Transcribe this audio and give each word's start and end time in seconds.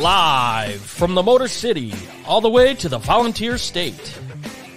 Live 0.00 0.80
from 0.80 1.14
the 1.14 1.22
Motor 1.22 1.46
City, 1.46 1.92
all 2.24 2.40
the 2.40 2.48
way 2.48 2.72
to 2.72 2.88
the 2.88 2.96
Volunteer 2.96 3.58
State. 3.58 4.18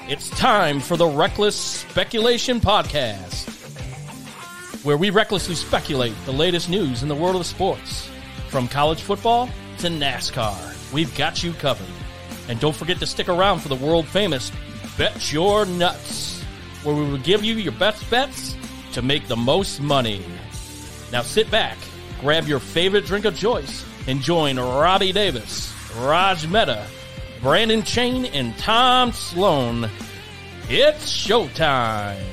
It's 0.09 0.29
time 0.31 0.81
for 0.81 0.97
the 0.97 1.07
Reckless 1.07 1.55
Speculation 1.55 2.59
Podcast, 2.59 3.47
where 4.83 4.97
we 4.97 5.11
recklessly 5.11 5.55
speculate 5.55 6.13
the 6.25 6.33
latest 6.33 6.69
news 6.69 7.03
in 7.03 7.07
the 7.07 7.15
world 7.15 7.37
of 7.37 7.45
sports. 7.45 8.09
From 8.49 8.67
college 8.67 9.01
football 9.01 9.47
to 9.77 9.87
NASCAR, 9.87 10.91
we've 10.91 11.15
got 11.15 11.41
you 11.41 11.53
covered. 11.53 11.87
And 12.49 12.59
don't 12.59 12.75
forget 12.75 12.99
to 12.99 13.07
stick 13.07 13.29
around 13.29 13.61
for 13.61 13.69
the 13.69 13.75
world 13.75 14.05
famous 14.05 14.51
Bet 14.97 15.31
Your 15.31 15.65
Nuts, 15.65 16.41
where 16.83 16.95
we 16.95 17.09
will 17.09 17.17
give 17.19 17.45
you 17.45 17.55
your 17.55 17.71
best 17.71 18.09
bets 18.11 18.57
to 18.91 19.01
make 19.01 19.29
the 19.29 19.37
most 19.37 19.79
money. 19.79 20.21
Now 21.13 21.21
sit 21.21 21.49
back, 21.49 21.77
grab 22.19 22.45
your 22.45 22.59
favorite 22.59 23.05
drink 23.05 23.23
of 23.23 23.37
choice, 23.37 23.85
and 24.07 24.21
join 24.21 24.59
Robbie 24.59 25.11
Davis, 25.11 25.73
Raj 25.97 26.47
Mehta, 26.47 26.85
Brandon 27.41 27.83
Chain, 27.83 28.25
and 28.25 28.57
Tom 28.57 29.11
Sloan. 29.11 29.89
It's 30.69 31.09
showtime. 31.09 32.23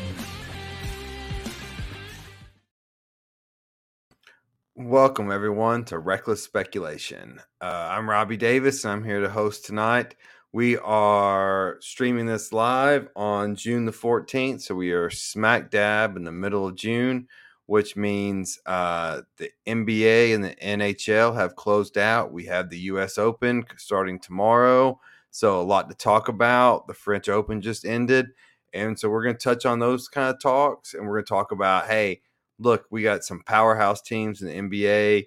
Welcome, 4.75 5.31
everyone, 5.31 5.85
to 5.87 5.99
Reckless 5.99 6.43
Speculation. 6.43 7.41
Uh, 7.61 7.89
I'm 7.91 8.09
Robbie 8.09 8.39
Davis, 8.39 8.85
and 8.85 8.93
I'm 8.93 9.05
here 9.05 9.21
to 9.21 9.29
host 9.29 9.67
tonight. 9.67 10.15
We 10.53 10.79
are 10.79 11.77
streaming 11.81 12.27
this 12.27 12.53
live 12.53 13.09
on 13.15 13.57
June 13.57 13.85
the 13.85 13.93
14th, 13.93 14.63
so 14.63 14.75
we 14.75 14.91
are 14.93 15.11
smack 15.11 15.71
dab 15.71 16.17
in 16.17 16.25
the 16.25 16.33
middle 16.33 16.67
of 16.67 16.75
June, 16.75 17.29
which 17.71 17.95
means 17.95 18.59
uh, 18.67 19.21
the 19.37 19.49
NBA 19.65 20.35
and 20.35 20.43
the 20.43 20.57
NHL 20.57 21.37
have 21.37 21.55
closed 21.55 21.97
out. 21.97 22.33
We 22.33 22.47
have 22.47 22.69
the 22.69 22.79
U.S. 22.79 23.17
Open 23.17 23.65
starting 23.77 24.19
tomorrow, 24.19 24.99
so 25.31 25.61
a 25.61 25.63
lot 25.63 25.89
to 25.89 25.95
talk 25.95 26.27
about. 26.27 26.89
The 26.89 26.95
French 26.95 27.29
Open 27.29 27.61
just 27.61 27.85
ended, 27.85 28.31
and 28.75 28.99
so 28.99 29.09
we're 29.09 29.23
going 29.23 29.37
to 29.37 29.41
touch 29.41 29.67
on 29.67 29.79
those 29.79 30.09
kind 30.09 30.35
of 30.35 30.43
talks, 30.43 30.95
and 30.95 31.07
we're 31.07 31.19
going 31.19 31.27
to 31.27 31.29
talk 31.29 31.53
about 31.53 31.87
hey 31.87 32.23
look, 32.59 32.87
we 32.91 33.05
got 33.05 33.23
some 33.23 33.45
powerhouse 33.47 34.03
teams 34.03 34.43
in 34.43 34.49
the 34.49 34.55
NBA, 34.55 35.27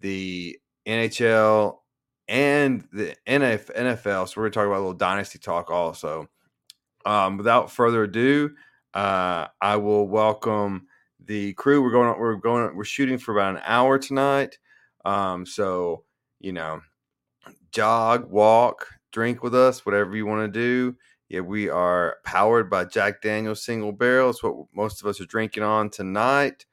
the 0.00 0.58
NHL, 0.86 1.78
and 2.28 2.86
the 2.92 3.16
NFL. 3.26 4.28
So 4.28 4.34
we're 4.36 4.42
going 4.42 4.52
to 4.52 4.58
talk 4.58 4.66
about 4.66 4.76
a 4.76 4.84
little 4.84 4.92
dynasty 4.92 5.38
talk 5.38 5.70
also. 5.70 6.28
Um, 7.06 7.38
without 7.38 7.70
further 7.70 8.02
ado, 8.02 8.50
uh, 8.92 9.46
I 9.62 9.76
will 9.76 10.06
welcome 10.06 10.88
the 11.30 11.52
crew. 11.52 11.80
We're 11.80 11.92
going. 11.92 12.18
We're 12.18 12.34
going. 12.34 12.74
We're 12.74 12.82
shooting 12.82 13.16
for 13.16 13.30
about 13.30 13.54
an 13.54 13.62
hour 13.64 14.00
tonight. 14.00 14.58
Um, 15.04 15.46
so 15.46 16.02
you 16.40 16.52
know, 16.52 16.80
jog, 17.70 18.28
walk, 18.28 18.88
drink 19.12 19.44
with 19.44 19.54
us, 19.54 19.86
whatever 19.86 20.16
you 20.16 20.26
want 20.26 20.52
to 20.52 20.60
do. 20.60 20.96
Yeah, 21.28 21.40
we 21.40 21.68
are 21.68 22.16
powered 22.24 22.68
by 22.68 22.86
Jack 22.86 23.22
Daniels 23.22 23.62
single 23.62 23.92
barrel. 23.92 24.30
It's 24.30 24.42
what 24.42 24.56
most 24.74 25.00
of 25.00 25.06
us 25.06 25.20
are 25.20 25.26
drinking 25.26 25.62
on 25.62 25.88
tonight. 25.88 26.66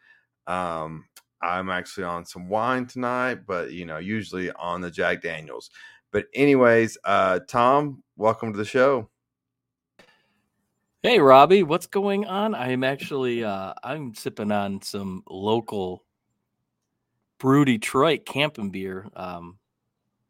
Um, 0.48 1.06
I'm 1.40 1.70
actually 1.70 2.06
on 2.06 2.26
some 2.26 2.50
wine 2.50 2.88
tonight, 2.88 3.46
but 3.46 3.72
you 3.74 3.86
know, 3.86 4.00
usually 4.00 4.52
on 4.54 4.81
the 4.81 4.90
Jack 4.90 5.22
Daniels. 5.22 5.70
But 6.12 6.26
anyways, 6.34 6.98
uh, 7.04 7.42
Tom, 7.48 8.02
welcome 8.16 8.54
to 8.54 8.58
the 8.58 8.66
show. 8.66 9.08
Hey 11.07 11.19
Robbie, 11.19 11.63
what's 11.63 11.88
going 11.88 12.25
on? 12.25 12.53
I'm 12.53 12.84
actually 12.84 13.41
uh, 13.41 13.73
I'm 13.81 14.13
sipping 14.13 14.51
on 14.51 14.81
some 14.81 15.23
local 15.29 16.03
Brew 17.40 17.63
Detroit 17.63 18.25
camping 18.25 18.72
beer. 18.72 19.07
Um, 19.16 19.57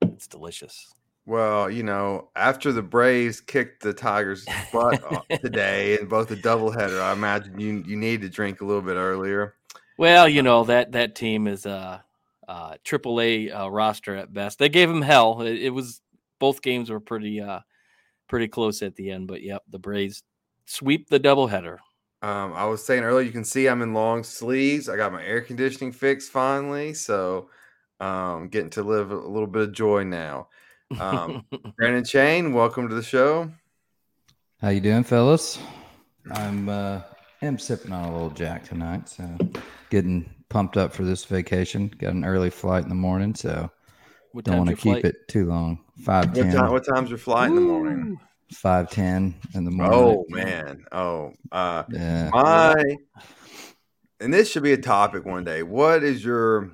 it's 0.04 0.28
delicious. 0.28 0.94
Well, 1.26 1.68
you 1.72 1.82
know, 1.82 2.30
after 2.36 2.72
the 2.72 2.84
Braves 2.84 3.42
kicked 3.42 3.82
the 3.82 3.92
Tigers' 3.92 4.46
butt 4.72 5.02
today 5.42 5.98
in 6.00 6.08
both 6.08 6.28
the 6.28 6.36
doubleheader, 6.36 7.02
I 7.02 7.12
imagine 7.12 7.60
you 7.60 7.84
you 7.88 7.96
need 7.98 8.22
to 8.22 8.30
drink 8.30 8.62
a 8.62 8.66
little 8.66 8.84
bit 8.84 8.98
earlier. 8.98 9.56
Well, 9.98 10.30
you 10.30 10.44
know 10.44 10.64
that 10.66 10.92
that 10.92 11.16
team 11.16 11.48
is 11.48 11.66
a, 11.66 12.04
uh, 12.48 12.76
triple 12.84 13.20
a 13.20 13.50
uh, 13.50 13.68
roster 13.68 14.16
at 14.16 14.32
best. 14.32 14.60
They 14.60 14.70
gave 14.70 14.92
him 14.92 15.02
hell. 15.02 15.42
It, 15.42 15.56
it, 15.56 15.70
was 15.72 16.02
both 16.38 16.62
games 16.62 16.92
were 16.92 17.00
pretty 17.00 17.42
uh, 17.42 17.62
pretty 18.28 18.48
close 18.48 18.84
at 18.84 18.96
the 18.96 19.10
end, 19.10 19.28
but 19.28 19.42
yep, 19.42 19.64
the 19.72 19.80
Braves 19.80 20.22
sweep 20.68 21.10
the 21.10 21.20
doubleheader. 21.20 21.78
Um, 22.22 22.54
I 22.54 22.66
was 22.66 22.84
saying 22.84 23.04
earlier, 23.04 23.26
you 23.26 23.32
can 23.32 23.44
see 23.44 23.68
I'm 23.68 23.82
in 23.82 23.94
long 23.94 24.24
sleeves. 24.24 24.90
I 24.90 24.98
got 24.98 25.12
my 25.12 25.24
air 25.24 25.42
conditioning 25.42 25.92
fixed 25.92 26.32
finally, 26.32 26.94
so 26.94 27.50
um, 28.00 28.50
getting 28.50 28.70
to 28.72 28.84
live 28.84 29.12
a 29.12 29.16
little 29.16 29.48
bit 29.48 29.64
of 29.64 29.72
joy 29.72 30.04
now. 30.04 30.50
Um, 31.00 31.46
Brandon 31.78 32.04
Chain, 32.04 32.54
welcome 32.54 32.90
to 32.90 32.96
the 32.96 33.04
show. 33.04 33.52
How 34.62 34.70
you 34.70 34.82
doing, 34.82 35.04
fellas? 35.04 35.60
I'm 36.32 36.68
uh, 36.70 37.02
am 37.42 37.60
sipping 37.60 37.92
on 37.92 38.06
a 38.06 38.12
little 38.12 38.32
Jack 38.32 38.68
tonight, 38.68 39.08
so 39.08 39.38
getting 39.90 40.30
pumped 40.50 40.76
up 40.76 40.94
for 40.94 41.04
this 41.04 41.24
vacation. 41.26 41.94
Got 42.00 42.14
an 42.14 42.26
early 42.26 42.50
flight 42.50 42.84
in 42.84 42.90
the 42.90 42.96
morning, 42.96 43.36
so 43.36 43.70
what 44.32 44.46
don't 44.46 44.58
want 44.58 44.70
to 44.70 44.76
keep 44.76 44.94
flight? 44.94 45.06
it 45.06 45.28
too 45.28 45.46
long. 45.46 45.80
Five. 46.04 46.36
What, 46.36 46.52
time, 46.52 46.72
what 46.72 46.86
time's 46.86 47.10
your 47.10 47.20
flight 47.20 47.52
Woo! 47.52 47.58
in 47.58 47.64
the 47.64 47.70
morning? 47.70 48.20
Five 48.52 48.90
ten 48.90 49.36
in 49.54 49.66
the 49.66 49.72
morning. 49.72 50.00
Oh 50.00 50.26
man. 50.30 50.86
Oh, 50.92 51.34
uh, 51.52 51.84
yeah. 51.90 52.30
My, 52.32 52.76
and 54.20 54.34
this 54.34 54.50
should 54.50 54.64
be 54.64 54.74
a 54.74 54.78
topic 54.78 55.26
one 55.26 55.44
day. 55.44 55.64
What 55.64 56.04
is 56.04 56.24
your 56.24 56.72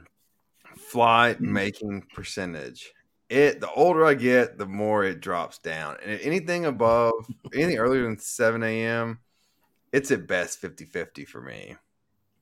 flight 0.76 1.42
mm. 1.42 1.48
making 1.48 2.04
percentage? 2.14 2.94
it 3.34 3.60
the 3.60 3.72
older 3.72 4.06
I 4.06 4.14
get, 4.14 4.58
the 4.58 4.66
more 4.66 5.04
it 5.04 5.20
drops 5.20 5.58
down. 5.58 5.98
And 6.06 6.20
anything 6.22 6.66
above 6.66 7.14
anything 7.54 7.78
earlier 7.78 8.04
than 8.04 8.20
7 8.20 8.62
a.m., 8.64 9.20
it's 9.92 10.12
at 10.12 10.28
best 10.28 10.62
50-50 10.62 11.28
for 11.28 11.42
me. 11.42 11.76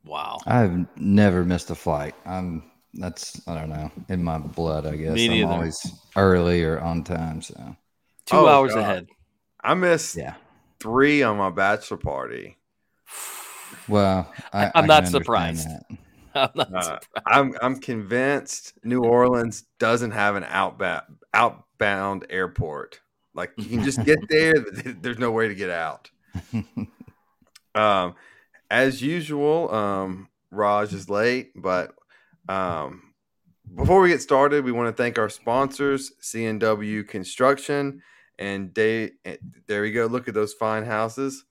Wow. 0.06 0.40
I've 0.46 0.86
never 0.97 1.44
missed 1.44 1.70
a 1.70 1.75
flight. 1.75 2.16
I'm 2.25 2.64
that's 2.94 3.41
I 3.47 3.56
don't 3.56 3.70
know, 3.70 3.90
in 4.09 4.22
my 4.22 4.38
blood, 4.38 4.86
I 4.86 4.97
guess. 4.97 5.14
Me 5.14 5.44
I'm 5.44 5.50
always 5.50 5.94
early 6.18 6.62
or 6.64 6.80
on 6.81 7.06
time. 7.06 7.41
So 7.41 7.56
two 8.25 8.36
oh, 8.36 8.47
hours 8.47 8.74
God. 8.74 8.80
ahead. 8.81 9.08
I 9.63 9.73
missed 9.73 10.16
yeah. 10.16 10.35
three 10.79 11.23
on 11.23 11.38
my 11.38 11.49
bachelor 11.49 11.97
party. 11.97 12.57
Well, 13.88 14.31
I, 14.53 14.72
am 14.75 14.88
not 14.88 15.07
surprised. 15.07 15.67
That. 15.67 15.97
I'm, 16.55 16.75
uh, 16.75 16.97
I'm 17.25 17.55
I'm 17.61 17.79
convinced 17.79 18.73
New 18.83 19.03
Orleans 19.03 19.66
doesn't 19.79 20.11
have 20.11 20.35
an 20.35 20.45
outbound 20.47 21.03
outbound 21.33 22.25
airport. 22.29 23.01
Like 23.33 23.51
you 23.57 23.66
can 23.66 23.83
just 23.83 24.03
get 24.03 24.19
there, 24.29 24.53
there's 24.53 25.19
no 25.19 25.31
way 25.31 25.47
to 25.47 25.55
get 25.55 25.69
out. 25.69 26.09
um, 27.75 28.16
as 28.69 29.02
usual, 29.02 29.73
um, 29.73 30.29
Raj 30.52 30.93
is 30.93 31.09
late, 31.09 31.52
but 31.55 31.93
um, 32.47 33.14
before 33.75 34.02
we 34.02 34.09
get 34.09 34.22
started, 34.22 34.66
we 34.66 34.72
want 34.72 34.96
to 34.96 35.02
thank 35.02 35.17
our 35.17 35.29
sponsors, 35.29 36.11
CNW 36.22 37.07
Construction, 37.07 38.02
and 38.41 38.73
they. 38.73 39.11
There 39.67 39.84
we 39.84 39.91
go. 39.91 40.08
Look 40.08 40.28
at 40.28 40.34
those 40.34 40.53
fine 40.53 40.84
houses. 40.84 41.46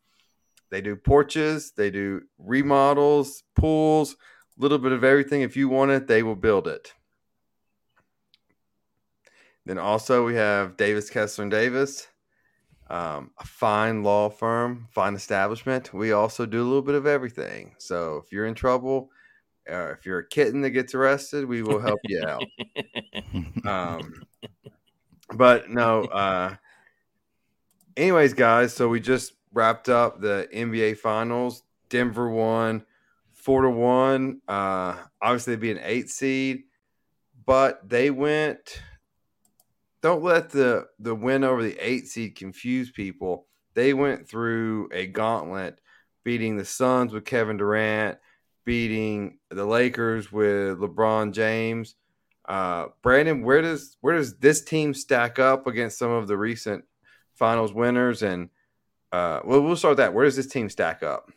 They 0.70 0.80
do 0.80 0.96
porches, 0.96 1.72
they 1.72 1.90
do 1.90 2.22
remodels, 2.38 3.42
pools 3.56 4.12
a 4.12 4.62
little 4.62 4.78
bit 4.78 4.92
of 4.92 5.02
everything. 5.02 5.42
If 5.42 5.56
you 5.56 5.68
want 5.68 5.90
it, 5.90 6.06
they 6.06 6.22
will 6.22 6.36
build 6.36 6.68
it. 6.68 6.92
Then 9.66 9.78
also 9.78 10.24
we 10.24 10.36
have 10.36 10.76
Davis 10.76 11.10
Kessler 11.10 11.42
and 11.42 11.50
Davis, 11.50 12.06
um, 12.88 13.32
a 13.38 13.44
fine 13.44 14.02
law 14.04 14.30
firm, 14.30 14.86
fine 14.92 15.14
establishment. 15.14 15.92
We 15.92 16.12
also 16.12 16.46
do 16.46 16.62
a 16.62 16.66
little 16.66 16.82
bit 16.82 16.94
of 16.94 17.06
everything. 17.06 17.74
So 17.78 18.22
if 18.24 18.32
you're 18.32 18.46
in 18.46 18.54
trouble, 18.54 19.10
uh, 19.70 19.90
if 19.90 20.06
you're 20.06 20.20
a 20.20 20.28
kitten 20.28 20.60
that 20.62 20.70
gets 20.70 20.94
arrested, 20.94 21.44
we 21.44 21.62
will 21.62 21.80
help 21.80 22.00
you 22.04 22.22
out. 22.24 22.44
um, 23.66 24.22
but 25.34 25.68
no. 25.68 26.04
Uh, 26.04 26.54
anyways, 28.00 28.32
guys, 28.32 28.72
so 28.72 28.88
we 28.88 28.98
just 28.98 29.34
wrapped 29.52 29.88
up 29.88 30.20
the 30.20 30.48
NBA 30.54 30.96
Finals. 30.96 31.62
Denver 31.90 32.30
won 32.30 32.84
four 33.32 33.62
to 33.62 33.70
one. 33.70 34.40
Uh, 34.48 34.96
obviously, 35.20 35.54
they'd 35.54 35.60
be 35.60 35.70
an 35.70 35.80
eight 35.82 36.08
seed, 36.08 36.64
but 37.44 37.88
they 37.88 38.10
went. 38.10 38.82
Don't 40.02 40.22
let 40.22 40.50
the 40.50 40.86
the 40.98 41.14
win 41.14 41.44
over 41.44 41.62
the 41.62 41.76
eight 41.78 42.08
seed 42.08 42.36
confuse 42.36 42.90
people. 42.90 43.46
They 43.74 43.92
went 43.92 44.26
through 44.26 44.88
a 44.92 45.06
gauntlet, 45.06 45.80
beating 46.24 46.56
the 46.56 46.64
Suns 46.64 47.12
with 47.12 47.26
Kevin 47.26 47.58
Durant, 47.58 48.18
beating 48.64 49.38
the 49.50 49.66
Lakers 49.66 50.32
with 50.32 50.78
LeBron 50.78 51.32
James. 51.32 51.96
Uh, 52.48 52.86
Brandon, 53.02 53.42
where 53.42 53.60
does 53.60 53.98
where 54.00 54.16
does 54.16 54.38
this 54.38 54.62
team 54.64 54.94
stack 54.94 55.38
up 55.38 55.66
against 55.66 55.98
some 55.98 56.10
of 56.10 56.28
the 56.28 56.38
recent 56.38 56.84
finals 57.40 57.74
winners? 57.74 58.22
And 58.22 58.50
uh, 59.10 59.40
well, 59.44 59.62
we'll 59.62 59.74
start 59.74 59.96
that. 59.96 60.14
Where 60.14 60.24
does 60.24 60.36
this 60.36 60.46
team 60.46 60.68
stack 60.68 61.02
up? 61.02 61.32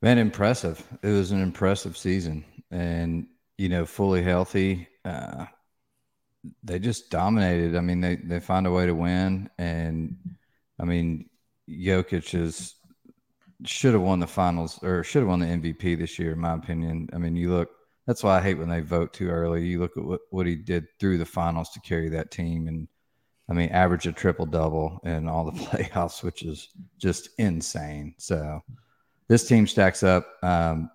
Man, 0.00 0.18
impressive. 0.18 0.86
It 1.02 1.08
was 1.08 1.32
an 1.32 1.42
impressive 1.42 1.96
season, 1.96 2.44
and 2.70 3.26
you 3.58 3.68
know, 3.68 3.86
fully 3.86 4.22
healthy. 4.22 4.86
Uh, 5.04 5.46
they 6.62 6.78
just 6.78 7.10
dominated. 7.10 7.74
I 7.74 7.80
mean, 7.80 8.00
they 8.00 8.16
they 8.16 8.38
find 8.38 8.66
a 8.66 8.70
way 8.70 8.86
to 8.86 8.94
win, 8.94 9.48
and 9.58 10.16
I 10.78 10.84
mean, 10.84 11.30
Jokic 11.68 12.38
is 12.38 12.74
should 13.64 13.94
have 13.94 14.02
won 14.02 14.20
the 14.20 14.26
finals 14.26 14.78
or 14.82 15.02
should 15.04 15.20
have 15.20 15.28
won 15.28 15.40
the 15.40 15.46
MVP 15.46 15.98
this 15.98 16.18
year, 16.18 16.32
in 16.32 16.40
my 16.40 16.54
opinion. 16.54 17.08
I 17.12 17.18
mean, 17.18 17.34
you 17.34 17.50
look. 17.50 17.70
That's 18.06 18.22
why 18.22 18.36
I 18.36 18.42
hate 18.42 18.58
when 18.58 18.68
they 18.68 18.82
vote 18.82 19.14
too 19.14 19.30
early. 19.30 19.64
You 19.66 19.80
look 19.80 19.96
at 19.96 20.04
what, 20.04 20.20
what 20.28 20.46
he 20.46 20.56
did 20.56 20.84
through 21.00 21.16
the 21.16 21.24
finals 21.24 21.70
to 21.70 21.80
carry 21.80 22.10
that 22.10 22.30
team, 22.30 22.68
and 22.68 22.86
I 23.48 23.52
mean, 23.52 23.68
average 23.70 24.06
a 24.06 24.12
triple 24.12 24.46
double 24.46 25.00
in 25.04 25.28
all 25.28 25.44
the 25.44 25.52
playoffs, 25.66 26.22
which 26.22 26.42
is 26.42 26.70
just 26.98 27.28
insane. 27.38 28.14
So 28.18 28.62
this 29.28 29.46
team 29.46 29.66
stacks 29.66 30.02
up. 30.02 30.26
Um, 30.42 30.90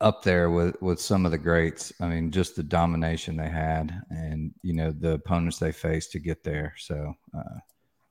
up 0.00 0.22
there 0.22 0.50
with 0.50 0.80
with 0.80 1.00
some 1.00 1.24
of 1.24 1.32
the 1.32 1.38
greats. 1.38 1.92
I 2.00 2.06
mean, 2.06 2.30
just 2.30 2.56
the 2.56 2.62
domination 2.62 3.36
they 3.36 3.48
had, 3.48 4.00
and 4.10 4.54
you 4.62 4.72
know 4.72 4.92
the 4.92 5.12
opponents 5.12 5.58
they 5.58 5.72
faced 5.72 6.12
to 6.12 6.18
get 6.18 6.44
there. 6.44 6.74
So, 6.78 7.14
uh, 7.36 7.58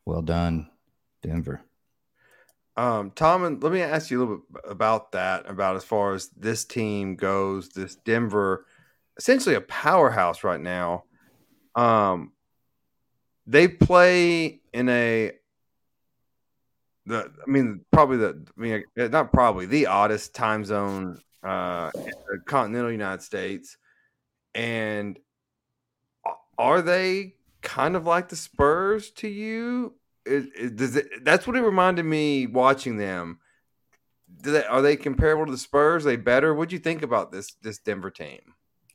well 0.05 0.21
done, 0.21 0.69
Denver. 1.23 1.61
Um, 2.75 3.11
Tom, 3.11 3.43
and 3.43 3.63
let 3.63 3.71
me 3.71 3.81
ask 3.81 4.11
you 4.11 4.19
a 4.19 4.21
little 4.21 4.41
bit 4.51 4.61
about 4.69 5.13
that. 5.13 5.49
About 5.49 5.75
as 5.75 5.83
far 5.83 6.13
as 6.13 6.27
this 6.29 6.65
team 6.65 7.15
goes, 7.15 7.69
this 7.69 7.95
Denver, 7.95 8.65
essentially 9.17 9.55
a 9.55 9.61
powerhouse 9.61 10.43
right 10.43 10.61
now. 10.61 11.05
Um, 11.75 12.33
they 13.47 13.67
play 13.67 14.59
in 14.73 14.89
a 14.89 15.31
the 17.05 17.31
I 17.45 17.49
mean 17.49 17.81
probably 17.91 18.17
the 18.17 18.45
I 18.57 18.61
mean 18.61 18.83
not 18.95 19.31
probably 19.31 19.65
the 19.65 19.87
oddest 19.87 20.35
time 20.35 20.65
zone 20.65 21.19
uh, 21.43 21.91
the 21.93 22.39
continental 22.45 22.91
United 22.91 23.21
States. 23.21 23.77
And 24.53 25.17
are 26.57 26.81
they 26.81 27.35
kind 27.61 27.95
of 27.95 28.05
like 28.05 28.29
the 28.29 28.35
Spurs 28.35 29.11
to 29.11 29.27
you? 29.27 29.93
It, 30.25 30.49
it, 30.59 30.75
does 30.75 30.95
it, 30.95 31.23
that's 31.23 31.47
what 31.47 31.55
it 31.55 31.61
reminded 31.61 32.03
me 32.03 32.47
watching 32.47 32.97
them. 32.97 33.39
They, 34.41 34.65
are 34.65 34.81
they 34.81 34.97
comparable 34.97 35.45
to 35.45 35.51
the 35.51 35.57
Spurs? 35.57 36.05
Are 36.05 36.09
they 36.09 36.15
better? 36.17 36.53
What 36.53 36.69
do 36.69 36.75
you 36.75 36.81
think 36.81 37.01
about 37.01 37.31
this 37.31 37.53
this 37.61 37.77
Denver 37.77 38.11
team? 38.11 38.39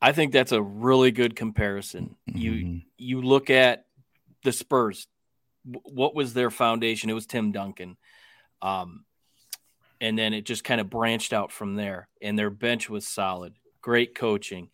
I 0.03 0.13
think 0.13 0.33
that's 0.33 0.53
a 0.53 0.61
really 0.61 1.11
good 1.11 1.35
comparison. 1.37 2.17
Mm-hmm. 2.29 2.39
You 2.39 2.81
you 2.99 3.23
look 3.23 3.49
at 3.49 3.87
the 4.43 4.53
Spurs. 4.53 5.07
What 5.65 6.15
was 6.15 6.35
their 6.35 6.51
foundation? 6.51 7.11
It 7.11 7.15
was 7.15 7.27
Tim 7.27 7.53
Duncan. 7.53 7.97
Um, 8.61 9.05
and 10.01 10.19
then 10.19 10.35
it 10.35 10.45
just 10.45 10.65
kind 10.65 10.81
of 10.81 10.91
branched 10.91 11.33
out 11.33 11.53
from 11.53 11.77
there. 11.77 12.09
And 12.21 12.39
their 12.39 12.51
bench 12.51 12.91
was 12.91 13.07
solid, 13.07 13.55
great 13.81 14.15
coaching. 14.15 14.71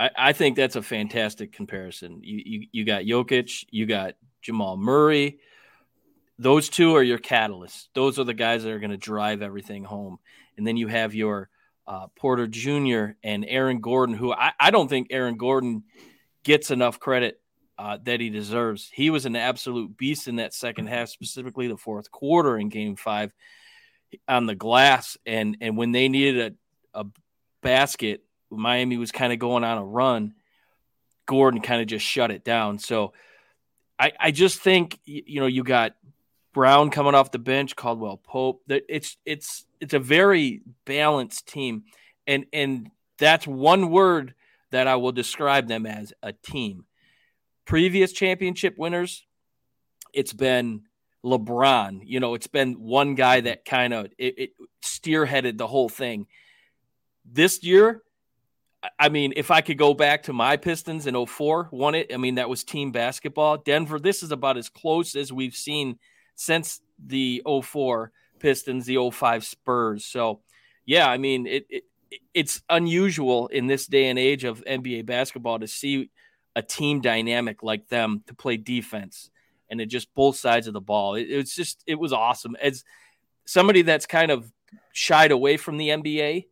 I, 0.00 0.10
I 0.16 0.32
think 0.32 0.56
that's 0.56 0.76
a 0.76 0.82
fantastic 0.82 1.52
comparison. 1.52 2.20
You, 2.22 2.42
you 2.44 2.66
you 2.72 2.84
got 2.84 3.02
Jokic, 3.02 3.66
you 3.70 3.86
got 3.86 4.14
Jamal 4.40 4.76
Murray. 4.76 5.38
Those 6.38 6.70
two 6.70 6.96
are 6.96 7.02
your 7.02 7.18
catalysts. 7.18 7.88
Those 7.94 8.18
are 8.18 8.24
the 8.24 8.34
guys 8.34 8.62
that 8.62 8.72
are 8.72 8.80
going 8.80 8.90
to 8.90 8.96
drive 8.96 9.42
everything 9.42 9.84
home. 9.84 10.18
And 10.56 10.66
then 10.66 10.76
you 10.76 10.88
have 10.88 11.14
your 11.14 11.50
uh, 11.86 12.06
Porter 12.16 12.46
Jr. 12.46 13.16
and 13.22 13.44
Aaron 13.46 13.80
Gordon, 13.80 14.16
who 14.16 14.32
I, 14.32 14.52
I 14.58 14.70
don't 14.70 14.88
think 14.88 15.08
Aaron 15.10 15.36
Gordon 15.36 15.84
gets 16.42 16.70
enough 16.70 16.98
credit 16.98 17.41
uh, 17.82 17.98
that 18.04 18.20
he 18.20 18.30
deserves. 18.30 18.88
He 18.94 19.10
was 19.10 19.26
an 19.26 19.34
absolute 19.34 19.96
beast 19.96 20.28
in 20.28 20.36
that 20.36 20.54
second 20.54 20.86
half, 20.86 21.08
specifically 21.08 21.66
the 21.66 21.76
fourth 21.76 22.12
quarter 22.12 22.56
in 22.56 22.68
game 22.68 22.94
five 22.94 23.34
on 24.28 24.46
the 24.46 24.54
glass, 24.54 25.18
and 25.26 25.56
and 25.60 25.76
when 25.76 25.90
they 25.90 26.08
needed 26.08 26.54
a, 26.94 27.00
a 27.00 27.06
basket, 27.60 28.22
Miami 28.50 28.98
was 28.98 29.10
kind 29.10 29.32
of 29.32 29.40
going 29.40 29.64
on 29.64 29.78
a 29.78 29.84
run. 29.84 30.34
Gordon 31.26 31.60
kind 31.60 31.80
of 31.80 31.88
just 31.88 32.06
shut 32.06 32.30
it 32.30 32.44
down. 32.44 32.78
So 32.78 33.14
I, 33.98 34.12
I 34.20 34.30
just 34.30 34.60
think 34.60 35.00
you 35.04 35.40
know 35.40 35.46
you 35.46 35.64
got 35.64 35.96
Brown 36.54 36.90
coming 36.90 37.16
off 37.16 37.32
the 37.32 37.40
bench, 37.40 37.74
Caldwell 37.74 38.18
Pope. 38.18 38.62
That 38.68 38.84
it's 38.88 39.16
it's 39.26 39.66
it's 39.80 39.94
a 39.94 39.98
very 39.98 40.62
balanced 40.84 41.48
team, 41.48 41.82
and 42.28 42.46
and 42.52 42.92
that's 43.18 43.44
one 43.44 43.90
word 43.90 44.34
that 44.70 44.86
I 44.86 44.94
will 44.94 45.10
describe 45.10 45.66
them 45.66 45.84
as 45.84 46.12
a 46.22 46.32
team. 46.32 46.84
Previous 47.64 48.12
championship 48.12 48.76
winners, 48.76 49.24
it's 50.12 50.32
been 50.32 50.82
LeBron. 51.24 52.00
You 52.04 52.20
know, 52.20 52.34
it's 52.34 52.46
been 52.46 52.74
one 52.74 53.14
guy 53.14 53.40
that 53.42 53.64
kind 53.64 53.92
of 53.92 54.06
it, 54.18 54.38
it 54.38 54.50
steerheaded 54.82 55.58
the 55.58 55.66
whole 55.66 55.88
thing. 55.88 56.26
This 57.24 57.62
year, 57.62 58.02
I 58.98 59.08
mean, 59.08 59.32
if 59.36 59.50
I 59.50 59.60
could 59.60 59.78
go 59.78 59.94
back 59.94 60.24
to 60.24 60.32
my 60.32 60.56
Pistons 60.56 61.06
in 61.06 61.26
04, 61.26 61.68
won 61.70 61.94
it. 61.94 62.12
I 62.12 62.16
mean, 62.16 62.34
that 62.36 62.48
was 62.48 62.64
team 62.64 62.90
basketball. 62.90 63.58
Denver, 63.58 64.00
this 64.00 64.22
is 64.22 64.32
about 64.32 64.56
as 64.56 64.68
close 64.68 65.14
as 65.14 65.32
we've 65.32 65.54
seen 65.54 65.98
since 66.34 66.80
the 67.04 67.42
04 67.62 68.10
Pistons, 68.40 68.86
the 68.86 69.10
05 69.10 69.44
Spurs. 69.44 70.04
So, 70.04 70.40
yeah, 70.84 71.08
I 71.08 71.18
mean, 71.18 71.46
it, 71.46 71.66
it 71.70 71.84
it's 72.34 72.62
unusual 72.68 73.46
in 73.48 73.66
this 73.66 73.86
day 73.86 74.08
and 74.08 74.18
age 74.18 74.44
of 74.44 74.64
NBA 74.64 75.06
basketball 75.06 75.60
to 75.60 75.68
see 75.68 76.10
a 76.54 76.62
team 76.62 77.00
dynamic 77.00 77.62
like 77.62 77.88
them 77.88 78.22
to 78.26 78.34
play 78.34 78.56
defense 78.56 79.30
and 79.72 79.80
it 79.80 79.86
just 79.86 80.14
both 80.14 80.36
sides 80.36 80.66
of 80.66 80.74
the 80.74 80.80
ball. 80.82 81.14
It, 81.14 81.22
it's 81.22 81.56
just 81.56 81.82
it 81.86 81.94
was 81.94 82.12
awesome. 82.12 82.54
As 82.62 82.84
somebody 83.46 83.80
that's 83.80 84.04
kind 84.04 84.30
of 84.30 84.52
shied 84.92 85.32
away 85.32 85.56
from 85.56 85.78
the 85.78 85.88
NBA, 85.88 86.44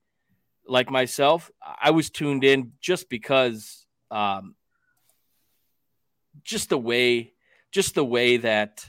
like 0.67 0.91
myself, 0.91 1.51
I 1.63 1.91
was 1.91 2.09
tuned 2.09 2.45
in 2.45 2.73
just 2.81 3.11
because, 3.11 3.85
um, 4.11 4.55
just 6.43 6.71
the 6.71 6.79
way, 6.79 7.35
just 7.71 7.95
the 7.95 8.05
way 8.05 8.39
that 8.39 8.89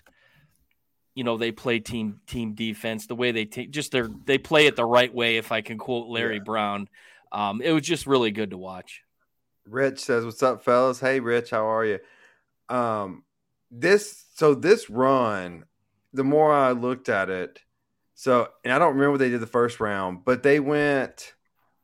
you 1.13 1.25
know 1.25 1.37
they 1.37 1.51
play 1.51 1.79
team 1.79 2.21
team 2.25 2.53
defense, 2.53 3.07
the 3.07 3.15
way 3.15 3.33
they 3.33 3.43
take 3.43 3.71
just 3.71 3.91
their 3.91 4.07
they 4.25 4.37
play 4.37 4.65
it 4.65 4.77
the 4.77 4.85
right 4.85 5.13
way. 5.13 5.35
If 5.35 5.51
I 5.51 5.59
can 5.59 5.77
quote 5.77 6.07
Larry 6.07 6.37
yeah. 6.37 6.43
Brown, 6.43 6.87
um, 7.33 7.61
it 7.61 7.73
was 7.73 7.83
just 7.83 8.07
really 8.07 8.31
good 8.31 8.51
to 8.51 8.57
watch. 8.57 9.01
Rich 9.65 9.99
says, 9.99 10.25
"What's 10.25 10.43
up, 10.43 10.63
fellas? 10.63 10.99
Hey, 10.99 11.19
Rich, 11.19 11.51
how 11.51 11.65
are 11.65 11.85
you?" 11.85 11.99
Um, 12.69 13.23
this 13.69 14.25
so 14.35 14.53
this 14.53 14.89
run, 14.89 15.65
the 16.13 16.23
more 16.23 16.53
I 16.53 16.71
looked 16.71 17.09
at 17.09 17.29
it, 17.29 17.59
so 18.13 18.49
and 18.63 18.73
I 18.73 18.79
don't 18.79 18.93
remember 18.93 19.11
what 19.11 19.19
they 19.19 19.29
did 19.29 19.41
the 19.41 19.47
first 19.47 19.79
round, 19.79 20.25
but 20.25 20.43
they 20.43 20.59
went 20.59 21.33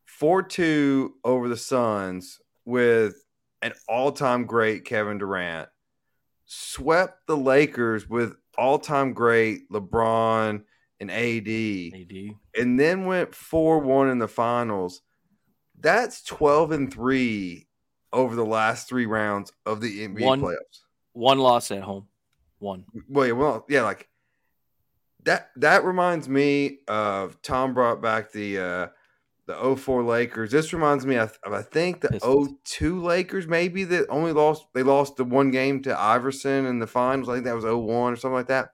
four 0.06 0.44
two 0.44 1.16
over 1.24 1.48
the 1.48 1.58
Suns 1.58 2.40
with 2.66 3.24
an 3.62 3.74
all 3.88 4.12
time 4.12 4.46
great 4.46 4.86
Kevin 4.86 5.18
Durant, 5.18 5.70
swept 6.46 7.28
the 7.28 7.38
Lakers 7.38 8.10
with 8.10 8.36
all 8.58 8.80
time 8.80 9.14
great 9.14 9.70
LeBron 9.72 10.64
and 11.00 11.12
AD, 11.12 11.48
AD, 11.48 12.36
and 12.56 12.80
then 12.80 13.06
went 13.06 13.36
four 13.36 13.80
one 13.80 14.10
in 14.10 14.20
the 14.20 14.28
finals. 14.28 15.02
That's 15.80 16.24
twelve 16.24 16.72
and 16.72 16.92
three 16.92 17.67
over 18.18 18.36
the 18.36 18.46
last 18.46 18.90
three 18.90 19.06
rounds 19.06 19.54
of 19.66 19.80
the 19.80 20.08
NBA 20.08 20.22
one, 20.22 20.42
playoffs. 20.42 20.82
One 21.14 21.38
loss 21.38 21.72
at 21.72 21.84
home. 21.84 22.08
One. 22.60 22.86
Well, 23.08 23.28
yeah, 23.28 23.34
well, 23.34 23.66
yeah, 23.70 23.84
like 23.84 24.10
that. 25.24 25.52
That 25.58 25.86
reminds 25.86 26.28
me 26.28 26.80
of 26.88 27.40
Tom 27.44 27.74
brought 27.76 28.02
back 28.02 28.32
the 28.32 28.60
uh 28.60 28.88
the 29.46 29.76
04 29.78 30.04
Lakers. 30.04 30.52
This 30.52 30.74
reminds 30.74 31.06
me 31.06 31.16
of, 31.16 31.38
I 31.46 31.62
think 31.62 32.02
the 32.02 32.10
Pistons. 32.10 32.50
02 32.66 33.02
Lakers 33.02 33.48
maybe 33.48 33.86
that 33.86 34.08
only 34.10 34.34
lost 34.34 34.66
they 34.74 34.84
lost 34.84 35.16
the 35.16 35.24
one 35.24 35.52
game 35.52 35.82
to 35.84 35.98
Iverson 35.98 36.66
in 36.66 36.80
the 36.80 36.88
finals. 36.88 37.30
I 37.30 37.36
think 37.36 37.46
that 37.46 37.56
was 37.56 37.64
01 37.64 38.14
or 38.14 38.16
something 38.16 38.36
like 38.36 38.48
that. 38.48 38.72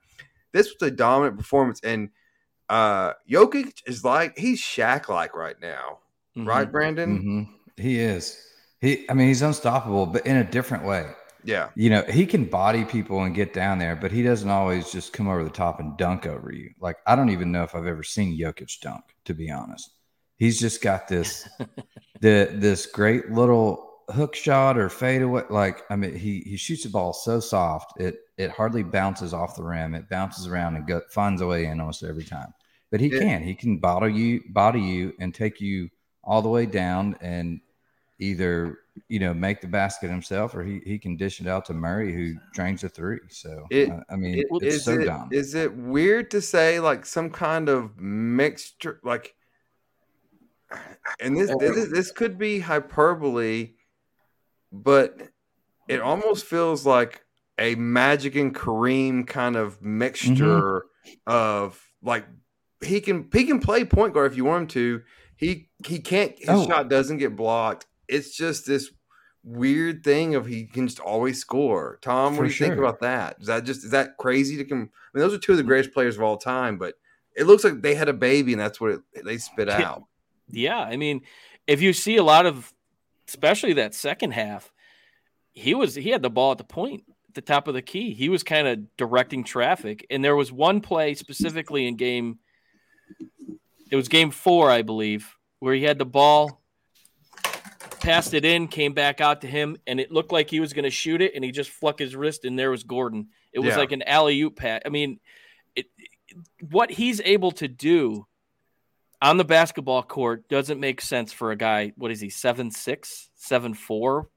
This 0.52 0.74
was 0.74 0.88
a 0.88 0.92
dominant 0.92 1.38
performance 1.38 1.82
and 1.84 2.10
uh 2.70 3.14
Jokic 3.30 3.82
is 3.86 4.06
like 4.06 4.38
he's 4.38 4.62
Shaq 4.62 5.10
like 5.10 5.36
right 5.36 5.60
now. 5.62 6.00
Mm-hmm. 6.38 6.48
Right, 6.48 6.72
Brandon? 6.72 7.20
Mm-hmm. 7.20 7.82
He 7.82 8.00
is. 8.00 8.53
He 8.84 9.10
I 9.10 9.14
mean 9.14 9.30
he's 9.30 9.42
unstoppable 9.42 10.06
but 10.06 10.26
in 10.28 10.36
a 10.36 10.44
different 10.44 10.84
way. 10.84 11.10
Yeah. 11.46 11.70
You 11.76 11.90
know, 11.90 12.04
he 12.04 12.26
can 12.26 12.46
body 12.46 12.86
people 12.86 13.24
and 13.24 13.34
get 13.34 13.54
down 13.54 13.80
there, 13.80 13.96
but 13.96 14.12
he 14.12 14.24
doesn't 14.24 14.50
always 14.50 14.92
just 14.92 15.14
come 15.14 15.28
over 15.28 15.44
the 15.44 15.50
top 15.50 15.80
and 15.80 15.98
dunk 15.98 16.26
over 16.26 16.54
you. 16.54 16.72
Like, 16.80 16.98
I 17.06 17.16
don't 17.16 17.32
even 17.32 17.52
know 17.52 17.64
if 17.64 17.76
I've 17.76 17.86
ever 17.86 18.04
seen 18.04 18.40
Jokic 18.40 18.80
dunk, 18.80 19.04
to 19.26 19.34
be 19.34 19.52
honest. 19.52 19.92
He's 20.38 20.60
just 20.60 20.82
got 20.82 21.08
this 21.08 21.48
the 22.22 22.50
this 22.52 22.86
great 22.86 23.32
little 23.32 23.90
hook 24.10 24.36
shot 24.36 24.78
or 24.78 24.90
fade 24.90 25.22
away. 25.22 25.44
Like, 25.50 25.84
I 25.90 25.96
mean, 25.96 26.16
he 26.16 26.42
he 26.46 26.58
shoots 26.58 26.84
the 26.84 26.90
ball 26.90 27.14
so 27.14 27.40
soft, 27.40 28.00
it 28.00 28.18
it 28.38 28.52
hardly 28.52 28.84
bounces 28.84 29.34
off 29.34 29.56
the 29.56 29.64
rim. 29.64 29.94
It 29.94 30.10
bounces 30.10 30.48
around 30.48 30.76
and 30.76 30.88
go, 30.88 31.02
finds 31.10 31.42
a 31.42 31.48
way 31.48 31.66
in 31.66 31.80
almost 31.80 32.04
every 32.04 32.24
time. 32.24 32.54
But 32.92 33.00
he 33.00 33.10
can. 33.10 33.42
He 33.42 33.56
can 33.56 33.80
body 33.80 34.14
you, 34.14 34.42
body 34.50 34.82
you, 34.82 35.14
and 35.20 35.34
take 35.34 35.60
you 35.60 35.90
all 36.24 36.42
the 36.42 36.50
way 36.50 36.66
down 36.66 37.16
and 37.22 37.60
either 38.20 38.80
you 39.08 39.20
know 39.20 39.34
make 39.34 39.62
the 39.62 39.68
basket 39.68 40.10
himself 40.10 40.54
or 40.56 40.64
he, 40.64 40.82
he 40.86 41.00
can 41.00 41.18
dish 41.18 41.42
it 41.42 41.48
out 41.48 41.66
to 41.66 41.74
Murray 41.74 42.14
who 42.14 42.36
drains 42.54 42.84
a 42.84 42.90
three. 42.90 43.20
So 43.30 43.66
it, 43.70 43.90
I 44.10 44.16
mean, 44.16 44.40
it, 44.40 44.46
it's 44.62 44.86
so 44.86 45.00
it, 45.00 45.06
dumb. 45.06 45.30
Is 45.32 45.56
it 45.56 45.76
weird 45.76 46.32
to 46.32 46.42
say 46.42 46.80
like 46.80 47.06
some 47.06 47.30
kind 47.30 47.70
of 47.70 48.00
mixture 48.00 49.00
like? 49.04 49.36
And 51.20 51.38
this 51.38 51.54
this, 51.60 51.92
this 51.92 52.12
could 52.12 52.38
be 52.38 52.60
hyperbole, 52.60 53.72
but 54.72 55.30
it 55.88 56.02
almost 56.02 56.46
feels 56.46 56.86
like 56.86 57.24
a 57.60 57.76
Magic 57.76 58.36
and 58.36 58.56
Kareem 58.56 59.28
kind 59.28 59.56
of 59.56 59.82
mixture 59.82 60.86
mm-hmm. 61.06 61.12
of 61.28 61.80
like 62.02 62.26
he 62.84 63.02
can 63.02 63.30
he 63.32 63.46
can 63.46 63.60
play 63.60 63.86
point 63.86 64.14
guard 64.14 64.32
if 64.32 64.38
you 64.38 64.46
want 64.46 64.64
him 64.64 64.68
to. 64.70 65.02
He 65.36 65.70
he 65.86 66.00
can't 66.00 66.38
his 66.38 66.50
oh. 66.50 66.68
shot 66.68 66.90
doesn't 66.90 67.18
get 67.18 67.36
blocked. 67.36 67.86
It's 68.14 68.36
just 68.36 68.66
this 68.66 68.92
weird 69.44 70.04
thing 70.04 70.36
of 70.36 70.46
he 70.46 70.66
can 70.66 70.88
just 70.88 71.00
always 71.00 71.40
score. 71.40 72.00
Tom, 72.02 72.34
what 72.34 72.38
For 72.38 72.44
do 72.44 72.48
you 72.48 72.54
sure. 72.54 72.68
think 72.68 72.80
about 72.80 73.02
that? 73.02 73.38
Is 73.40 73.48
that 73.48 73.64
just 73.66 73.84
is 73.84 73.92
that 73.92 74.18
crazy 74.18 74.58
to 74.58 74.64
come? 74.64 74.90
I 75.14 75.18
mean, 75.18 75.28
those 75.28 75.34
are 75.34 75.40
two 75.40 75.52
of 75.52 75.58
the 75.58 75.64
greatest 75.64 75.94
players 75.94 76.16
of 76.16 76.24
all 76.24 76.38
time, 76.38 76.78
but 76.78 76.96
it 77.36 77.46
looks 77.46 77.64
like 77.64 77.82
they 77.82 77.96
had 77.96 78.10
a 78.10 78.14
baby 78.14 78.54
and 78.54 78.62
that's 78.62 78.80
what 78.80 78.92
it, 78.92 79.26
they 79.26 79.38
spit 79.38 79.70
out. 79.70 80.04
Yeah, 80.50 80.80
I 80.80 80.98
mean, 80.98 81.22
if 81.68 81.82
you 81.82 81.94
see 81.94 82.18
a 82.18 82.24
lot 82.24 82.46
of, 82.46 82.74
especially 83.28 83.74
that 83.74 83.96
second 83.96 84.32
half, 84.32 84.72
he 85.52 85.74
was 85.74 85.96
he 85.96 86.10
had 86.10 86.22
the 86.22 86.30
ball 86.30 86.52
at 86.52 86.58
the 86.58 86.64
point, 86.64 87.04
at 87.30 87.36
the 87.36 87.42
top 87.42 87.68
of 87.68 87.74
the 87.74 87.82
key. 87.82 88.14
He 88.14 88.30
was 88.30 88.44
kind 88.44 88.68
of 88.68 88.96
directing 88.98 89.44
traffic, 89.44 90.06
and 90.10 90.24
there 90.24 90.36
was 90.36 90.52
one 90.52 90.82
play 90.82 91.14
specifically 91.16 91.88
in 91.88 91.96
game. 91.96 92.40
It 93.92 93.96
was 93.96 94.08
game 94.08 94.32
four, 94.32 94.72
I 94.72 94.82
believe, 94.82 95.36
where 95.60 95.76
he 95.76 95.84
had 95.84 96.00
the 96.00 96.06
ball 96.06 96.63
passed 98.04 98.34
it 98.34 98.46
in, 98.46 98.68
came 98.68 98.94
back 98.94 99.22
out 99.22 99.42
to 99.42 99.48
him, 99.48 99.78
and 99.88 100.00
it 100.00 100.12
looked 100.12 100.32
like 100.32 100.50
he 100.50 100.60
was 100.60 100.74
going 100.74 100.84
to 100.84 100.92
shoot 100.92 101.22
it, 101.22 101.34
and 101.34 101.44
he 101.44 101.52
just 101.52 101.70
fluck 101.70 101.98
his 101.98 102.16
wrist, 102.16 102.46
and 102.46 102.60
there 102.60 102.70
was 102.70 102.84
Gordon. 102.84 103.30
It 103.52 103.60
was 103.60 103.70
yeah. 103.70 103.78
like 103.78 103.92
an 103.92 104.04
alley 104.04 104.40
oop 104.42 104.58
pat. 104.58 104.84
I 104.86 104.90
mean, 104.90 105.20
it, 105.76 105.86
it, 105.98 106.38
what 106.70 106.92
he's 106.92 107.22
able 107.22 107.52
to 107.54 107.68
do 107.68 108.28
on 109.22 109.38
the 109.38 109.46
basketball 109.46 110.04
court 110.04 110.50
doesn't 110.50 110.80
make 110.80 111.00
sense 111.02 111.32
for 111.32 111.52
a 111.52 111.56
guy. 111.56 111.94
What 111.96 112.12
is 112.12 112.20
he? 112.20 112.30
Seven 112.30 112.72
six, 112.72 113.30
seven 113.36 113.74
four. 113.74 114.28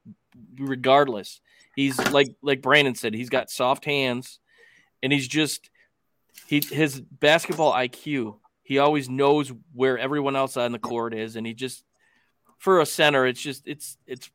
Regardless, 0.57 1.41
he's 1.75 1.97
like 2.11 2.29
like 2.41 2.61
Brandon 2.61 2.95
said. 2.95 3.13
He's 3.13 3.29
got 3.29 3.49
soft 3.49 3.85
hands, 3.85 4.39
and 5.03 5.11
he's 5.11 5.27
just 5.27 5.69
he 6.47 6.61
his 6.61 7.01
basketball 7.01 7.73
IQ. 7.73 8.37
He 8.63 8.79
always 8.79 9.09
knows 9.09 9.51
where 9.73 9.97
everyone 9.97 10.35
else 10.35 10.57
on 10.57 10.71
the 10.71 10.79
court 10.79 11.13
is, 11.13 11.35
and 11.35 11.45
he 11.45 11.53
just 11.53 11.83
for 12.57 12.81
a 12.81 12.85
center, 12.85 13.25
it's 13.25 13.41
just 13.41 13.67
it's 13.67 13.97
it's 14.05 14.29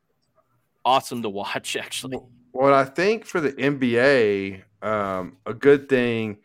awesome 0.85 1.21
to 1.23 1.29
watch. 1.29 1.75
Actually, 1.79 2.17
Well, 2.51 2.73
I 2.73 2.85
think 2.85 3.25
for 3.25 3.41
the 3.41 3.53
NBA, 3.53 4.63
um, 4.81 5.37
a 5.45 5.53
good 5.53 5.89
thing, 5.89 6.37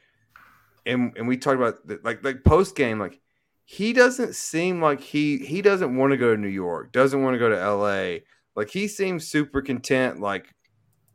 and 0.87 1.13
and 1.17 1.29
we 1.29 1.37
talked 1.37 1.57
about 1.57 1.87
the, 1.87 2.01
like 2.03 2.25
like 2.25 2.45
post 2.45 2.77
game, 2.77 2.99
like 2.99 3.21
he 3.65 3.93
doesn't 3.93 4.35
seem 4.35 4.81
like 4.81 5.01
he 5.01 5.39
he 5.39 5.63
doesn't 5.63 5.97
want 5.97 6.13
to 6.13 6.17
go 6.17 6.35
to 6.35 6.41
New 6.41 6.49
York, 6.49 6.93
doesn't 6.93 7.23
want 7.23 7.35
to 7.35 7.39
go 7.39 7.49
to 7.49 7.57
LA. 7.57 8.21
Like 8.57 8.71
he 8.71 8.89
seems 8.89 9.29
super 9.29 9.63
content. 9.63 10.21
Like 10.21 10.55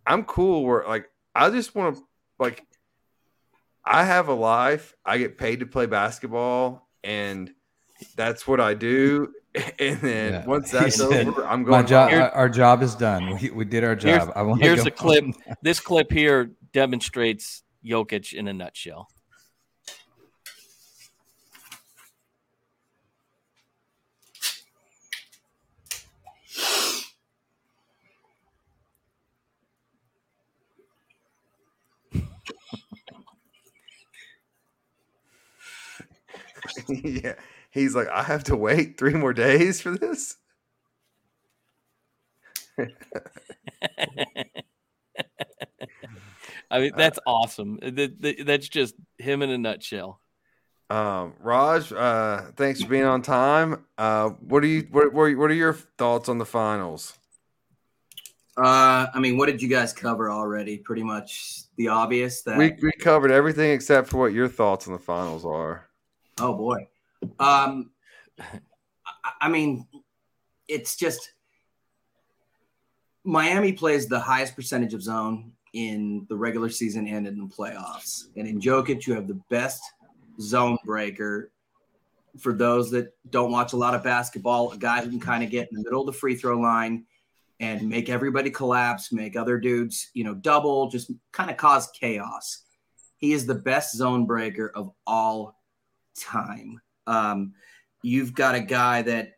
I'm 0.05 0.23
cool. 0.23 0.63
Where 0.63 0.83
like 0.87 1.09
I 1.35 1.49
just 1.49 1.75
want 1.75 1.97
to 1.97 2.03
like 2.39 2.65
I 3.85 4.05
have 4.05 4.27
a 4.29 4.33
life. 4.33 4.95
I 5.05 5.17
get 5.17 5.37
paid 5.37 5.59
to 5.59 5.65
play 5.65 5.87
basketball, 5.87 6.87
and 7.03 7.51
that's 8.15 8.47
what 8.47 8.59
I 8.59 8.75
do. 8.75 9.33
and 9.79 10.01
then 10.01 10.33
yeah. 10.33 10.45
once 10.45 10.71
that's 10.71 10.99
over, 10.99 11.45
I'm 11.45 11.63
going. 11.63 11.81
My 11.81 11.83
job, 11.83 12.11
our, 12.11 12.29
our, 12.31 12.49
job 12.49 12.81
is 12.81 12.95
done. 12.95 13.37
We, 13.39 13.51
we 13.51 13.65
did 13.65 13.83
our 13.83 13.95
job. 13.95 14.21
Here's, 14.21 14.35
I 14.35 14.41
want 14.41 14.61
here's 14.61 14.85
a 14.85 14.91
clip. 14.91 15.25
this 15.61 15.79
clip 15.79 16.11
here 16.11 16.51
demonstrates 16.71 17.63
Jokic 17.85 18.33
in 18.33 18.47
a 18.47 18.53
nutshell. 18.53 19.09
yeah 36.87 37.33
he's 37.73 37.95
like, 37.95 38.07
I 38.07 38.23
have 38.23 38.45
to 38.45 38.55
wait 38.55 38.97
three 38.97 39.13
more 39.13 39.33
days 39.33 39.81
for 39.81 39.91
this. 39.91 40.37
I 46.71 46.79
mean, 46.79 46.91
that's 46.97 47.19
uh, 47.19 47.29
awesome. 47.29 47.79
That's 47.81 48.69
just 48.69 48.95
him 49.17 49.41
in 49.41 49.49
a 49.49 49.57
nutshell. 49.57 50.21
Um, 50.89 51.33
Raj, 51.39 51.91
uh, 51.91 52.51
thanks 52.55 52.81
for 52.81 52.89
being 52.89 53.03
on 53.05 53.21
time. 53.21 53.85
Uh, 53.97 54.29
what 54.29 54.61
do 54.61 54.67
you 54.67 54.87
what, 54.91 55.13
what 55.13 55.29
are 55.29 55.53
your 55.53 55.73
thoughts 55.73 56.29
on 56.29 56.37
the 56.37 56.45
finals? 56.45 57.17
Uh, 58.55 59.07
I 59.11 59.19
mean, 59.19 59.37
what 59.37 59.47
did 59.47 59.61
you 59.61 59.67
guys 59.67 59.93
cover 59.93 60.29
already? 60.31 60.77
Pretty 60.77 61.03
much 61.03 61.63
the 61.77 61.87
obvious 61.87 62.43
that 62.43 62.57
we 62.57 62.75
we 62.81 62.91
covered 62.99 63.31
everything 63.31 63.71
except 63.71 64.09
for 64.09 64.17
what 64.17 64.33
your 64.33 64.47
thoughts 64.47 64.87
on 64.87 64.93
the 64.93 64.99
finals 64.99 65.45
are. 65.45 65.87
Oh 66.39 66.53
boy. 66.53 66.87
Um, 67.39 67.91
I 69.41 69.49
mean, 69.49 69.87
it's 70.67 70.95
just 70.95 71.33
Miami 73.23 73.73
plays 73.73 74.07
the 74.07 74.19
highest 74.19 74.55
percentage 74.55 74.93
of 74.93 75.01
zone 75.01 75.53
in 75.73 76.25
the 76.29 76.35
regular 76.35 76.69
season 76.69 77.07
and 77.07 77.25
in 77.25 77.37
the 77.37 77.45
playoffs. 77.45 78.27
And 78.35 78.47
in 78.47 78.59
Jokic, 78.59 79.07
you 79.07 79.13
have 79.15 79.27
the 79.27 79.39
best 79.49 79.81
zone 80.39 80.77
breaker. 80.85 81.51
For 82.39 82.53
those 82.53 82.89
that 82.91 83.13
don't 83.29 83.51
watch 83.51 83.73
a 83.73 83.77
lot 83.77 83.93
of 83.93 84.03
basketball, 84.03 84.71
a 84.71 84.77
guy 84.77 85.03
who 85.03 85.09
can 85.09 85.19
kind 85.19 85.43
of 85.43 85.51
get 85.51 85.69
in 85.69 85.77
the 85.77 85.83
middle 85.83 86.01
of 86.01 86.07
the 86.07 86.13
free 86.13 86.35
throw 86.35 86.59
line 86.59 87.05
and 87.59 87.87
make 87.87 88.09
everybody 88.09 88.49
collapse, 88.49 89.11
make 89.11 89.35
other 89.35 89.59
dudes, 89.59 90.09
you 90.13 90.23
know, 90.23 90.33
double, 90.33 90.89
just 90.89 91.11
kind 91.31 91.51
of 91.51 91.57
cause 91.57 91.89
chaos. 91.91 92.63
He 93.17 93.33
is 93.33 93.45
the 93.45 93.55
best 93.55 93.95
zone 93.95 94.25
breaker 94.25 94.71
of 94.73 94.91
all 95.05 95.61
time. 96.19 96.81
Um, 97.07 97.53
you've 98.01 98.33
got 98.33 98.55
a 98.55 98.59
guy 98.59 99.01
that, 99.03 99.33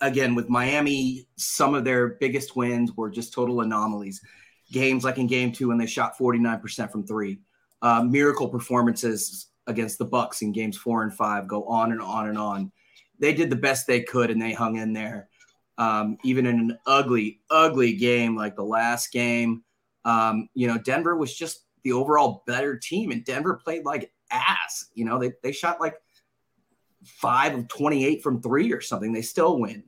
again, 0.00 0.34
with 0.34 0.48
Miami, 0.48 1.26
some 1.36 1.74
of 1.74 1.84
their 1.84 2.08
biggest 2.08 2.56
wins 2.56 2.92
were 2.96 3.10
just 3.10 3.32
total 3.32 3.60
anomalies. 3.60 4.20
Games 4.72 5.04
like 5.04 5.18
in 5.18 5.26
game 5.26 5.52
two 5.52 5.68
when 5.68 5.78
they 5.78 5.86
shot 5.86 6.18
49% 6.18 6.90
from 6.90 7.06
three. 7.06 7.40
Uh, 7.80 8.02
miracle 8.02 8.48
performances 8.48 9.48
against 9.66 9.98
the 9.98 10.04
Bucks 10.04 10.42
in 10.42 10.52
games 10.52 10.76
four 10.76 11.02
and 11.02 11.14
five 11.14 11.46
go 11.46 11.64
on 11.64 11.92
and 11.92 12.00
on 12.00 12.28
and 12.28 12.38
on. 12.38 12.72
They 13.20 13.32
did 13.34 13.50
the 13.50 13.56
best 13.56 13.86
they 13.86 14.00
could 14.00 14.30
and 14.30 14.40
they 14.40 14.52
hung 14.52 14.76
in 14.76 14.92
there. 14.92 15.28
Um, 15.76 16.18
even 16.24 16.46
in 16.46 16.58
an 16.58 16.78
ugly, 16.86 17.40
ugly 17.50 17.92
game 17.94 18.34
like 18.36 18.56
the 18.56 18.64
last 18.64 19.12
game, 19.12 19.62
um, 20.04 20.48
you 20.54 20.66
know, 20.66 20.78
Denver 20.78 21.16
was 21.16 21.36
just 21.36 21.66
the 21.84 21.92
overall 21.92 22.42
better 22.46 22.76
team, 22.76 23.10
and 23.12 23.24
Denver 23.24 23.60
played 23.62 23.84
like 23.84 24.10
ass. 24.30 24.86
You 24.94 25.04
know, 25.04 25.18
they, 25.18 25.32
they 25.42 25.52
shot 25.52 25.80
like 25.80 25.96
five 27.04 27.54
of 27.54 27.68
28 27.68 28.22
from 28.22 28.42
three 28.42 28.72
or 28.72 28.80
something. 28.80 29.12
They 29.12 29.22
still 29.22 29.58
win. 29.58 29.84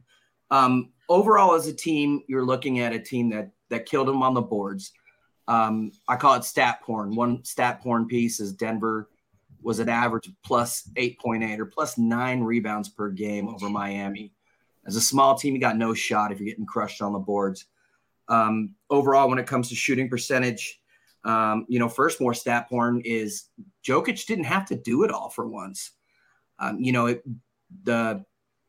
Um, 0.50 0.90
overall, 1.08 1.54
as 1.54 1.66
a 1.66 1.72
team, 1.72 2.22
you're 2.28 2.44
looking 2.44 2.80
at 2.80 2.92
a 2.92 2.98
team 2.98 3.30
that 3.30 3.50
that 3.68 3.86
killed 3.86 4.08
them 4.08 4.22
on 4.22 4.34
the 4.34 4.40
boards. 4.40 4.92
Um, 5.48 5.92
I 6.08 6.16
call 6.16 6.34
it 6.34 6.44
stat 6.44 6.80
porn. 6.82 7.14
One 7.14 7.44
stat 7.44 7.80
porn 7.82 8.06
piece 8.06 8.40
is 8.40 8.52
Denver 8.52 9.08
was 9.62 9.78
an 9.78 9.88
average 9.88 10.26
of 10.26 10.34
plus 10.44 10.88
8.8 10.96 11.58
or 11.58 11.66
plus 11.66 11.98
nine 11.98 12.42
rebounds 12.42 12.88
per 12.88 13.10
game 13.10 13.48
over 13.48 13.68
Miami. 13.68 14.32
As 14.86 14.96
a 14.96 15.00
small 15.00 15.34
team, 15.36 15.54
you 15.54 15.60
got 15.60 15.76
no 15.76 15.92
shot 15.92 16.32
if 16.32 16.38
you're 16.38 16.48
getting 16.48 16.66
crushed 16.66 17.02
on 17.02 17.12
the 17.12 17.18
boards. 17.18 17.66
Um, 18.28 18.74
overall, 18.88 19.28
when 19.28 19.38
it 19.38 19.46
comes 19.46 19.68
to 19.68 19.74
shooting 19.74 20.08
percentage, 20.08 20.79
um, 21.24 21.66
you 21.68 21.78
know, 21.78 21.88
first 21.88 22.20
more 22.20 22.34
stat 22.34 22.68
porn 22.68 23.02
is 23.04 23.44
Jokic 23.86 24.26
didn't 24.26 24.44
have 24.44 24.66
to 24.66 24.76
do 24.76 25.04
it 25.04 25.10
all 25.10 25.28
for 25.28 25.46
once. 25.46 25.92
Um, 26.58 26.80
you 26.80 26.92
know, 26.92 27.06
it, 27.06 27.24
the 27.84 28.24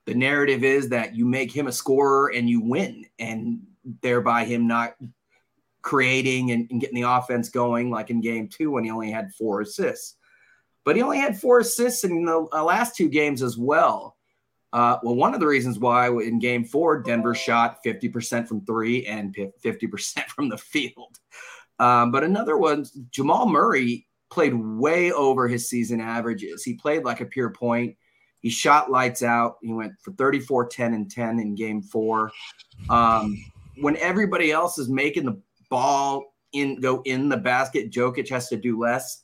the 0.05 0.15
narrative 0.15 0.63
is 0.63 0.89
that 0.89 1.15
you 1.15 1.25
make 1.25 1.51
him 1.51 1.67
a 1.67 1.71
scorer 1.71 2.31
and 2.33 2.49
you 2.49 2.61
win, 2.61 3.05
and 3.19 3.61
thereby 4.01 4.45
him 4.45 4.67
not 4.67 4.95
creating 5.81 6.51
and, 6.51 6.67
and 6.69 6.81
getting 6.81 7.01
the 7.01 7.09
offense 7.09 7.49
going, 7.49 7.89
like 7.89 8.09
in 8.09 8.21
game 8.21 8.47
two 8.47 8.71
when 8.71 8.83
he 8.83 8.91
only 8.91 9.11
had 9.11 9.33
four 9.33 9.61
assists. 9.61 10.15
But 10.83 10.95
he 10.95 11.01
only 11.01 11.19
had 11.19 11.39
four 11.39 11.59
assists 11.59 12.03
in 12.03 12.25
the 12.25 12.47
uh, 12.51 12.63
last 12.63 12.95
two 12.95 13.09
games 13.09 13.41
as 13.41 13.57
well. 13.57 14.17
Uh, 14.73 14.97
well, 15.03 15.15
one 15.15 15.33
of 15.33 15.39
the 15.39 15.47
reasons 15.47 15.77
why 15.77 16.07
in 16.07 16.39
game 16.39 16.63
four, 16.63 17.01
Denver 17.01 17.35
shot 17.35 17.83
50% 17.83 18.47
from 18.47 18.65
three 18.65 19.05
and 19.05 19.35
50% 19.35 20.25
from 20.27 20.49
the 20.49 20.57
field. 20.57 21.19
Um, 21.81 22.11
but 22.11 22.23
another 22.23 22.57
one, 22.57 22.85
Jamal 23.09 23.49
Murray 23.49 24.07
played 24.29 24.53
way 24.53 25.11
over 25.11 25.47
his 25.47 25.67
season 25.67 25.99
averages. 25.99 26.63
He 26.63 26.75
played 26.75 27.03
like 27.03 27.21
a 27.21 27.25
pure 27.25 27.49
point. 27.49 27.97
He 28.39 28.49
shot 28.51 28.91
lights 28.91 29.23
out. 29.23 29.57
He 29.63 29.73
went 29.73 29.93
for 29.99 30.11
34, 30.13 30.67
10, 30.67 30.93
and 30.93 31.09
10 31.09 31.39
in 31.39 31.55
game 31.55 31.81
four. 31.81 32.31
Um, 32.87 33.35
when 33.77 33.97
everybody 33.97 34.51
else 34.51 34.77
is 34.77 34.89
making 34.89 35.25
the 35.25 35.41
ball 35.69 36.35
in 36.53 36.79
go 36.79 37.01
in 37.05 37.29
the 37.29 37.37
basket, 37.37 37.91
Jokic 37.91 38.29
has 38.29 38.47
to 38.49 38.57
do 38.57 38.79
less. 38.79 39.23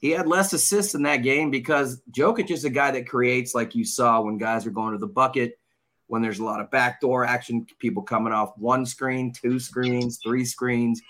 He 0.00 0.10
had 0.10 0.26
less 0.26 0.52
assists 0.52 0.94
in 0.94 1.02
that 1.04 1.18
game 1.18 1.50
because 1.52 2.02
Jokic 2.10 2.50
is 2.50 2.64
a 2.64 2.70
guy 2.70 2.90
that 2.90 3.08
creates, 3.08 3.54
like 3.54 3.74
you 3.74 3.84
saw 3.84 4.20
when 4.20 4.36
guys 4.38 4.66
are 4.66 4.70
going 4.70 4.92
to 4.92 4.98
the 4.98 5.06
bucket. 5.06 5.58
when 6.06 6.22
there's 6.22 6.38
a 6.38 6.44
lot 6.44 6.60
of 6.60 6.70
backdoor 6.70 7.24
action, 7.24 7.66
people 7.78 8.02
coming 8.02 8.32
off 8.32 8.52
one 8.58 8.84
screen, 8.84 9.32
two 9.32 9.58
screens, 9.58 10.18
three 10.22 10.44
screens, 10.44 11.00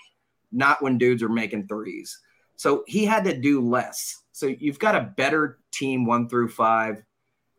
not 0.55 0.81
when 0.81 0.97
dudes 0.97 1.21
are 1.21 1.29
making 1.29 1.67
threes. 1.67 2.19
So 2.55 2.83
he 2.87 3.05
had 3.05 3.25
to 3.25 3.37
do 3.37 3.61
less. 3.61 4.23
So 4.31 4.47
you've 4.47 4.79
got 4.79 4.95
a 4.95 5.13
better 5.17 5.59
team 5.71 6.05
one 6.05 6.29
through 6.29 6.49
five 6.49 7.03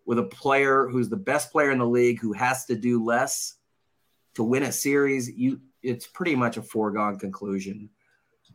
with 0.06 0.18
a 0.18 0.24
player 0.24 0.88
who's 0.88 1.08
the 1.08 1.16
best 1.16 1.52
player 1.52 1.70
in 1.70 1.78
the 1.78 1.86
league 1.86 2.20
who 2.20 2.32
has 2.32 2.64
to 2.66 2.76
do 2.76 3.04
less 3.04 3.56
to 4.34 4.42
win 4.42 4.62
a 4.62 4.72
series. 4.72 5.28
You, 5.28 5.60
it's 5.82 6.06
pretty 6.06 6.34
much 6.34 6.56
a 6.56 6.62
foregone 6.62 7.18
conclusion. 7.18 7.90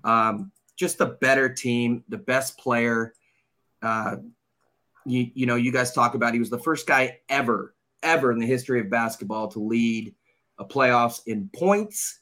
Um, 0.03 0.51
just 0.75 1.01
a 1.01 1.05
better 1.05 1.53
team, 1.53 2.03
the 2.09 2.17
best 2.17 2.57
player. 2.57 3.13
Uh, 3.81 4.17
you, 5.05 5.29
you 5.33 5.45
know, 5.45 5.55
you 5.55 5.71
guys 5.71 5.93
talk 5.93 6.15
about 6.15 6.33
he 6.33 6.39
was 6.39 6.49
the 6.49 6.59
first 6.59 6.87
guy 6.87 7.19
ever, 7.29 7.75
ever 8.01 8.31
in 8.31 8.39
the 8.39 8.45
history 8.45 8.79
of 8.79 8.89
basketball 8.89 9.49
to 9.49 9.59
lead 9.59 10.15
a 10.57 10.65
playoffs 10.65 11.21
in 11.27 11.49
points, 11.55 12.20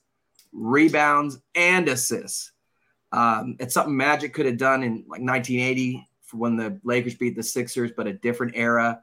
rebounds, 0.52 1.40
and 1.56 1.88
assists. 1.88 2.52
Um, 3.12 3.56
it's 3.60 3.74
something 3.74 3.96
Magic 3.96 4.34
could 4.34 4.46
have 4.46 4.58
done 4.58 4.84
in 4.84 5.06
like 5.08 5.22
1980 5.22 6.08
for 6.22 6.38
when 6.38 6.56
the 6.56 6.80
Lakers 6.84 7.16
beat 7.16 7.36
the 7.36 7.44
Sixers, 7.44 7.92
but 7.96 8.08
a 8.08 8.14
different 8.14 8.54
era. 8.56 9.02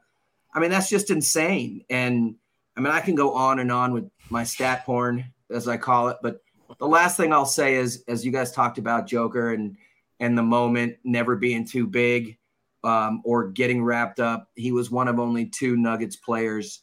I 0.54 0.60
mean, 0.60 0.70
that's 0.70 0.88
just 0.88 1.10
insane. 1.10 1.84
And 1.90 2.36
I 2.76 2.80
mean, 2.80 2.92
I 2.92 3.00
can 3.00 3.14
go 3.14 3.34
on 3.34 3.58
and 3.58 3.72
on 3.72 3.92
with 3.92 4.08
my 4.30 4.44
stat 4.44 4.84
porn, 4.84 5.24
as 5.50 5.66
I 5.66 5.76
call 5.76 6.08
it. 6.08 6.18
But 6.22 6.40
the 6.78 6.88
last 6.88 7.16
thing 7.16 7.32
I'll 7.32 7.46
say 7.46 7.74
is, 7.74 8.04
as 8.08 8.24
you 8.24 8.32
guys 8.32 8.52
talked 8.52 8.78
about 8.78 9.06
Joker 9.06 9.52
and 9.52 9.76
and 10.20 10.36
the 10.36 10.42
moment 10.42 10.96
never 11.04 11.36
being 11.36 11.66
too 11.66 11.86
big 11.86 12.38
um, 12.84 13.20
or 13.24 13.48
getting 13.48 13.82
wrapped 13.82 14.20
up, 14.20 14.48
he 14.54 14.72
was 14.72 14.90
one 14.90 15.08
of 15.08 15.18
only 15.18 15.46
two 15.46 15.76
Nuggets 15.76 16.16
players 16.16 16.82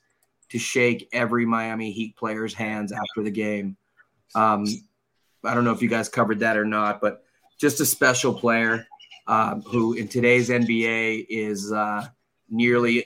to 0.50 0.60
shake 0.60 1.10
every 1.13 1.46
Miami 1.46 1.91
Heat 1.91 2.15
player's 2.15 2.53
hands 2.53 2.91
after 2.91 3.24
the 3.24 3.32
game. 3.32 3.75
Um, 4.36 4.65
I 5.44 5.53
don't 5.53 5.63
know 5.63 5.74
if 5.74 5.82
you 5.82 5.89
guys 5.89 6.10
covered 6.10 6.39
that 6.39 6.58
or 6.58 6.65
not, 6.65 7.01
but 7.01 7.24
just 7.60 7.80
a 7.80 7.86
special 7.86 8.34
player 8.34 8.86
um, 9.27 9.62
who 9.62 9.94
in 9.94 10.08
today's 10.08 10.50
NBA 10.50 11.25
is 11.30 11.72
uh, 11.72 12.08
nearly 12.50 13.06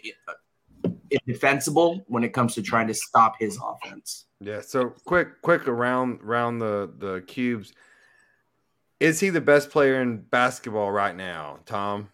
indefensible 1.10 2.04
when 2.08 2.24
it 2.24 2.34
comes 2.34 2.56
to 2.56 2.62
trying 2.62 2.88
to 2.88 2.94
stop 2.94 3.36
his 3.40 3.60
offense. 3.64 4.26
Yeah. 4.40 4.62
So 4.62 4.94
quick, 5.06 5.42
quick 5.42 5.68
around 5.68 6.22
around 6.22 6.60
the 6.60 6.92
the 6.98 7.24
cubes. 7.28 7.74
Is 9.00 9.20
he 9.20 9.30
the 9.30 9.42
best 9.42 9.70
player 9.70 10.02
in 10.02 10.18
basketball 10.18 10.92
right 10.92 11.16
now, 11.16 11.60
Tom? 11.66 12.10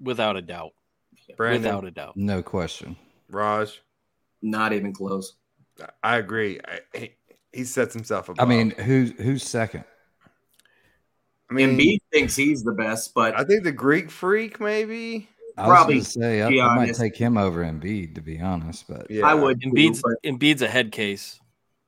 Without 0.00 0.36
a 0.36 0.42
doubt. 0.42 0.72
Brandon? 1.36 1.62
Without 1.62 1.84
a 1.84 1.90
doubt. 1.90 2.16
No 2.16 2.42
question. 2.42 2.96
Raj? 3.28 3.82
Not 4.40 4.72
even 4.72 4.92
close. 4.92 5.34
I 6.02 6.16
agree. 6.16 6.60
I, 6.94 7.10
he, 7.58 7.62
he 7.62 7.64
sets 7.64 7.94
himself 7.94 8.30
up. 8.30 8.36
I 8.38 8.44
mean, 8.44 8.70
who's 8.70 9.12
who's 9.12 9.42
second? 9.42 9.84
I 11.50 11.54
mean, 11.54 11.78
Embiid 11.78 11.98
thinks 12.12 12.36
he's 12.36 12.62
the 12.62 12.72
best, 12.72 13.14
but 13.14 13.38
I 13.38 13.44
think 13.44 13.64
the 13.64 13.72
Greek 13.72 14.10
freak 14.10 14.60
maybe. 14.60 15.28
I 15.56 15.66
Probably, 15.66 15.96
was 15.96 16.14
gonna 16.16 16.26
say 16.26 16.42
I, 16.60 16.66
I 16.66 16.76
might 16.76 16.94
take 16.94 17.16
him 17.16 17.36
over 17.36 17.64
Embiid 17.64 18.14
to 18.14 18.20
be 18.20 18.38
honest, 18.40 18.86
but 18.88 19.10
Yeah, 19.10 19.26
I 19.26 19.34
would. 19.34 19.60
too, 19.60 19.70
Embiid's 19.70 20.02
but- 20.02 20.22
Embiid's 20.24 20.62
a 20.62 20.68
head 20.68 20.92
case. 20.92 21.40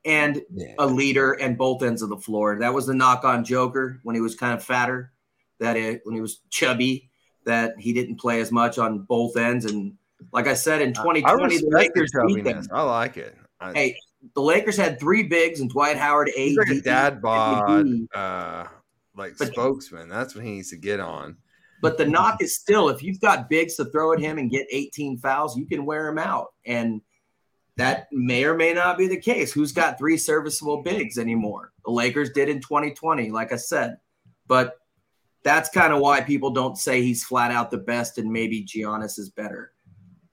and 0.04 0.42
yeah. 0.52 0.74
a 0.78 0.86
leader 0.86 1.34
and 1.34 1.56
both 1.58 1.82
ends 1.82 2.02
of 2.02 2.08
the 2.08 2.16
floor. 2.16 2.58
That 2.58 2.74
was 2.74 2.86
the 2.86 2.94
knock 2.94 3.24
on 3.24 3.44
Joker 3.44 4.00
when 4.02 4.14
he 4.16 4.20
was 4.20 4.34
kind 4.34 4.54
of 4.54 4.64
fatter. 4.64 5.12
That 5.60 5.76
it, 5.76 6.00
when 6.04 6.14
he 6.14 6.22
was 6.22 6.40
chubby, 6.48 7.10
that 7.44 7.74
he 7.78 7.92
didn't 7.92 8.16
play 8.16 8.40
as 8.40 8.50
much 8.50 8.78
on 8.78 9.00
both 9.00 9.36
ends. 9.36 9.66
And 9.66 9.92
like 10.32 10.46
I 10.46 10.54
said, 10.54 10.80
in 10.80 10.88
I 10.90 11.02
2020, 11.02 11.58
the 11.58 11.66
respect 11.66 11.94
the 11.94 12.00
Lakers 12.00 12.12
beat 12.34 12.44
them. 12.44 12.66
I 12.72 12.82
like 12.82 13.18
it. 13.18 13.36
I, 13.60 13.72
Hey, 13.74 13.96
the 14.34 14.42
Lakers 14.42 14.76
had 14.76 15.00
three 15.00 15.22
bigs 15.22 15.60
and 15.60 15.70
Dwight 15.70 15.96
Howard, 15.96 16.28
AD, 16.28 16.34
he's 16.36 16.56
like 16.56 16.68
a 16.68 16.80
dad 16.80 17.22
bod, 17.22 17.86
uh, 18.14 18.64
like 19.16 19.36
But- 19.38 19.48
spokesman. 19.48 20.08
That's 20.08 20.34
what 20.34 20.44
he 20.44 20.52
needs 20.52 20.70
to 20.70 20.76
get 20.76 21.00
on. 21.00 21.36
But 21.82 21.96
the 21.96 22.04
knock 22.06 22.42
is 22.42 22.54
still 22.54 22.90
if 22.90 23.02
you've 23.02 23.20
got 23.20 23.48
bigs 23.48 23.76
to 23.76 23.86
throw 23.86 24.12
at 24.12 24.20
him 24.20 24.36
and 24.36 24.50
get 24.50 24.66
18 24.70 25.16
fouls, 25.18 25.56
you 25.56 25.66
can 25.66 25.86
wear 25.86 26.08
him 26.08 26.18
out. 26.18 26.48
And 26.66 27.00
that 27.76 28.08
may 28.12 28.44
or 28.44 28.54
may 28.54 28.74
not 28.74 28.98
be 28.98 29.06
the 29.08 29.16
case. 29.16 29.50
Who's 29.50 29.72
got 29.72 29.96
three 29.96 30.18
serviceable 30.18 30.82
bigs 30.82 31.16
anymore? 31.16 31.72
The 31.86 31.90
Lakers 31.90 32.30
did 32.30 32.50
in 32.50 32.60
2020, 32.60 33.30
like 33.30 33.52
I 33.52 33.56
said. 33.56 33.96
But 34.46 34.76
that's 35.42 35.70
kind 35.70 35.94
of 35.94 36.00
why 36.00 36.20
people 36.20 36.50
don't 36.50 36.76
say 36.76 37.00
he's 37.02 37.24
flat 37.24 37.50
out 37.50 37.70
the 37.70 37.78
best 37.78 38.18
and 38.18 38.30
maybe 38.30 38.62
Giannis 38.62 39.18
is 39.18 39.30
better. 39.30 39.72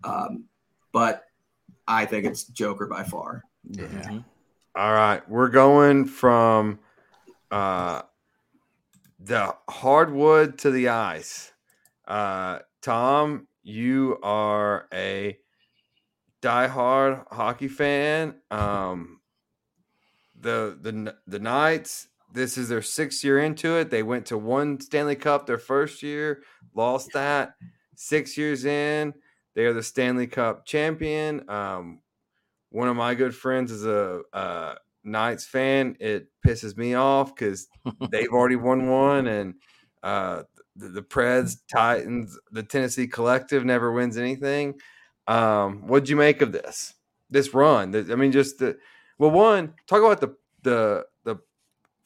Um, 0.03 0.45
but 0.91 1.23
I 1.87 2.05
think 2.05 2.25
it's 2.25 2.43
Joker 2.43 2.87
by 2.87 3.03
far. 3.03 3.43
Yeah. 3.69 3.85
Mhm. 3.85 4.25
All 4.75 4.93
right, 4.93 5.27
we're 5.27 5.49
going 5.49 6.05
from 6.05 6.79
uh, 7.49 8.03
the 9.19 9.55
hardwood 9.69 10.59
to 10.59 10.71
the 10.71 10.89
ice. 10.89 11.51
Uh, 12.07 12.59
Tom, 12.81 13.47
you 13.63 14.19
are 14.21 14.87
a 14.93 15.37
diehard 16.41 17.25
hockey 17.31 17.67
fan. 17.67 18.35
Um, 18.51 19.19
the 20.39 20.77
the 20.81 21.15
the 21.25 21.39
Knights. 21.39 22.07
This 22.33 22.57
is 22.57 22.69
their 22.69 22.81
sixth 22.81 23.23
year 23.23 23.39
into 23.39 23.77
it. 23.77 23.89
They 23.89 24.03
went 24.03 24.27
to 24.27 24.37
one 24.37 24.79
Stanley 24.79 25.15
Cup 25.15 25.47
their 25.47 25.57
first 25.57 26.03
year, 26.03 26.43
lost 26.75 27.13
that. 27.13 27.55
Six 27.95 28.37
years 28.37 28.65
in, 28.65 29.13
they 29.55 29.65
are 29.65 29.73
the 29.73 29.81
Stanley 29.81 30.27
Cup 30.27 30.65
champion. 30.65 31.49
Um, 31.49 31.99
one 32.77 32.87
of 32.87 32.95
my 32.95 33.15
good 33.15 33.33
friends 33.33 33.71
is 33.71 33.87
a, 33.87 34.77
Knights 35.03 35.45
fan. 35.45 35.95
It 35.99 36.27
pisses 36.45 36.77
me 36.77 36.93
off 36.93 37.33
because 37.33 37.67
they've 38.11 38.29
already 38.29 38.55
won 38.55 38.87
one, 38.87 39.25
and 39.25 39.55
uh, 40.03 40.43
the, 40.75 40.89
the 40.89 41.01
Preds, 41.01 41.55
Titans, 41.73 42.37
the 42.51 42.61
Tennessee 42.61 43.07
Collective 43.07 43.65
never 43.65 43.91
wins 43.91 44.17
anything. 44.17 44.79
Um, 45.27 45.87
what'd 45.87 46.07
you 46.07 46.17
make 46.17 46.41
of 46.41 46.51
this? 46.51 46.93
This 47.31 47.53
run? 47.53 47.95
I 47.95 48.15
mean, 48.15 48.31
just 48.31 48.59
the 48.59 48.77
well, 49.17 49.31
one 49.31 49.73
talk 49.87 50.03
about 50.03 50.21
the 50.21 50.35
the 50.61 51.05
the 51.23 51.37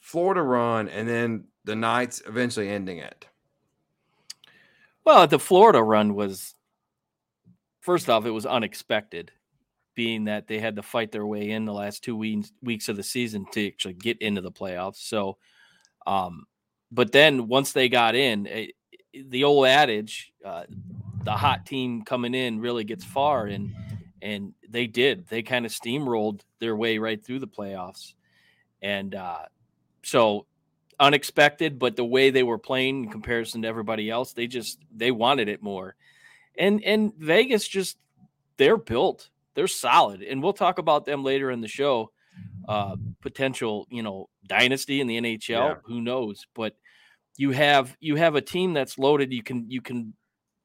Florida 0.00 0.42
run, 0.42 0.88
and 0.88 1.06
then 1.06 1.44
the 1.64 1.76
Knights 1.76 2.22
eventually 2.26 2.70
ending 2.70 2.96
it. 2.98 3.26
Well, 5.04 5.26
the 5.26 5.38
Florida 5.38 5.82
run 5.82 6.14
was 6.14 6.54
first 7.80 8.08
off, 8.08 8.24
it 8.24 8.30
was 8.30 8.46
unexpected, 8.46 9.32
being 9.94 10.24
that 10.24 10.46
they 10.46 10.58
had 10.58 10.76
to 10.76 10.82
fight 10.82 11.12
their 11.12 11.26
way 11.26 11.50
in 11.50 11.64
the 11.64 11.72
last 11.72 12.02
two 12.02 12.16
weeks 12.16 12.52
weeks 12.62 12.88
of 12.88 12.96
the 12.96 13.02
season 13.02 13.46
to 13.52 13.66
actually 13.66 13.94
get 13.94 14.20
into 14.20 14.40
the 14.40 14.52
playoffs. 14.52 14.96
So, 14.96 15.38
um, 16.06 16.46
but 16.90 17.12
then 17.12 17.48
once 17.48 17.72
they 17.72 17.88
got 17.88 18.14
in, 18.14 18.46
eh, 18.46 18.66
the 19.26 19.44
old 19.44 19.66
adage, 19.66 20.32
uh, 20.44 20.64
the 21.24 21.32
hot 21.32 21.66
team 21.66 22.02
coming 22.02 22.34
in 22.34 22.60
really 22.60 22.84
gets 22.84 23.04
far, 23.04 23.46
and 23.46 23.74
and 24.20 24.54
they 24.68 24.86
did. 24.86 25.26
They 25.26 25.42
kind 25.42 25.66
of 25.66 25.72
steamrolled 25.72 26.40
their 26.58 26.76
way 26.76 26.98
right 26.98 27.22
through 27.22 27.40
the 27.40 27.48
playoffs, 27.48 28.14
and 28.80 29.14
uh, 29.14 29.46
so 30.02 30.46
unexpected, 31.00 31.78
but 31.78 31.96
the 31.96 32.04
way 32.04 32.30
they 32.30 32.44
were 32.44 32.58
playing 32.58 33.04
in 33.04 33.10
comparison 33.10 33.62
to 33.62 33.68
everybody 33.68 34.08
else, 34.08 34.32
they 34.32 34.46
just 34.46 34.78
they 34.94 35.10
wanted 35.10 35.48
it 35.48 35.62
more. 35.62 35.96
And 36.56 36.82
and 36.84 37.12
Vegas 37.16 37.66
just 37.66 37.98
they're 38.56 38.76
built. 38.76 39.28
They're 39.54 39.66
solid. 39.66 40.22
And 40.22 40.42
we'll 40.42 40.52
talk 40.52 40.78
about 40.78 41.04
them 41.04 41.22
later 41.24 41.50
in 41.50 41.60
the 41.60 41.68
show. 41.68 42.10
Uh 42.66 42.96
potential, 43.20 43.86
you 43.90 44.02
know, 44.02 44.28
dynasty 44.46 45.00
in 45.00 45.06
the 45.06 45.18
NHL, 45.20 45.48
Yeah. 45.48 45.74
who 45.84 46.00
knows, 46.00 46.46
but 46.54 46.74
you 47.36 47.50
have 47.50 47.96
you 48.00 48.16
have 48.16 48.34
a 48.36 48.40
team 48.40 48.72
that's 48.72 48.98
loaded. 48.98 49.32
You 49.32 49.42
can 49.42 49.70
you 49.70 49.82
can 49.82 50.14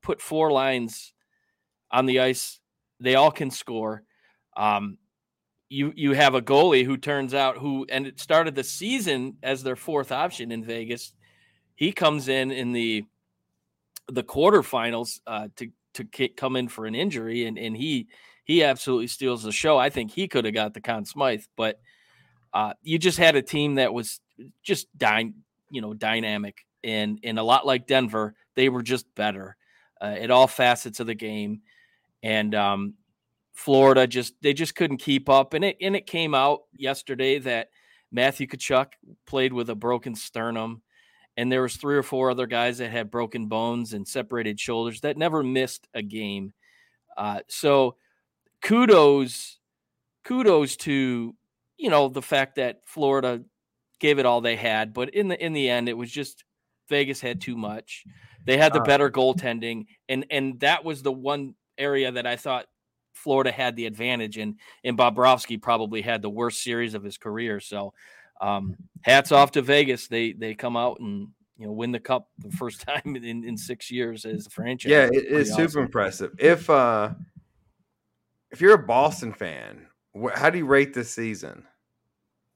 put 0.02 0.22
four 0.22 0.52
lines 0.52 1.14
on 1.92 2.06
the 2.06 2.20
ice. 2.22 2.60
They 3.00 3.16
all 3.16 3.32
can 3.32 3.52
score. 3.52 4.04
Um 4.56 4.98
you 5.70 5.92
you 5.96 6.14
have 6.14 6.34
a 6.36 6.42
goalie 6.42 6.86
who 6.86 6.96
turns 6.98 7.34
out 7.34 7.58
who 7.58 7.86
and 7.90 8.08
it 8.08 8.20
started 8.22 8.56
the 8.56 8.64
season 8.64 9.38
as 9.44 9.64
their 9.64 9.76
fourth 9.76 10.12
option 10.14 10.52
in 10.52 10.64
Vegas. 10.64 11.14
He 11.76 11.92
comes 11.92 12.30
in 12.30 12.52
in 12.52 12.72
the 12.72 13.04
the 14.08 14.24
quarterfinals 14.24 15.20
uh, 15.28 15.50
to 15.58 15.70
to 15.96 16.30
come 16.30 16.56
in 16.56 16.70
for 16.70 16.86
an 16.86 16.96
injury, 16.96 17.46
and 17.46 17.58
and 17.58 17.76
he 17.76 18.08
he 18.48 18.64
absolutely 18.64 19.08
steals 19.08 19.44
the 19.44 19.52
show. 19.52 19.78
I 19.78 19.90
think 19.90 20.12
he 20.12 20.28
could 20.28 20.46
have 20.46 20.54
got 20.54 20.74
the 20.74 20.82
Conn 20.82 21.06
Smythe, 21.06 21.44
but 21.58 21.80
uh, 22.54 22.74
you 22.82 22.98
just 22.98 23.18
had 23.18 23.36
a 23.36 23.42
team 23.42 23.76
that 23.76 23.94
was 23.94 24.22
just 24.64 24.88
dy- 24.98 25.34
you 25.70 25.82
know 25.82 25.94
dynamic 25.94 26.66
and 26.84 27.20
and 27.24 27.38
a 27.38 27.44
lot 27.44 27.66
like 27.66 27.88
Denver, 27.88 28.34
they 28.56 28.70
were 28.70 28.82
just 28.82 29.14
better 29.16 29.58
uh, 30.02 30.16
at 30.18 30.32
all 30.32 30.48
facets 30.48 31.00
of 31.00 31.08
the 31.08 31.14
game, 31.14 31.62
and 32.24 32.56
um, 32.56 32.94
Florida 33.54 34.08
just 34.08 34.34
they 34.42 34.54
just 34.54 34.76
couldn't 34.76 34.98
keep 34.98 35.28
up, 35.30 35.54
and 35.54 35.66
it 35.66 35.78
and 35.82 35.96
it 35.96 36.08
came 36.08 36.34
out 36.34 36.62
yesterday 36.74 37.40
that 37.40 37.70
Matthew 38.12 38.48
Tkachuk 38.48 38.88
played 39.26 39.52
with 39.52 39.70
a 39.70 39.76
broken 39.76 40.16
sternum, 40.16 40.82
and 41.36 41.52
there 41.52 41.62
was 41.62 41.76
three 41.76 41.98
or 41.98 42.04
four 42.04 42.32
other 42.32 42.48
guys 42.48 42.78
that 42.78 42.92
had 42.92 43.12
broken 43.12 43.48
bones 43.48 43.92
and 43.92 44.08
separated 44.08 44.58
shoulders 44.58 45.02
that 45.02 45.18
never 45.18 45.44
missed 45.44 45.88
a 45.94 46.02
game. 46.02 46.54
Uh, 47.18 47.42
so 47.50 47.98
kudos 48.62 49.58
kudos 50.24 50.76
to 50.76 51.34
you 51.78 51.90
know 51.90 52.10
the 52.10 52.22
fact 52.22 52.56
that 52.56 52.82
Florida 52.86 53.42
gave 54.00 54.20
it 54.20 54.26
all 54.26 54.42
they 54.42 54.56
had, 54.56 54.94
but 54.94 55.10
in 55.12 55.28
the 55.28 55.44
in 55.44 55.54
the 55.54 55.70
end, 55.70 55.90
it 55.90 55.98
was 55.98 56.12
just 56.12 56.44
Vegas 56.90 57.22
had 57.22 57.42
too 57.42 57.56
much. 57.56 58.04
They 58.46 58.58
had 58.58 58.74
the 58.74 58.82
better 58.82 59.10
goaltending, 59.10 59.86
and 60.08 60.26
and 60.30 60.60
that 60.62 60.84
was 60.84 61.04
the 61.04 61.12
one 61.12 61.56
area 61.78 62.12
that 62.12 62.26
I 62.26 62.36
thought 62.36 62.66
Florida 63.14 63.52
had 63.52 63.76
the 63.76 63.86
advantage, 63.86 64.38
and 64.38 64.56
and 64.84 64.98
Bobrovsky 64.98 65.62
probably 65.62 66.02
had 66.02 66.22
the 66.22 66.30
worst 66.30 66.64
series 66.64 66.94
of 66.94 67.04
his 67.04 67.18
career. 67.18 67.60
So, 67.60 67.94
um, 68.40 68.76
hats 69.02 69.32
off 69.32 69.52
to 69.52 69.62
Vegas. 69.62 70.08
They 70.08 70.32
they 70.32 70.56
come 70.56 70.78
out 70.78 71.00
and 71.00 71.30
you 71.58 71.66
know 71.66 71.74
win 71.74 71.92
the 71.92 72.00
cup 72.00 72.30
the 72.38 72.52
first 72.52 72.82
time 72.88 73.16
in, 73.16 73.44
in 73.44 73.58
six 73.58 73.92
years 73.92 74.26
as 74.26 74.48
a 74.48 74.50
franchise. 74.50 74.92
Yeah, 74.92 75.10
it 75.12 75.26
is 75.26 75.52
awesome. 75.52 75.68
super 75.68 75.84
impressive. 75.84 76.32
If 76.40 76.70
uh 76.70 77.12
if 78.52 78.62
you're 78.62 78.74
a 78.74 78.86
Boston 78.86 79.34
fan, 79.34 79.88
how 80.34 80.50
do 80.50 80.58
you 80.58 80.66
rate 80.66 80.94
this 80.94 81.14
season? 81.14 81.64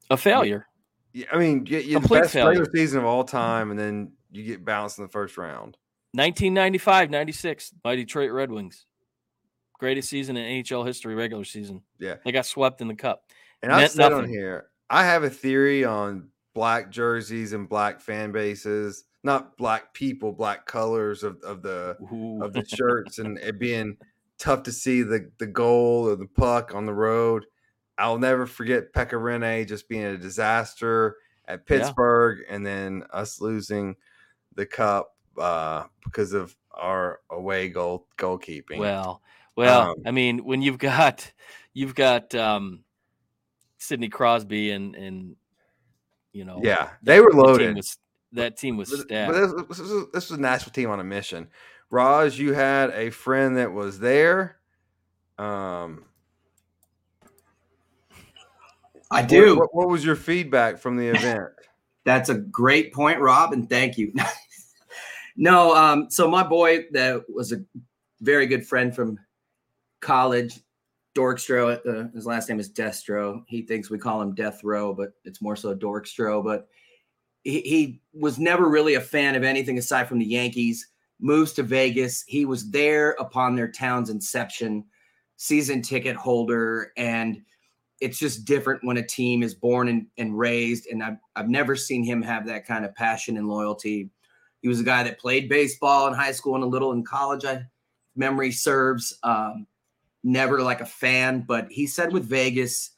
A 0.10 0.18
failure. 0.18 0.68
Yeah, 1.14 1.26
I 1.32 1.38
mean, 1.38 1.66
you, 1.66 1.80
you 1.80 2.00
the 2.00 2.08
best 2.08 2.34
failure. 2.34 2.50
regular 2.50 2.72
season 2.74 3.00
of 3.00 3.06
all 3.06 3.24
time, 3.24 3.72
and 3.72 3.80
then 3.80 4.14
you 4.32 4.44
get 4.44 4.64
bounced 4.64 4.98
in 4.98 5.04
the 5.04 5.10
first 5.10 5.38
round. 5.38 5.78
1995, 6.14 7.10
96 7.10 7.72
by 7.84 7.96
Detroit 7.96 8.32
Red 8.32 8.52
Wings. 8.52 8.86
Greatest 9.80 10.10
season 10.10 10.38
in 10.38 10.64
NHL 10.64 10.86
history, 10.86 11.16
regular 11.16 11.44
season. 11.44 11.82
Yeah. 12.00 12.16
They 12.24 12.32
got 12.32 12.46
swept 12.46 12.82
in 12.82 12.88
the 12.88 12.96
cup. 12.96 13.24
And 13.64 13.72
I 13.72 13.88
said 13.88 14.00
nothing. 14.00 14.18
on 14.20 14.30
here, 14.30 14.68
I 14.90 15.06
have 15.06 15.24
a 15.24 15.30
theory 15.30 15.86
on 15.86 16.30
black 16.54 16.92
jerseys 16.92 17.54
and 17.54 17.68
black 17.70 18.02
fan 18.02 18.32
bases, 18.32 19.06
not 19.24 19.58
black 19.58 19.94
people, 19.94 20.34
black 20.34 20.66
colors 20.66 21.24
of, 21.24 21.42
of 21.44 21.62
the 21.62 21.98
Ooh. 22.12 22.44
of 22.44 22.54
the 22.54 22.66
shirts 22.66 23.20
and 23.20 23.38
it 23.38 23.60
being 23.60 23.98
tough 24.42 24.64
to 24.64 24.72
see 24.72 25.04
the, 25.04 25.32
the 25.38 25.48
goal 25.48 26.10
or 26.10 26.16
the 26.16 26.26
puck 26.26 26.74
on 26.74 26.86
the 26.86 26.94
road. 26.94 27.46
I'll 27.98 28.18
never 28.18 28.48
forget 28.48 28.94
Pekka 28.94 29.14
Rinne 29.14 29.68
just 29.68 29.88
being 29.88 30.04
a 30.04 30.18
disaster 30.18 31.18
at 31.48 31.66
Pittsburgh 31.66 32.40
yeah. 32.42 32.56
and 32.56 32.66
then 32.66 33.04
us 33.14 33.40
losing 33.40 33.96
the 34.56 34.66
cup 34.66 35.16
uh, 35.38 35.84
because 36.04 36.34
of 36.34 36.56
our 36.74 37.20
away 37.30 37.70
goal 37.70 38.08
goalkeeping. 38.18 38.80
Well, 38.80 39.22
well, 39.56 39.92
um, 39.92 39.96
I 40.06 40.12
mean, 40.12 40.44
when 40.44 40.62
you've 40.62 40.80
got 40.80 41.32
you've 41.74 41.96
got 41.96 42.34
um, 42.34 42.84
Sidney 43.78 44.10
Crosby 44.10 44.72
and 44.72 44.96
and 44.96 45.36
you 46.34 46.46
know, 46.46 46.60
yeah, 46.64 46.90
they 47.04 47.20
were 47.20 47.34
loaded. 47.34 47.68
Team 47.68 47.76
was, 47.76 47.98
that 48.34 48.58
team 48.58 48.78
was 48.78 48.90
stacked. 48.90 49.34
This, 49.34 49.54
this, 49.68 49.80
was, 49.80 50.06
this 50.14 50.30
was 50.30 50.40
a 50.40 50.42
national 50.42 50.72
team 50.72 50.90
on 50.90 51.00
a 51.00 51.04
mission. 51.04 51.50
Raj, 51.92 52.40
you 52.40 52.54
had 52.54 52.90
a 52.92 53.10
friend 53.10 53.58
that 53.58 53.74
was 53.74 54.00
there. 54.00 54.58
Um, 55.38 56.06
I 59.12 59.22
do. 59.22 59.58
What, 59.58 59.58
what, 59.58 59.76
what 59.76 59.90
was 59.90 60.06
your 60.06 60.16
feedback 60.16 60.80
from 60.80 60.96
the 60.96 61.08
event? 61.08 61.50
That's 62.06 62.30
a 62.30 62.36
great 62.36 62.94
point, 62.94 63.20
Rob, 63.20 63.54
and 63.54 63.70
thank 63.70 63.98
you. 63.98 64.14
no, 65.36 65.76
um, 65.76 66.10
so 66.10 66.28
my 66.28 66.42
boy 66.44 66.86
that 66.92 67.24
was 67.30 67.52
a 67.52 67.64
very 68.22 68.48
good 68.48 68.66
friend 68.66 68.96
from 68.96 69.20
college, 70.00 70.62
Dorkstro. 71.14 71.78
Uh, 71.86 72.10
his 72.16 72.26
last 72.26 72.50
name 72.50 72.60
is 72.60 72.72
Destro. 72.72 73.44
He 73.48 73.62
thinks 73.62 73.90
we 73.90 74.00
call 74.00 74.22
him 74.22 74.34
Death 74.34 74.64
Row, 74.64 74.94
but 74.94 75.12
it's 75.26 75.42
more 75.42 75.56
so 75.56 75.76
Dorkstro. 75.76 76.44
But 76.44 76.68
he, 77.44 77.62
he 77.62 78.02
was 78.14 78.40
never 78.40 78.68
really 78.68 78.96
a 78.96 79.02
fan 79.02 79.36
of 79.36 79.44
anything 79.44 79.78
aside 79.78 80.08
from 80.08 80.20
the 80.20 80.26
Yankees. 80.26 80.88
Moves 81.22 81.54
to 81.54 81.64
Vegas. 81.64 82.24
He 82.28 82.46
was 82.46 82.70
there 82.70 83.12
upon 83.12 83.56
their 83.56 83.72
town's 83.72 84.10
inception, 84.10 84.84
season 85.38 85.82
ticket 85.82 86.16
holder, 86.16 86.92
and 86.98 87.42
it's 88.00 88.18
just 88.18 88.46
different 88.46 88.84
when 88.84 88.98
a 88.98 89.06
team 89.06 89.44
is 89.44 89.54
born 89.54 89.88
and, 89.88 90.08
and 90.18 90.38
raised. 90.38 90.88
And 90.88 91.04
I've, 91.04 91.18
I've 91.36 91.50
never 91.50 91.76
seen 91.76 92.04
him 92.04 92.22
have 92.24 92.48
that 92.48 92.66
kind 92.66 92.84
of 92.84 92.96
passion 92.96 93.38
and 93.38 93.48
loyalty. 93.48 94.10
He 94.62 94.68
was 94.68 94.80
a 94.80 94.84
guy 94.84 95.04
that 95.04 95.20
played 95.20 95.48
baseball 95.48 96.08
in 96.08 96.14
high 96.14 96.32
school 96.32 96.56
and 96.56 96.64
a 96.64 96.68
little 96.68 96.92
in 96.94 97.04
college. 97.04 97.46
I 97.46 97.64
memory 98.16 98.52
serves. 98.52 99.18
Um, 99.24 99.68
never 100.24 100.62
like 100.62 100.82
a 100.82 100.86
fan, 100.86 101.42
but 101.48 101.68
he 101.72 101.88
said 101.88 102.14
with 102.14 102.26
Vegas, 102.26 102.92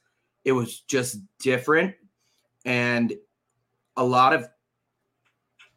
it 0.44 0.52
was 0.52 0.82
just 0.82 1.18
different. 1.40 1.96
And 2.66 3.14
a 3.96 4.04
lot 4.04 4.34
of 4.34 4.50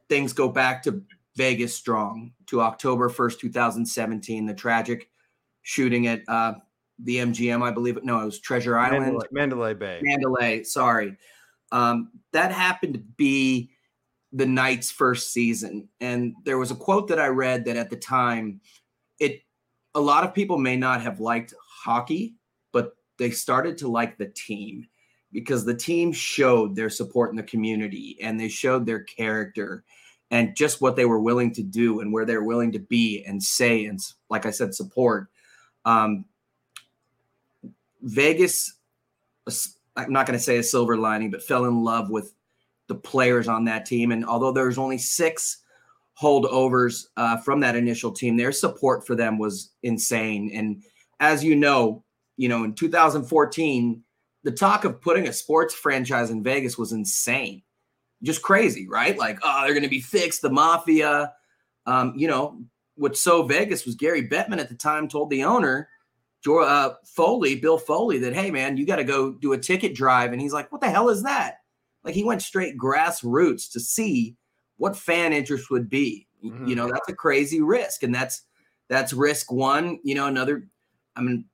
things 0.08 0.32
go 0.32 0.48
back 0.48 0.82
to 0.84 1.02
Vegas 1.36 1.74
strong 1.74 2.32
to 2.46 2.60
October 2.60 3.10
1st, 3.10 3.40
2017, 3.40 4.46
the 4.46 4.54
tragic 4.54 5.10
shooting 5.62 6.06
at 6.06 6.22
uh, 6.28 6.54
the 6.98 7.18
MGM, 7.18 7.62
I 7.62 7.70
believe. 7.70 8.02
No, 8.02 8.20
it 8.20 8.24
was 8.24 8.40
Treasure 8.40 8.78
Island. 8.78 9.02
Mandalay, 9.02 9.26
Mandalay 9.30 9.74
Bay. 9.74 10.00
Mandalay, 10.02 10.62
sorry. 10.64 11.16
Um, 11.72 12.10
that 12.32 12.52
happened 12.52 12.94
to 12.94 13.00
be 13.00 13.70
the 14.32 14.46
Knights' 14.46 14.90
first 14.90 15.32
season. 15.32 15.88
And 16.00 16.34
there 16.44 16.58
was 16.58 16.70
a 16.70 16.76
quote 16.76 17.08
that 17.08 17.18
I 17.18 17.28
read 17.28 17.64
that 17.66 17.76
at 17.76 17.90
the 17.90 17.96
time, 17.96 18.60
it 19.18 19.42
a 19.94 20.00
lot 20.00 20.24
of 20.24 20.34
people 20.34 20.58
may 20.58 20.76
not 20.76 21.00
have 21.02 21.20
liked 21.20 21.54
hockey, 21.84 22.34
but 22.72 22.96
they 23.18 23.30
started 23.30 23.78
to 23.78 23.88
like 23.88 24.18
the 24.18 24.28
team 24.28 24.86
because 25.32 25.64
the 25.64 25.74
team 25.74 26.12
showed 26.12 26.76
their 26.76 26.90
support 26.90 27.30
in 27.30 27.36
the 27.36 27.42
community 27.42 28.16
and 28.22 28.38
they 28.38 28.48
showed 28.48 28.86
their 28.86 29.00
character 29.04 29.84
and 30.30 30.56
just 30.56 30.80
what 30.80 30.96
they 30.96 31.04
were 31.04 31.20
willing 31.20 31.52
to 31.54 31.62
do 31.62 32.00
and 32.00 32.12
where 32.12 32.24
they're 32.24 32.42
willing 32.42 32.72
to 32.72 32.78
be 32.78 33.24
and 33.24 33.42
say 33.42 33.86
and 33.86 34.00
like 34.28 34.46
I 34.46 34.50
said, 34.50 34.74
support. 34.74 35.28
Um, 35.84 36.24
Vegas, 38.02 38.74
I'm 39.96 40.12
not 40.12 40.26
going 40.26 40.38
to 40.38 40.44
say 40.44 40.58
a 40.58 40.62
silver 40.62 40.96
lining, 40.96 41.30
but 41.30 41.42
fell 41.42 41.64
in 41.64 41.84
love 41.84 42.10
with 42.10 42.34
the 42.88 42.94
players 42.94 43.48
on 43.48 43.64
that 43.64 43.86
team. 43.86 44.12
And 44.12 44.24
although 44.24 44.52
there's 44.52 44.78
only 44.78 44.98
six 44.98 45.62
holdovers 46.20 47.06
uh, 47.16 47.36
from 47.38 47.60
that 47.60 47.76
initial 47.76 48.10
team. 48.10 48.36
Their 48.36 48.52
support 48.52 49.06
for 49.06 49.14
them 49.14 49.38
was 49.38 49.70
insane. 49.82 50.50
And 50.54 50.82
as 51.20 51.44
you 51.44 51.54
know, 51.54 52.02
you 52.36 52.48
know, 52.48 52.64
in 52.64 52.74
2014, 52.74 54.02
the 54.42 54.50
talk 54.50 54.84
of 54.84 55.00
putting 55.00 55.28
a 55.28 55.32
sports 55.32 55.74
franchise 55.74 56.30
in 56.30 56.42
Vegas 56.42 56.78
was 56.78 56.92
insane, 56.92 57.62
just 58.22 58.42
crazy, 58.42 58.88
right? 58.88 59.16
Like, 59.16 59.38
oh, 59.42 59.62
they're 59.62 59.74
going 59.74 59.82
to 59.82 59.88
be 59.88 60.00
fixed, 60.00 60.42
the 60.42 60.50
mafia. 60.50 61.32
Um, 61.86 62.14
you 62.16 62.28
know, 62.28 62.60
what 62.96 63.16
so 63.16 63.42
Vegas 63.42 63.84
was 63.84 63.94
Gary 63.94 64.26
Bettman 64.28 64.58
at 64.58 64.68
the 64.68 64.74
time 64.74 65.08
told 65.08 65.30
the 65.30 65.44
owner, 65.44 65.88
uh, 66.48 66.94
Foley, 67.04 67.56
Bill 67.56 67.78
Foley, 67.78 68.18
that 68.18 68.34
hey 68.34 68.50
man, 68.50 68.76
you 68.76 68.86
got 68.86 68.96
to 68.96 69.04
go 69.04 69.32
do 69.32 69.52
a 69.52 69.58
ticket 69.58 69.94
drive, 69.94 70.32
and 70.32 70.40
he's 70.40 70.52
like, 70.52 70.70
what 70.70 70.80
the 70.80 70.90
hell 70.90 71.08
is 71.08 71.22
that? 71.24 71.58
Like 72.04 72.14
he 72.14 72.24
went 72.24 72.42
straight 72.42 72.78
grassroots 72.78 73.70
to 73.72 73.80
see 73.80 74.36
what 74.76 74.96
fan 74.96 75.32
interest 75.32 75.70
would 75.70 75.90
be. 75.90 76.26
Mm-hmm. 76.44 76.68
You 76.68 76.76
know, 76.76 76.88
that's 76.88 77.08
a 77.08 77.14
crazy 77.14 77.60
risk, 77.60 78.02
and 78.02 78.14
that's 78.14 78.42
that's 78.88 79.12
risk 79.12 79.50
one. 79.50 79.98
You 80.04 80.14
know, 80.14 80.26
another. 80.26 80.68
I 81.16 81.22
mean, 81.22 81.46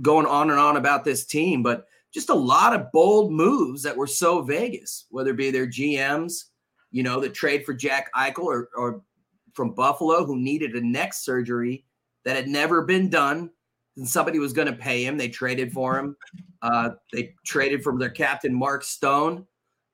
going 0.00 0.26
on 0.26 0.50
and 0.50 0.58
on 0.58 0.76
about 0.76 1.04
this 1.04 1.26
team, 1.26 1.62
but 1.62 1.86
just 2.12 2.30
a 2.30 2.34
lot 2.34 2.74
of 2.74 2.90
bold 2.92 3.32
moves 3.32 3.82
that 3.82 3.96
were 3.96 4.06
so 4.06 4.42
Vegas, 4.42 5.06
whether 5.10 5.30
it 5.30 5.36
be 5.36 5.50
their 5.50 5.66
GMs, 5.66 6.44
you 6.90 7.02
know, 7.02 7.20
the 7.20 7.28
trade 7.28 7.64
for 7.64 7.74
Jack 7.74 8.10
Eichel 8.14 8.44
or, 8.44 8.70
or 8.76 9.02
from 9.54 9.74
Buffalo 9.74 10.24
who 10.24 10.36
needed 10.36 10.74
a 10.74 10.86
neck 10.86 11.12
surgery 11.12 11.84
that 12.24 12.36
had 12.36 12.48
never 12.48 12.82
been 12.82 13.10
done. 13.10 13.50
And 13.96 14.08
somebody 14.08 14.38
was 14.38 14.52
going 14.52 14.68
to 14.68 14.74
pay 14.74 15.04
him. 15.04 15.16
They 15.16 15.28
traded 15.28 15.72
for 15.72 15.98
him. 15.98 16.16
Uh, 16.60 16.90
they 17.12 17.36
traded 17.46 17.84
from 17.84 18.00
their 18.00 18.10
captain, 18.10 18.52
Mark 18.52 18.82
Stone, 18.82 19.46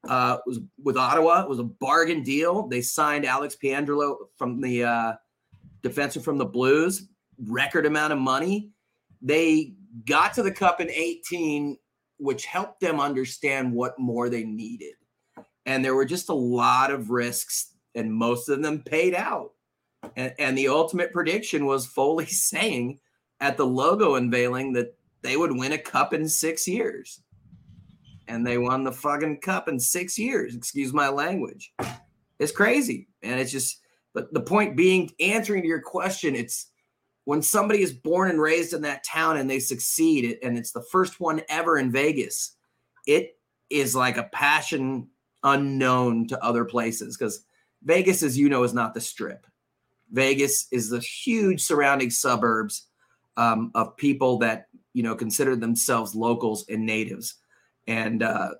uh, 0.08 0.38
was 0.46 0.60
with 0.82 0.96
Ottawa. 0.96 1.42
It 1.42 1.48
was 1.50 1.58
a 1.58 1.64
bargain 1.64 2.22
deal. 2.22 2.66
They 2.68 2.80
signed 2.80 3.26
Alex 3.26 3.54
Pietrangelo 3.62 4.16
from 4.38 4.62
the 4.62 4.82
uh, 4.82 5.12
defensive 5.82 6.24
from 6.24 6.38
the 6.38 6.46
Blues, 6.46 7.08
record 7.38 7.84
amount 7.84 8.14
of 8.14 8.18
money. 8.18 8.70
They 9.20 9.74
got 10.06 10.32
to 10.34 10.42
the 10.42 10.50
cup 10.50 10.80
in 10.80 10.88
18, 10.90 11.76
which 12.24 12.46
helped 12.46 12.80
them 12.80 13.00
understand 13.00 13.72
what 13.72 13.98
more 13.98 14.28
they 14.28 14.44
needed. 14.44 14.94
And 15.66 15.84
there 15.84 15.94
were 15.94 16.04
just 16.04 16.30
a 16.30 16.34
lot 16.34 16.90
of 16.90 17.10
risks, 17.10 17.74
and 17.94 18.12
most 18.12 18.48
of 18.48 18.62
them 18.62 18.82
paid 18.82 19.14
out. 19.14 19.52
And, 20.16 20.34
and 20.38 20.58
the 20.58 20.68
ultimate 20.68 21.12
prediction 21.12 21.66
was 21.66 21.86
Foley 21.86 22.26
saying 22.26 22.98
at 23.40 23.56
the 23.56 23.66
logo 23.66 24.14
unveiling 24.14 24.72
that 24.72 24.96
they 25.22 25.36
would 25.36 25.56
win 25.56 25.72
a 25.72 25.78
cup 25.78 26.14
in 26.14 26.28
six 26.28 26.66
years 26.66 27.20
and 28.26 28.46
they 28.46 28.58
won 28.58 28.84
the 28.84 28.92
fucking 28.92 29.40
cup 29.40 29.68
in 29.68 29.78
six 29.78 30.18
years. 30.18 30.54
Excuse 30.54 30.92
my 30.92 31.08
language. 31.08 31.74
It's 32.38 32.52
crazy. 32.52 33.08
And 33.22 33.38
it's 33.38 33.52
just, 33.52 33.80
but 34.14 34.32
the 34.32 34.40
point 34.40 34.76
being, 34.76 35.10
answering 35.20 35.62
to 35.62 35.68
your 35.68 35.82
question, 35.82 36.34
it's 36.34 36.70
when 37.24 37.42
somebody 37.42 37.82
is 37.82 37.92
born 37.92 38.30
and 38.30 38.40
raised 38.40 38.74
in 38.74 38.82
that 38.82 39.04
town 39.04 39.38
and 39.38 39.48
they 39.48 39.58
succeed, 39.58 40.38
and 40.42 40.58
it's 40.58 40.72
the 40.72 40.82
first 40.82 41.20
one 41.20 41.42
ever 41.48 41.78
in 41.78 41.90
Vegas, 41.90 42.56
it 43.06 43.38
is 43.70 43.94
like 43.94 44.16
a 44.16 44.24
passion 44.24 45.08
unknown 45.42 46.26
to 46.28 46.42
other 46.44 46.64
places 46.64 47.16
because 47.16 47.44
Vegas, 47.82 48.22
as 48.22 48.36
you 48.36 48.48
know, 48.48 48.62
is 48.62 48.74
not 48.74 48.94
the 48.94 49.00
strip. 49.00 49.46
Vegas 50.12 50.68
is 50.70 50.90
the 50.90 51.00
huge 51.00 51.62
surrounding 51.62 52.10
suburbs 52.10 52.88
um, 53.36 53.70
of 53.74 53.96
people 53.96 54.38
that 54.38 54.68
you 54.92 55.02
know 55.02 55.14
consider 55.14 55.56
themselves 55.56 56.14
locals 56.14 56.66
and 56.68 56.84
natives, 56.84 57.34
and 57.86 58.22
uh, 58.22 58.50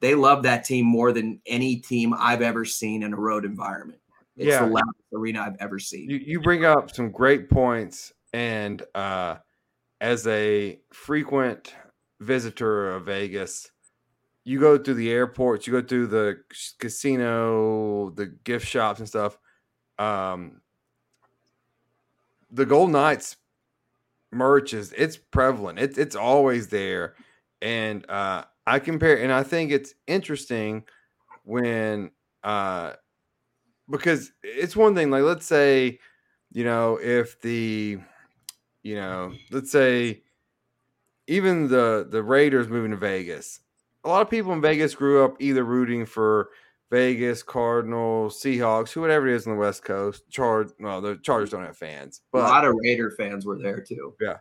they 0.00 0.14
love 0.14 0.42
that 0.42 0.64
team 0.64 0.86
more 0.86 1.12
than 1.12 1.40
any 1.46 1.76
team 1.76 2.14
I've 2.16 2.42
ever 2.42 2.64
seen 2.64 3.02
in 3.02 3.12
a 3.12 3.16
road 3.16 3.44
environment. 3.44 4.00
It's 4.36 4.48
Yeah. 4.48 4.64
the 4.66 4.72
loudest 4.72 5.04
arena 5.14 5.40
I've 5.42 5.56
ever 5.60 5.78
seen. 5.78 6.10
You, 6.10 6.16
you 6.16 6.40
bring 6.40 6.64
up 6.64 6.94
some 6.94 7.10
great 7.10 7.48
points, 7.48 8.12
and 8.32 8.82
uh, 8.94 9.36
as 10.00 10.26
a 10.26 10.80
frequent 10.92 11.74
visitor 12.20 12.92
of 12.94 13.06
Vegas, 13.06 13.70
you 14.44 14.60
go 14.60 14.76
through 14.76 14.94
the 14.94 15.10
airports, 15.10 15.66
you 15.66 15.72
go 15.72 15.86
through 15.86 16.08
the 16.08 16.40
casino, 16.78 18.10
the 18.10 18.26
gift 18.26 18.66
shops 18.66 18.98
and 19.00 19.08
stuff. 19.08 19.38
Um, 19.98 20.60
the 22.50 22.66
Gold 22.66 22.90
Knights 22.90 23.36
merch 24.32 24.74
is 24.74 24.92
it's 24.92 25.16
prevalent. 25.16 25.78
It's 25.78 25.96
it's 25.96 26.16
always 26.16 26.68
there, 26.68 27.14
and 27.62 28.08
uh, 28.10 28.44
I 28.66 28.80
compare, 28.80 29.22
and 29.22 29.32
I 29.32 29.44
think 29.44 29.70
it's 29.70 29.94
interesting 30.06 30.84
when 31.44 32.10
uh, 32.42 32.94
because 33.88 34.32
it's 34.42 34.76
one 34.76 34.94
thing. 34.94 35.10
Like 35.10 35.22
let's 35.22 35.46
say, 35.46 35.98
you 36.52 36.64
know, 36.64 36.98
if 37.02 37.40
the, 37.40 37.98
you 38.82 38.94
know, 38.96 39.32
let's 39.50 39.70
say, 39.70 40.22
even 41.26 41.68
the 41.68 42.06
the 42.08 42.22
Raiders 42.22 42.68
moving 42.68 42.90
to 42.90 42.96
Vegas, 42.96 43.60
a 44.04 44.08
lot 44.08 44.22
of 44.22 44.30
people 44.30 44.52
in 44.52 44.60
Vegas 44.60 44.94
grew 44.94 45.24
up 45.24 45.36
either 45.40 45.64
rooting 45.64 46.06
for 46.06 46.50
Vegas, 46.90 47.42
Cardinals, 47.42 48.40
Seahawks, 48.40 48.92
who 48.92 49.00
whatever 49.00 49.26
it 49.26 49.34
is 49.34 49.46
on 49.46 49.54
the 49.54 49.58
West 49.58 49.82
Coast. 49.84 50.28
Charge, 50.30 50.68
well, 50.78 51.00
the 51.00 51.16
Chargers 51.16 51.50
don't 51.50 51.64
have 51.64 51.76
fans, 51.76 52.20
But 52.30 52.42
a 52.42 52.48
lot 52.48 52.64
of 52.64 52.74
Raider 52.82 53.10
fans 53.10 53.44
were 53.46 53.58
there 53.58 53.80
too. 53.80 54.14
Yeah. 54.20 54.38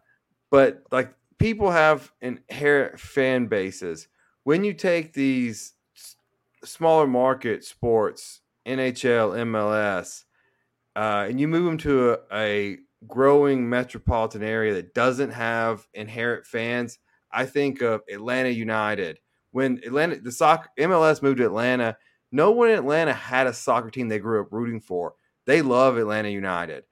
But 0.52 0.84
like 0.92 1.14
people 1.40 1.72
have 1.72 2.12
inherent 2.22 3.00
fan 3.00 3.48
bases. 3.48 4.08
When 4.44 4.64
you 4.64 4.74
take 4.74 5.14
these 5.14 5.74
smaller 6.64 7.08
market 7.08 7.64
sports, 7.64 8.42
NHL, 8.66 9.36
MLS, 9.48 10.24
uh, 10.96 11.26
and 11.30 11.40
you 11.40 11.48
move 11.48 11.66
them 11.66 11.78
to 11.80 12.12
a, 12.12 12.18
a 12.32 12.78
growing 13.08 13.70
metropolitan 13.70 14.44
area 14.44 14.74
that 14.74 14.94
doesn't 14.94 15.32
have 15.32 15.88
inherent 15.94 16.46
fans, 16.46 17.00
I 17.32 17.46
think 17.46 17.82
of 17.82 18.02
Atlanta 18.12 18.50
United. 18.50 19.20
When 19.52 19.80
Atlanta, 19.86 20.20
the 20.20 20.32
soccer 20.32 20.70
MLS 20.80 21.22
moved 21.22 21.38
to 21.38 21.46
Atlanta, 21.46 21.98
no 22.32 22.52
one 22.52 22.70
in 22.70 22.78
Atlanta 22.78 23.14
had 23.14 23.48
a 23.48 23.54
soccer 23.54 23.92
team 23.92 24.08
they 24.08 24.20
grew 24.20 24.42
up 24.42 24.52
rooting 24.52 24.82
for. 24.82 25.14
They 25.46 25.62
love 25.62 25.98
Atlanta 25.98 26.30
United, 26.30 26.86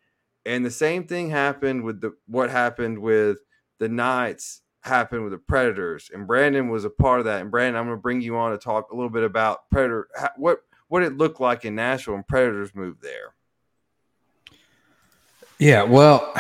and 0.46 0.66
the 0.66 0.72
same 0.72 1.08
thing 1.08 1.30
happened 1.30 1.84
with 1.84 2.02
the 2.02 2.12
what 2.28 2.50
happened 2.50 3.00
with 3.00 3.38
the 3.80 3.88
Knights 3.88 4.62
happened 4.82 5.24
with 5.24 5.32
the 5.32 5.38
Predators, 5.38 6.10
and 6.14 6.28
Brandon 6.28 6.70
was 6.70 6.86
a 6.86 6.90
part 6.90 7.20
of 7.20 7.26
that. 7.26 7.42
And 7.42 7.50
Brandon, 7.50 7.80
I'm 7.80 7.88
going 7.88 7.98
to 7.98 8.02
bring 8.02 8.22
you 8.22 8.38
on 8.38 8.52
to 8.52 8.58
talk 8.58 8.92
a 8.92 8.96
little 8.96 9.10
bit 9.10 9.24
about 9.24 9.70
Predator, 9.72 10.08
what 10.38 10.60
what 10.92 11.04
it 11.04 11.16
looked 11.16 11.40
like 11.40 11.64
in 11.64 11.74
Nashville 11.74 12.16
when 12.16 12.24
Predators 12.24 12.76
moved 12.76 13.02
there. 13.02 13.34
Yeah, 15.58 15.84
well, 15.84 16.34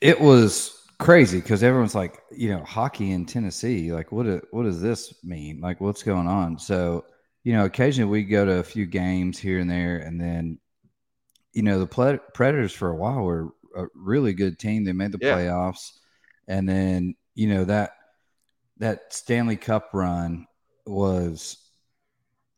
it 0.00 0.20
was 0.20 0.76
crazy 0.98 1.40
because 1.40 1.62
everyone's 1.62 1.94
like, 1.94 2.20
you 2.32 2.48
know, 2.48 2.64
hockey 2.64 3.12
in 3.12 3.26
Tennessee. 3.26 3.92
Like, 3.92 4.10
what? 4.10 4.24
do- 4.24 4.42
What 4.50 4.64
does 4.64 4.80
this 4.80 5.14
mean? 5.22 5.60
Like, 5.60 5.80
what's 5.80 6.02
going 6.02 6.26
on? 6.26 6.58
So, 6.58 7.04
you 7.44 7.52
know, 7.52 7.64
occasionally 7.64 8.10
we 8.10 8.24
go 8.24 8.44
to 8.44 8.58
a 8.58 8.64
few 8.64 8.86
games 8.86 9.38
here 9.38 9.60
and 9.60 9.70
there, 9.70 9.98
and 9.98 10.20
then, 10.20 10.58
you 11.52 11.62
know, 11.62 11.78
the 11.78 12.18
Predators 12.34 12.72
for 12.72 12.88
a 12.90 12.96
while 12.96 13.22
were 13.22 13.50
a 13.76 13.84
really 13.94 14.32
good 14.32 14.58
team. 14.58 14.82
They 14.82 14.92
made 14.92 15.12
the 15.12 15.18
Yeah. 15.22 15.36
playoffs, 15.36 15.92
and 16.48 16.68
then 16.68 17.14
you 17.36 17.46
know 17.48 17.64
that 17.66 17.92
that 18.78 19.12
Stanley 19.12 19.56
Cup 19.56 19.90
run 19.92 20.48
was 20.86 21.63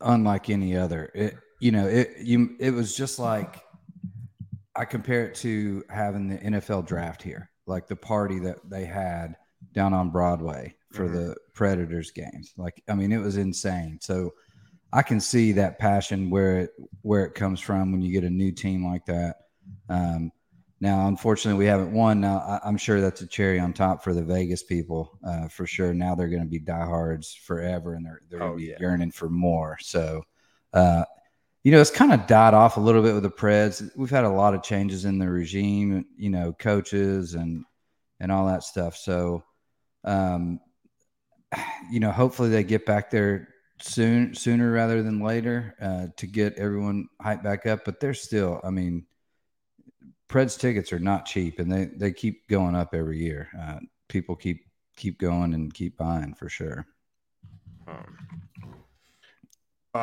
unlike 0.01 0.49
any 0.49 0.75
other. 0.75 1.11
It, 1.15 1.35
you 1.59 1.71
know, 1.71 1.87
it 1.87 2.17
you 2.19 2.55
it 2.59 2.71
was 2.71 2.95
just 2.95 3.19
like 3.19 3.63
I 4.75 4.85
compare 4.85 5.25
it 5.25 5.35
to 5.35 5.83
having 5.89 6.27
the 6.27 6.37
NFL 6.37 6.85
draft 6.85 7.21
here, 7.23 7.49
like 7.65 7.87
the 7.87 7.95
party 7.95 8.39
that 8.39 8.57
they 8.69 8.85
had 8.85 9.35
down 9.73 9.93
on 9.93 10.11
Broadway 10.11 10.75
for 10.91 11.07
Mhm. 11.07 11.13
the 11.13 11.35
Predators 11.53 12.11
games. 12.11 12.53
Like, 12.57 12.81
I 12.87 12.93
mean, 12.93 13.11
it 13.11 13.17
was 13.17 13.37
insane. 13.37 13.97
So 14.01 14.33
I 14.93 15.01
can 15.01 15.19
see 15.19 15.51
that 15.53 15.79
passion 15.79 16.29
where 16.29 16.59
it 16.59 16.71
where 17.01 17.25
it 17.25 17.33
comes 17.33 17.59
from 17.59 17.91
when 17.91 18.01
you 18.01 18.11
get 18.11 18.23
a 18.23 18.29
new 18.29 18.51
team 18.51 18.85
like 18.85 19.05
that. 19.07 19.37
Um, 19.89 20.31
now, 20.79 21.07
unfortunately, 21.07 21.57
we 21.57 21.65
haven't 21.65 21.91
won. 21.91 22.21
Now, 22.21 22.37
I, 22.37 22.59
I'm 22.67 22.77
sure 22.77 23.01
that's 23.01 23.21
a 23.21 23.27
cherry 23.27 23.59
on 23.59 23.73
top 23.73 24.03
for 24.03 24.13
the 24.13 24.23
Vegas 24.23 24.63
people, 24.63 25.17
uh, 25.25 25.47
for 25.47 25.65
sure. 25.65 25.93
Now 25.93 26.13
they're 26.15 26.27
going 26.27 26.43
to 26.43 26.47
be 26.47 26.59
diehards 26.59 27.33
forever, 27.33 27.95
and 27.95 28.05
they're 28.05 28.21
they're 28.29 28.43
Oh, 28.43 28.57
yeah. 28.57 28.77
yearning 28.79 29.11
for 29.11 29.29
more. 29.29 29.77
So, 29.81 30.23
uh, 30.73 31.03
you 31.63 31.71
know, 31.71 31.81
it's 31.81 31.91
kind 31.91 32.13
of 32.13 32.27
died 32.27 32.53
off 32.53 32.77
a 32.77 32.79
little 32.79 33.01
bit 33.01 33.13
with 33.13 33.23
the 33.23 33.29
Preds. 33.31 33.89
We've 33.95 34.09
had 34.09 34.23
a 34.23 34.29
lot 34.29 34.53
of 34.53 34.63
changes 34.63 35.05
in 35.05 35.17
the 35.19 35.29
regime, 35.29 36.05
you 36.15 36.29
know, 36.29 36.53
coaches 36.53 37.33
and 37.33 37.65
and 38.19 38.31
all 38.31 38.47
that 38.47 38.63
stuff. 38.63 38.95
So, 38.95 39.43
um, 40.03 40.59
you 41.91 41.99
know, 41.99 42.11
hopefully 42.11 42.49
they 42.49 42.63
get 42.63 42.85
back 42.85 43.09
there 43.09 43.49
soon, 43.79 44.33
sooner 44.35 44.71
rather 44.71 45.03
than 45.03 45.19
later, 45.21 45.75
uh, 45.81 46.07
to 46.17 46.27
get 46.27 46.53
everyone 46.55 47.07
hyped 47.21 47.43
back 47.43 47.65
up. 47.65 47.85
But 47.85 47.99
they're 47.99 48.13
still, 48.13 48.59
I 48.63 48.69
mean, 48.69 49.05
Preds 50.29 50.59
tickets 50.59 50.91
are 50.91 50.99
not 50.99 51.25
cheap, 51.25 51.59
and 51.59 51.71
they 51.71 51.85
they 51.85 52.11
keep 52.11 52.47
going 52.47 52.75
up 52.75 52.93
every 52.93 53.17
year. 53.17 53.49
Uh, 53.59 53.79
people 54.09 54.35
keep 54.35 54.65
keep 54.95 55.19
going 55.19 55.53
and 55.53 55.73
keep 55.73 55.97
buying 55.97 56.33
for 56.33 56.49
sure. 56.49 56.85
Um, 57.87 58.17
I, 59.93 59.99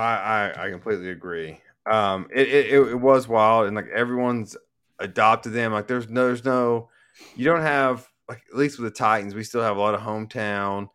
I 0.56 0.66
I 0.66 0.70
completely 0.70 1.10
agree. 1.10 1.60
Um, 1.86 2.28
it, 2.34 2.48
it 2.48 2.72
it 2.90 2.94
was 2.94 3.28
wild, 3.28 3.66
and 3.66 3.76
like 3.76 3.88
everyone's 3.88 4.56
adopted 4.98 5.52
them. 5.52 5.72
Like 5.72 5.86
there's 5.86 6.08
no 6.08 6.26
there's 6.26 6.44
no 6.44 6.88
you 7.36 7.44
don't 7.44 7.62
have 7.62 8.08
like 8.28 8.42
at 8.50 8.56
least 8.56 8.78
with 8.78 8.90
the 8.92 8.98
Titans, 8.98 9.34
we 9.34 9.44
still 9.44 9.60
have 9.62 9.76
a 9.76 9.80
lot 9.80 9.94
of 9.94 10.00
hometown 10.00 10.88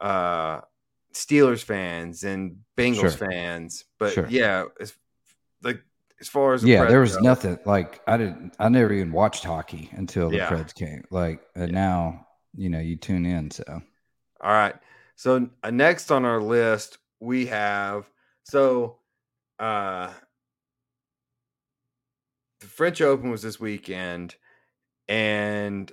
uh 0.00 0.60
Steelers 1.14 1.62
fans 1.64 2.24
and 2.24 2.58
Bengals 2.76 3.16
Sure. 3.16 3.28
fans. 3.30 3.86
But 3.98 4.12
Sure. 4.12 4.26
yeah, 4.28 4.64
like 4.78 4.94
as 6.20 6.28
far 6.28 6.54
as 6.54 6.62
the 6.62 6.68
yeah, 6.68 6.84
Preds 6.84 6.88
there 6.88 7.00
was 7.00 7.16
go, 7.16 7.22
nothing 7.22 7.58
like 7.66 8.00
I 8.06 8.16
didn't. 8.16 8.54
I 8.58 8.68
never 8.68 8.92
even 8.92 9.12
watched 9.12 9.44
hockey 9.44 9.90
until 9.92 10.30
the 10.30 10.38
Yeah. 10.38 10.48
Preds 10.48 10.74
came. 10.74 11.04
Like 11.10 11.40
and 11.54 11.72
now, 11.72 12.26
you 12.54 12.70
know, 12.70 12.80
you 12.80 12.96
tune 12.96 13.26
in. 13.26 13.50
So 13.50 13.64
All 14.40 14.52
right. 14.52 14.74
So 15.16 15.48
uh, 15.62 15.70
next 15.70 16.10
on 16.10 16.24
our 16.24 16.40
list 16.40 16.98
we 17.20 17.46
have 17.46 18.10
so 18.44 18.98
uh 19.58 20.12
the 22.60 22.66
French 22.66 23.00
Open 23.00 23.30
was 23.30 23.42
this 23.42 23.60
weekend 23.60 24.36
and 25.08 25.92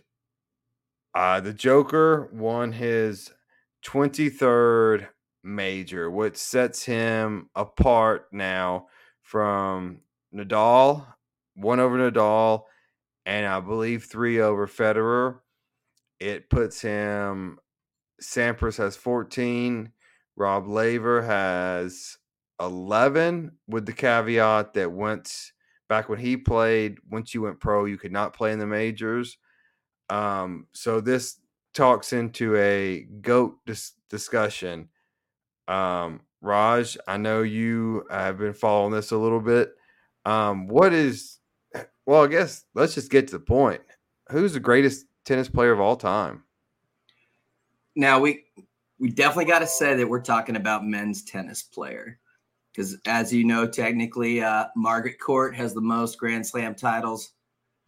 uh 1.14 1.42
the 1.42 1.54
Joker 1.54 2.30
won 2.34 2.72
his 2.72 3.32
23rd 3.86 5.08
major, 5.44 6.10
which 6.10 6.38
sets 6.38 6.86
him 6.86 7.50
apart 7.56 8.28
now 8.32 8.88
from 9.22 10.00
Nadal, 10.34 11.06
one 11.56 11.80
over 11.80 11.98
Nadal, 11.98 12.64
and 13.26 13.46
I 13.46 13.60
believe 13.60 14.06
three 14.06 14.40
over 14.40 14.68
Federer. 14.68 15.40
It 16.20 16.50
puts 16.50 16.82
him 16.82 17.60
Sampras 18.22 18.78
has 18.78 18.96
14. 18.96 19.92
Rod 20.36 20.68
Laver 20.68 21.22
has 21.22 22.18
11, 22.60 23.52
with 23.68 23.86
the 23.86 23.94
caveat 23.94 24.74
that 24.74 24.92
once 24.92 25.52
back 25.90 26.10
when 26.10 26.20
he 26.20 26.38
played, 26.38 26.98
once 27.10 27.34
you 27.34 27.42
went 27.42 27.60
pro, 27.60 27.86
you 27.86 27.98
could 27.98 28.12
not 28.12 28.34
play 28.34 28.52
in 28.52 28.60
the 28.60 28.66
majors. 28.66 29.38
Um, 30.10 30.68
so 30.74 31.02
this 31.02 31.40
talks 31.74 32.14
into 32.14 32.56
a 32.56 33.02
GOAT 33.22 33.58
dis- 33.66 33.94
discussion. 34.10 34.90
Um, 35.68 36.22
Raj, 36.42 36.98
I 37.08 37.18
know 37.18 37.42
you 37.42 38.06
have 38.10 38.38
been 38.38 38.54
following 38.54 38.94
this 38.94 39.12
a 39.12 39.18
little 39.18 39.40
bit. 39.40 39.74
Um, 40.26 40.68
what 40.68 40.94
is, 40.94 41.40
well, 42.06 42.24
I 42.24 42.28
guess 42.28 42.66
let's 42.74 42.96
just 42.96 43.12
get 43.12 43.28
to 43.28 43.34
the 43.34 43.44
point. 43.44 43.82
Who's 44.32 44.54
the 44.54 44.60
greatest 44.60 45.06
tennis 45.26 45.50
player 45.50 45.72
of 45.72 45.80
all 45.80 45.96
time? 45.96 46.44
Now 47.96 48.20
we 48.20 48.46
we 49.00 49.10
definitely 49.10 49.46
got 49.46 49.60
to 49.60 49.68
say 49.68 49.96
that 49.96 50.08
we're 50.08 50.22
talking 50.22 50.56
about 50.56 50.86
men's 50.86 51.24
tennis 51.24 51.62
player 51.62 52.20
because 52.72 52.98
as 53.06 53.32
you 53.34 53.44
know, 53.44 53.68
technically, 53.68 54.42
uh, 54.42 54.66
Margaret 54.76 55.20
Court 55.20 55.56
has 55.56 55.74
the 55.74 55.82
most 55.82 56.18
Grand 56.18 56.46
Slam 56.48 56.74
titles 56.74 57.32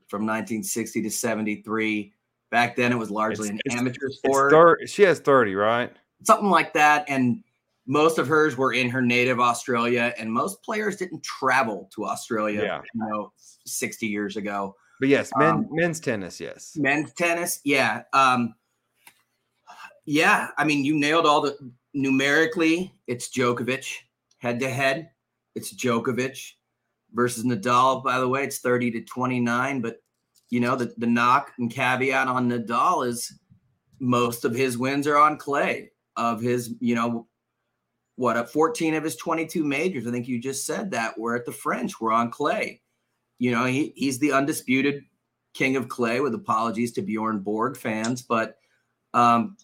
from 0.08 0.22
1960 0.22 1.02
to 1.02 1.10
73. 1.10 2.14
Back 2.52 2.76
then, 2.76 2.92
it 2.92 2.96
was 2.98 3.10
largely 3.10 3.48
It's- 3.50 3.54
an 3.56 3.62
it's- 3.66 3.80
amateur 3.80 4.10
sport, 4.10 4.52
thir- 4.52 4.86
she 4.86 5.02
has 5.04 5.20
30, 5.20 5.56
right? 5.56 5.92
something 6.24 6.50
like 6.50 6.74
that. 6.74 7.06
And 7.08 7.44
most 7.86 8.18
of 8.18 8.28
hers 8.28 8.58
were 8.58 8.74
in 8.74 8.90
her 8.90 9.02
native 9.02 9.40
Australia, 9.40 10.14
and 10.18 10.32
most 10.32 10.62
players 10.64 10.98
didn't 10.98 11.24
travel 11.24 11.90
to 11.96 12.06
Australia. 12.06 12.64
Yeah. 12.64 12.82
you 12.94 13.08
know, 13.08 13.32
sixty 13.66 14.08
years 14.08 14.38
ago. 14.38 14.76
But 15.00 15.10
yes, 15.10 15.32
men, 15.38 15.50
Um, 15.50 15.68
men's 15.72 16.00
tennis, 16.00 16.40
yes. 16.40 16.74
Men's 16.78 17.12
tennis, 17.14 17.60
yeah, 17.64 18.04
um, 18.14 18.56
yeah. 20.06 20.50
I 20.58 20.64
mean, 20.64 20.86
you 20.86 20.98
nailed 20.98 21.26
all 21.26 21.42
the 21.42 21.58
numerically. 21.94 22.94
It's 23.08 23.30
Djokovic 23.30 23.94
head 24.38 24.60
to 24.62 24.70
head. 24.70 25.12
It's 25.54 25.74
Djokovic 25.74 26.54
versus 27.14 27.44
Nadal. 27.44 28.04
By 28.04 28.20
the 28.20 28.28
way, 28.28 28.44
it's 28.44 28.60
thirty 28.60 28.90
to 28.92 29.02
twenty 29.02 29.40
nine. 29.40 29.82
But 29.82 30.02
you 30.50 30.60
know 30.60 30.76
the 30.76 30.94
the 30.98 31.08
knock 31.08 31.52
and 31.60 31.70
caveat 31.70 32.28
on 32.28 32.50
Nadal 32.50 33.08
is 33.08 33.34
most 34.00 34.44
of 34.46 34.56
his 34.56 34.78
wins 34.78 35.08
are 35.08 35.18
on 35.18 35.38
clay. 35.38 35.92
Of 36.18 36.42
his, 36.42 36.74
you 36.80 36.96
know, 36.96 37.28
what 38.16 38.38
up 38.38 38.50
14 38.50 38.96
of 38.96 39.04
his 39.04 39.16
22 39.16 39.64
majors. 39.64 40.08
I 40.08 40.12
think 40.12 40.28
you 40.28 40.40
just 40.40 40.66
said 40.66 40.92
that. 40.92 41.18
We're 41.18 41.36
at 41.36 41.46
the 41.46 41.52
French. 41.52 42.00
We're 42.00 42.14
on 42.14 42.32
clay. 42.32 42.82
You 43.40 43.52
know, 43.52 43.66
he, 43.66 43.94
he's 43.96 44.20
the 44.20 44.32
undisputed 44.32 45.04
king 45.54 45.76
of 45.76 45.90
clay. 45.90 46.22
With 46.22 46.34
apologies 46.34 46.94
to 46.94 47.02
Bjorn 47.02 47.40
Borg 47.40 47.78
fans, 47.78 48.22
but 48.22 48.58
um, 49.14 49.58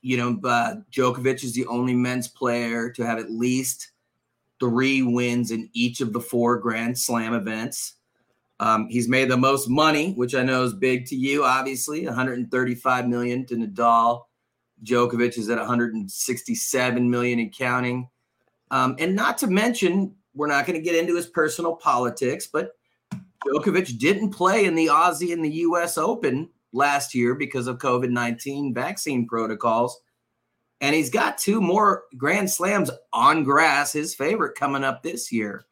you 0.00 0.16
know, 0.16 0.38
uh, 0.48 0.76
Djokovic 0.90 1.44
is 1.44 1.54
the 1.54 1.66
only 1.66 1.94
men's 1.94 2.28
player 2.28 2.90
to 2.90 3.02
have 3.04 3.18
at 3.18 3.30
least 3.30 3.92
three 4.60 5.02
wins 5.02 5.50
in 5.50 5.68
each 5.72 6.00
of 6.00 6.12
the 6.12 6.20
four 6.20 6.56
Grand 6.58 6.98
Slam 6.98 7.34
events. 7.34 7.94
Um, 8.60 8.86
he's 8.88 9.08
made 9.08 9.28
the 9.28 9.36
most 9.36 9.68
money, 9.68 10.12
which 10.12 10.36
I 10.36 10.44
know 10.44 10.62
is 10.62 10.72
big 10.72 11.06
to 11.06 11.16
you, 11.16 11.44
obviously, 11.44 12.06
135 12.06 13.08
million 13.08 13.44
to 13.46 13.56
Nadal. 13.56 14.22
Djokovic 14.84 15.38
is 15.38 15.48
at 15.48 15.58
167 15.58 17.10
million 17.10 17.38
and 17.38 17.52
counting. 17.52 18.08
Um, 18.70 18.96
and 18.98 19.14
not 19.14 19.38
to 19.38 19.46
mention, 19.46 20.14
we're 20.34 20.46
not 20.46 20.66
going 20.66 20.78
to 20.78 20.84
get 20.84 20.94
into 20.94 21.16
his 21.16 21.26
personal 21.26 21.76
politics, 21.76 22.46
but 22.46 22.72
Djokovic 23.46 23.98
didn't 23.98 24.30
play 24.30 24.64
in 24.64 24.74
the 24.74 24.86
Aussie 24.86 25.32
and 25.32 25.44
the 25.44 25.50
US 25.50 25.98
Open 25.98 26.48
last 26.72 27.14
year 27.14 27.34
because 27.34 27.66
of 27.66 27.78
COVID 27.78 28.10
19 28.10 28.74
vaccine 28.74 29.26
protocols. 29.26 30.00
And 30.80 30.96
he's 30.96 31.10
got 31.10 31.38
two 31.38 31.60
more 31.60 32.04
Grand 32.16 32.50
Slams 32.50 32.90
on 33.12 33.44
grass, 33.44 33.92
his 33.92 34.14
favorite 34.14 34.56
coming 34.56 34.82
up 34.82 35.02
this 35.02 35.30
year. 35.30 35.66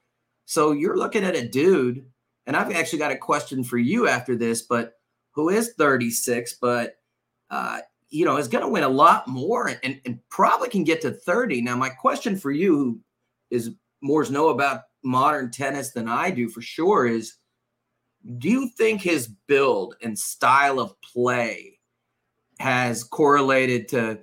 So 0.44 0.72
you're 0.72 0.96
looking 0.96 1.24
at 1.24 1.36
a 1.36 1.48
dude, 1.48 2.04
and 2.46 2.56
I've 2.56 2.72
actually 2.72 3.00
got 3.00 3.12
a 3.12 3.16
question 3.16 3.64
for 3.64 3.78
you 3.78 4.06
after 4.08 4.36
this, 4.36 4.62
but 4.62 4.94
who 5.32 5.48
is 5.48 5.74
36, 5.78 6.54
but 6.60 6.96
uh, 7.50 7.80
you 8.10 8.24
know, 8.24 8.36
is 8.36 8.48
going 8.48 8.64
to 8.64 8.70
win 8.70 8.82
a 8.82 8.88
lot 8.88 9.28
more 9.28 9.68
and, 9.82 10.00
and, 10.04 10.18
probably 10.30 10.68
can 10.68 10.84
get 10.84 11.00
to 11.00 11.12
30. 11.12 11.62
Now, 11.62 11.76
my 11.76 11.88
question 11.88 12.36
for 12.36 12.50
you, 12.50 12.76
who 12.76 13.00
is 13.50 13.70
more 14.02 14.24
know 14.24 14.48
about 14.48 14.82
modern 15.02 15.50
tennis 15.50 15.92
than 15.92 16.08
I 16.08 16.30
do 16.30 16.48
for 16.48 16.60
sure, 16.60 17.06
is 17.06 17.36
do 18.38 18.48
you 18.48 18.68
think 18.76 19.00
his 19.00 19.28
build 19.46 19.94
and 20.02 20.18
style 20.18 20.78
of 20.78 20.94
play 21.00 21.78
has 22.58 23.04
correlated 23.04 23.88
to, 23.88 24.18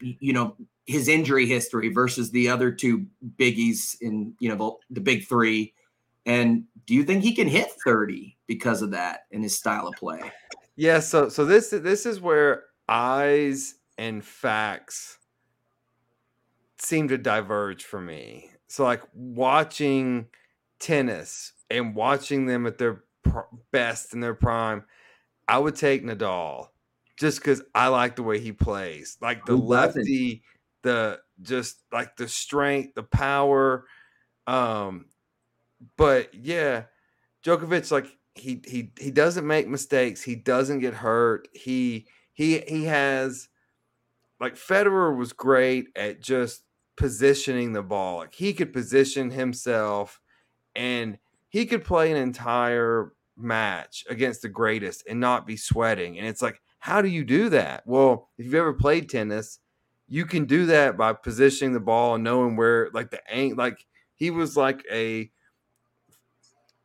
you 0.00 0.32
know, 0.32 0.56
his 0.86 1.08
injury 1.08 1.46
history 1.46 1.88
versus 1.88 2.30
the 2.30 2.48
other 2.48 2.70
two 2.70 3.06
biggies 3.36 3.96
in, 4.00 4.34
you 4.38 4.48
know, 4.48 4.78
the, 4.90 4.94
the 4.96 5.00
big 5.00 5.26
three? 5.26 5.72
And 6.26 6.64
do 6.86 6.94
you 6.94 7.04
think 7.04 7.22
he 7.22 7.34
can 7.34 7.48
hit 7.48 7.68
30 7.84 8.36
because 8.46 8.82
of 8.82 8.90
that 8.92 9.20
in 9.30 9.42
his 9.42 9.58
style 9.58 9.88
of 9.88 9.94
play? 9.94 10.20
Yeah, 10.76 11.00
so 11.00 11.28
so 11.28 11.44
this 11.44 11.70
this 11.70 12.04
is 12.04 12.20
where 12.20 12.64
eyes 12.88 13.74
and 13.98 14.24
facts 14.24 15.18
seem 16.78 17.08
to 17.08 17.18
diverge 17.18 17.84
for 17.84 18.00
me. 18.00 18.50
So 18.66 18.84
like 18.84 19.02
watching 19.14 20.26
tennis 20.78 21.52
and 21.70 21.94
watching 21.94 22.46
them 22.46 22.66
at 22.66 22.78
their 22.78 23.04
pr- 23.22 23.40
best 23.70 24.14
in 24.14 24.20
their 24.20 24.34
prime, 24.34 24.84
I 25.48 25.58
would 25.58 25.76
take 25.76 26.04
Nadal 26.04 26.68
just 27.18 27.38
because 27.38 27.62
I 27.74 27.88
like 27.88 28.16
the 28.16 28.22
way 28.22 28.40
he 28.40 28.52
plays, 28.52 29.16
like 29.20 29.46
the 29.46 29.56
lefty, 29.56 30.42
the 30.82 31.20
just 31.42 31.82
like 31.92 32.16
the 32.16 32.28
strength, 32.28 32.94
the 32.94 33.02
power. 33.02 33.86
Um, 34.46 35.06
but 35.96 36.34
yeah, 36.34 36.84
Djokovic, 37.44 37.90
like 37.92 38.06
he 38.34 38.60
he 38.66 38.92
he 38.98 39.10
doesn't 39.10 39.46
make 39.46 39.68
mistakes. 39.68 40.22
He 40.22 40.34
doesn't 40.34 40.80
get 40.80 40.94
hurt. 40.94 41.48
He 41.52 42.06
he 42.34 42.58
he 42.68 42.84
has 42.84 43.48
like 44.40 44.56
Federer 44.56 45.16
was 45.16 45.32
great 45.32 45.88
at 45.96 46.20
just 46.20 46.64
positioning 46.96 47.72
the 47.72 47.82
ball. 47.82 48.18
Like 48.18 48.34
he 48.34 48.52
could 48.52 48.72
position 48.72 49.30
himself 49.30 50.20
and 50.76 51.18
he 51.48 51.66
could 51.66 51.84
play 51.84 52.10
an 52.10 52.16
entire 52.16 53.12
match 53.36 54.04
against 54.10 54.42
the 54.42 54.48
greatest 54.48 55.04
and 55.08 55.18
not 55.20 55.46
be 55.46 55.56
sweating. 55.56 56.18
And 56.18 56.26
it's 56.26 56.42
like, 56.42 56.60
how 56.78 57.00
do 57.00 57.08
you 57.08 57.24
do 57.24 57.48
that? 57.50 57.84
Well, 57.86 58.28
if 58.36 58.44
you've 58.44 58.54
ever 58.54 58.74
played 58.74 59.08
tennis, 59.08 59.60
you 60.06 60.26
can 60.26 60.44
do 60.44 60.66
that 60.66 60.96
by 60.96 61.12
positioning 61.12 61.72
the 61.72 61.80
ball 61.80 62.16
and 62.16 62.24
knowing 62.24 62.56
where 62.56 62.90
like 62.92 63.10
the 63.10 63.20
ain't 63.30 63.56
like 63.56 63.86
he 64.16 64.30
was 64.30 64.56
like 64.56 64.84
a 64.92 65.30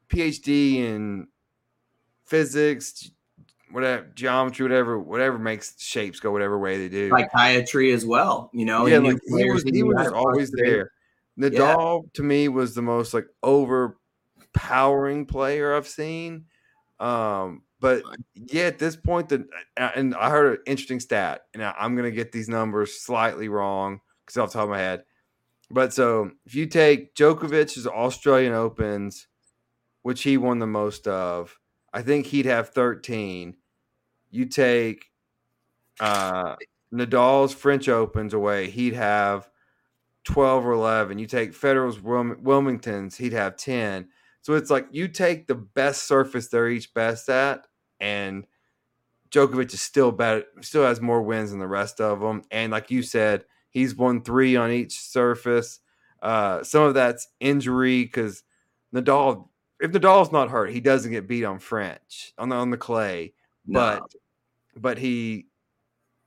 PhD 0.09 0.75
in 0.75 1.27
physics, 2.25 3.11
whatever 3.71 4.07
geometry, 4.15 4.63
whatever, 4.63 4.99
whatever 4.99 5.37
makes 5.37 5.81
shapes 5.81 6.19
go 6.19 6.31
whatever 6.31 6.57
way 6.57 6.77
they 6.77 6.89
do. 6.89 7.09
Psychiatry 7.09 7.91
as 7.91 8.05
well, 8.05 8.49
you 8.53 8.65
know. 8.65 8.85
yeah, 8.85 8.99
like 8.99 9.17
he 9.25 9.49
was 9.49 9.63
he 9.63 9.83
was 9.83 9.97
just 9.97 10.13
always 10.13 10.49
frustrate. 10.49 10.65
there. 10.65 10.91
Nadal 11.37 12.11
to 12.13 12.23
me 12.23 12.47
was 12.49 12.75
the 12.75 12.81
most 12.81 13.13
like 13.13 13.27
overpowering 13.43 15.25
player 15.25 15.75
I've 15.75 15.87
seen. 15.87 16.45
Um, 16.99 17.63
but 17.79 18.03
yeah, 18.35 18.63
at 18.63 18.79
this 18.79 18.95
point, 18.97 19.29
that 19.29 19.45
and 19.77 20.13
I 20.15 20.29
heard 20.29 20.59
an 20.59 20.63
interesting 20.65 20.99
stat, 20.99 21.43
and 21.53 21.63
I- 21.63 21.75
I'm 21.79 21.95
gonna 21.95 22.11
get 22.11 22.31
these 22.31 22.49
numbers 22.49 22.99
slightly 22.99 23.47
wrong 23.47 24.01
because 24.25 24.37
off 24.37 24.49
the 24.51 24.59
top 24.59 24.63
of 24.65 24.69
my 24.69 24.79
head. 24.79 25.05
But 25.71 25.93
so 25.93 26.31
if 26.45 26.55
you 26.55 26.65
take 26.65 27.13
Djokovic's 27.15 27.85
Australian 27.85 28.53
Opens, 28.53 29.27
which 30.01 30.23
he 30.23 30.35
won 30.35 30.59
the 30.59 30.67
most 30.67 31.07
of, 31.07 31.58
I 31.93 32.01
think 32.01 32.27
he'd 32.27 32.45
have 32.45 32.69
13. 32.69 33.55
You 34.31 34.45
take 34.45 35.05
uh, 35.99 36.55
Nadal's 36.93 37.53
French 37.53 37.89
Opens 37.89 38.33
away, 38.33 38.69
he'd 38.69 38.93
have 38.93 39.49
12 40.25 40.65
or 40.65 40.71
11. 40.73 41.19
You 41.19 41.25
take 41.25 41.53
Federer's 41.53 41.97
Wilm- 41.97 42.41
Wilmingtons, 42.41 43.15
he'd 43.17 43.33
have 43.33 43.57
10. 43.57 44.07
So 44.41 44.53
it's 44.53 44.69
like 44.69 44.87
you 44.91 45.07
take 45.07 45.47
the 45.47 45.55
best 45.55 46.07
surface 46.07 46.47
they're 46.47 46.69
each 46.69 46.93
best 46.93 47.29
at, 47.29 47.67
and 47.99 48.45
Djokovic 49.31 49.73
is 49.73 49.81
still 49.81 50.11
better, 50.11 50.45
still 50.61 50.83
has 50.83 51.01
more 51.01 51.21
wins 51.21 51.51
than 51.51 51.59
the 51.59 51.67
rest 51.67 51.99
of 51.99 52.21
them. 52.21 52.43
And 52.51 52.71
like 52.71 52.89
you 52.89 53.03
said, 53.03 53.45
he's 53.69 53.95
won 53.95 54.21
three 54.21 54.55
on 54.55 54.71
each 54.71 54.99
surface. 54.99 55.79
Uh, 56.21 56.63
some 56.63 56.83
of 56.83 56.93
that's 56.93 57.27
injury 57.39 58.03
because 58.03 58.43
Nadal, 58.93 59.48
if 59.79 59.91
Nadal's 59.91 60.31
not 60.31 60.49
hurt, 60.49 60.71
he 60.71 60.79
doesn't 60.79 61.11
get 61.11 61.27
beat 61.27 61.43
on 61.45 61.59
French 61.59 62.33
on 62.37 62.49
the 62.49 62.55
on 62.55 62.69
the 62.69 62.77
clay. 62.77 63.33
No. 63.65 63.79
But 63.79 64.15
but 64.75 64.97
he, 64.97 65.47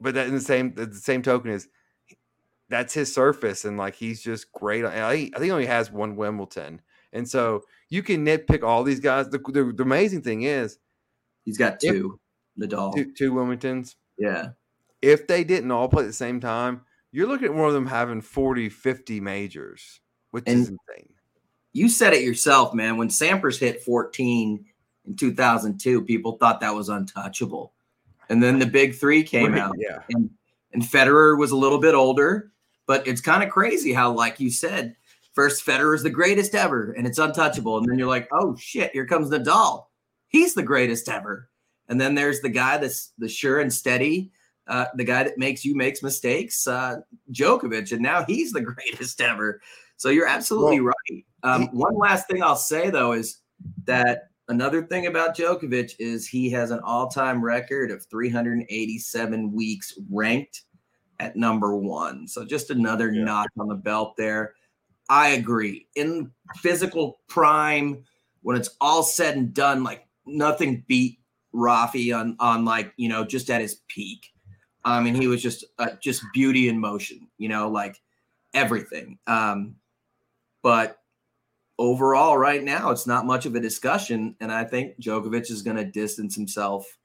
but 0.00 0.14
that 0.14 0.26
in 0.28 0.34
the 0.34 0.40
same 0.40 0.74
the 0.74 0.92
same 0.94 1.22
token 1.22 1.50
is 1.50 1.68
that's 2.68 2.94
his 2.94 3.14
surface, 3.14 3.64
and 3.64 3.76
like 3.76 3.94
he's 3.94 4.22
just 4.22 4.50
great. 4.52 4.84
I 4.84 5.12
think, 5.14 5.34
I 5.34 5.38
think 5.38 5.44
he 5.44 5.50
only 5.50 5.66
has 5.66 5.90
one 5.92 6.16
Wimbledon, 6.16 6.80
and 7.12 7.28
so 7.28 7.64
you 7.90 8.02
can 8.02 8.24
nitpick 8.24 8.62
all 8.62 8.82
these 8.84 9.00
guys. 9.00 9.28
The, 9.28 9.38
the, 9.38 9.72
the 9.76 9.82
amazing 9.82 10.22
thing 10.22 10.42
is 10.42 10.78
He's 11.44 11.58
got 11.58 11.82
If- 11.82 11.92
two. 11.92 12.20
Nadal. 12.58 12.94
two, 12.94 13.12
two 13.12 13.32
Wimbledons. 13.32 13.96
Yeah. 14.18 14.50
If 15.00 15.26
they 15.26 15.42
didn't 15.42 15.70
all 15.72 15.88
play 15.88 16.04
at 16.04 16.06
the 16.06 16.12
same 16.12 16.38
time, 16.38 16.82
you're 17.10 17.26
looking 17.26 17.46
at 17.48 17.54
one 17.54 17.66
of 17.66 17.74
them 17.74 17.86
having 17.86 18.20
40, 18.20 18.68
50 18.68 19.20
majors, 19.20 20.00
which 20.30 20.44
is 20.46 20.68
And- 20.68 20.78
insane. 20.88 21.11
You 21.72 21.88
said 21.88 22.12
it 22.12 22.22
yourself, 22.22 22.74
man. 22.74 22.96
When 22.96 23.08
Sampras 23.08 23.58
hit 23.58 23.82
14 23.82 24.64
in 25.06 25.16
2002, 25.16 26.02
people 26.02 26.32
thought 26.32 26.60
that 26.60 26.74
was 26.74 26.88
untouchable. 26.88 27.72
And 28.28 28.42
then 28.42 28.58
the 28.58 28.66
big 28.66 28.94
three 28.94 29.22
came 29.22 29.54
out. 29.54 29.74
Yeah. 29.78 29.98
and 30.10 30.30
and 30.72 30.82
Federer 30.82 31.38
was 31.38 31.50
a 31.50 31.56
little 31.56 31.78
bit 31.78 31.94
older, 31.94 32.50
but 32.86 33.06
it's 33.06 33.20
kind 33.20 33.42
of 33.42 33.50
crazy 33.50 33.92
how, 33.92 34.12
like 34.12 34.40
you 34.40 34.50
said, 34.50 34.96
first 35.34 35.64
Federer 35.64 35.94
is 35.94 36.02
the 36.02 36.10
greatest 36.10 36.54
ever, 36.54 36.92
and 36.92 37.06
it's 37.06 37.18
untouchable, 37.18 37.78
and 37.78 37.88
then 37.88 37.98
you're 37.98 38.08
like, 38.08 38.28
oh 38.32 38.56
shit, 38.56 38.92
here 38.92 39.06
comes 39.06 39.30
Nadal, 39.30 39.86
he's 40.28 40.54
the 40.54 40.62
greatest 40.62 41.08
ever, 41.08 41.48
and 41.88 42.00
then 42.00 42.14
there's 42.14 42.40
the 42.40 42.48
guy 42.48 42.78
that's 42.78 43.12
the 43.18 43.28
sure 43.28 43.60
and 43.60 43.72
steady, 43.72 44.30
uh, 44.66 44.86
the 44.94 45.04
guy 45.04 45.24
that 45.24 45.38
makes 45.38 45.64
you 45.64 45.74
makes 45.74 46.02
mistakes, 46.02 46.66
uh, 46.66 46.96
Djokovic, 47.32 47.92
and 47.92 48.02
now 48.02 48.24
he's 48.24 48.52
the 48.52 48.60
greatest 48.74 49.20
ever. 49.20 49.60
So 49.96 50.08
you're 50.08 50.26
absolutely 50.26 50.80
right. 50.80 51.24
Um, 51.42 51.68
one 51.72 51.96
last 51.96 52.28
thing 52.28 52.42
I'll 52.42 52.56
say 52.56 52.90
though 52.90 53.12
is 53.12 53.38
that 53.84 54.28
another 54.48 54.82
thing 54.82 55.06
about 55.06 55.36
Djokovic 55.36 55.94
is 55.98 56.26
he 56.26 56.50
has 56.50 56.70
an 56.70 56.80
all-time 56.84 57.44
record 57.44 57.90
of 57.90 58.04
387 58.06 59.52
weeks 59.52 59.98
ranked 60.10 60.62
at 61.20 61.36
number 61.36 61.76
one. 61.76 62.26
So 62.26 62.44
just 62.44 62.70
another 62.70 63.12
yeah. 63.12 63.24
notch 63.24 63.50
on 63.58 63.68
the 63.68 63.74
belt 63.74 64.16
there. 64.16 64.54
I 65.08 65.30
agree. 65.30 65.86
In 65.94 66.30
physical 66.56 67.20
prime, 67.28 68.04
when 68.42 68.56
it's 68.56 68.70
all 68.80 69.02
said 69.02 69.36
and 69.36 69.54
done, 69.54 69.84
like 69.84 70.06
nothing 70.26 70.84
beat 70.86 71.18
Rafi 71.54 72.16
on 72.18 72.36
on 72.40 72.64
like 72.64 72.92
you 72.96 73.08
know 73.08 73.24
just 73.24 73.50
at 73.50 73.60
his 73.60 73.82
peak. 73.88 74.32
I 74.84 75.00
mean, 75.00 75.14
he 75.14 75.26
was 75.28 75.42
just 75.42 75.64
uh, 75.78 75.90
just 76.00 76.24
beauty 76.32 76.68
in 76.68 76.78
motion, 76.78 77.28
you 77.38 77.48
know, 77.48 77.68
like 77.68 78.00
everything. 78.54 79.18
Um, 79.26 79.76
but 80.62 80.98
overall, 81.78 82.38
right 82.38 82.62
now, 82.62 82.90
it's 82.90 83.06
not 83.06 83.26
much 83.26 83.46
of 83.46 83.54
a 83.54 83.60
discussion, 83.60 84.36
and 84.40 84.52
I 84.52 84.64
think 84.64 85.00
Djokovic 85.00 85.50
is 85.50 85.62
going 85.62 85.76
to 85.76 85.84
distance 85.84 86.34
himself 86.34 86.98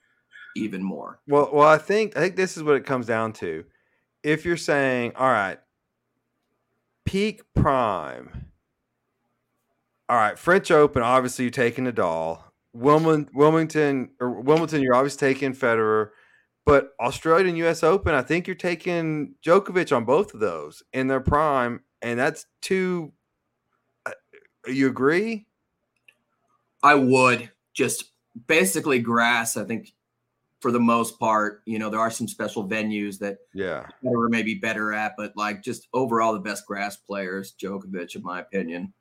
even 0.55 0.83
more. 0.83 1.19
Well, 1.27 1.49
well, 1.53 1.67
I 1.67 1.77
think 1.77 2.17
I 2.17 2.21
think 2.21 2.35
this 2.35 2.57
is 2.57 2.63
what 2.63 2.75
it 2.75 2.85
comes 2.85 3.05
down 3.05 3.33
to. 3.33 3.65
If 4.23 4.45
you're 4.45 4.57
saying, 4.57 5.13
all 5.15 5.29
right, 5.31 5.59
peak 7.05 7.41
prime, 7.55 8.51
all 10.09 10.17
right, 10.17 10.37
French 10.37 10.71
Open, 10.71 11.01
obviously 11.01 11.45
you're 11.45 11.51
taking 11.51 11.85
Nadal. 11.85 12.41
Wilmington, 12.73 13.29
Wilmington, 13.33 14.09
or 14.19 14.41
Wimbledon, 14.41 14.81
you're 14.81 14.95
obviously 14.95 15.33
taking 15.33 15.53
Federer. 15.53 16.09
But 16.65 16.91
Australian 16.99 17.55
US 17.57 17.81
Open, 17.81 18.13
I 18.13 18.21
think 18.21 18.45
you're 18.45 18.55
taking 18.55 19.35
Djokovic 19.45 19.95
on 19.95 20.05
both 20.05 20.33
of 20.33 20.39
those 20.39 20.83
in 20.93 21.07
their 21.07 21.21
prime, 21.21 21.81
and 22.01 22.19
that's 22.19 22.45
two. 22.61 23.13
You 24.67 24.87
agree? 24.87 25.45
I 26.83 26.95
would 26.95 27.51
just 27.73 28.11
basically 28.47 28.99
grass. 28.99 29.57
I 29.57 29.63
think 29.63 29.93
for 30.59 30.71
the 30.71 30.79
most 30.79 31.19
part, 31.19 31.61
you 31.65 31.79
know, 31.79 31.89
there 31.89 31.99
are 31.99 32.11
some 32.11 32.27
special 32.27 32.67
venues 32.67 33.19
that 33.19 33.37
yeah, 33.53 33.87
Federer 34.03 34.29
may 34.29 34.43
be 34.43 34.55
better 34.55 34.93
at, 34.93 35.13
but 35.17 35.33
like 35.35 35.63
just 35.63 35.87
overall, 35.93 36.33
the 36.33 36.39
best 36.39 36.65
grass 36.65 36.97
players, 36.97 37.53
Djokovic, 37.61 38.15
in 38.15 38.23
my 38.23 38.39
opinion. 38.41 38.93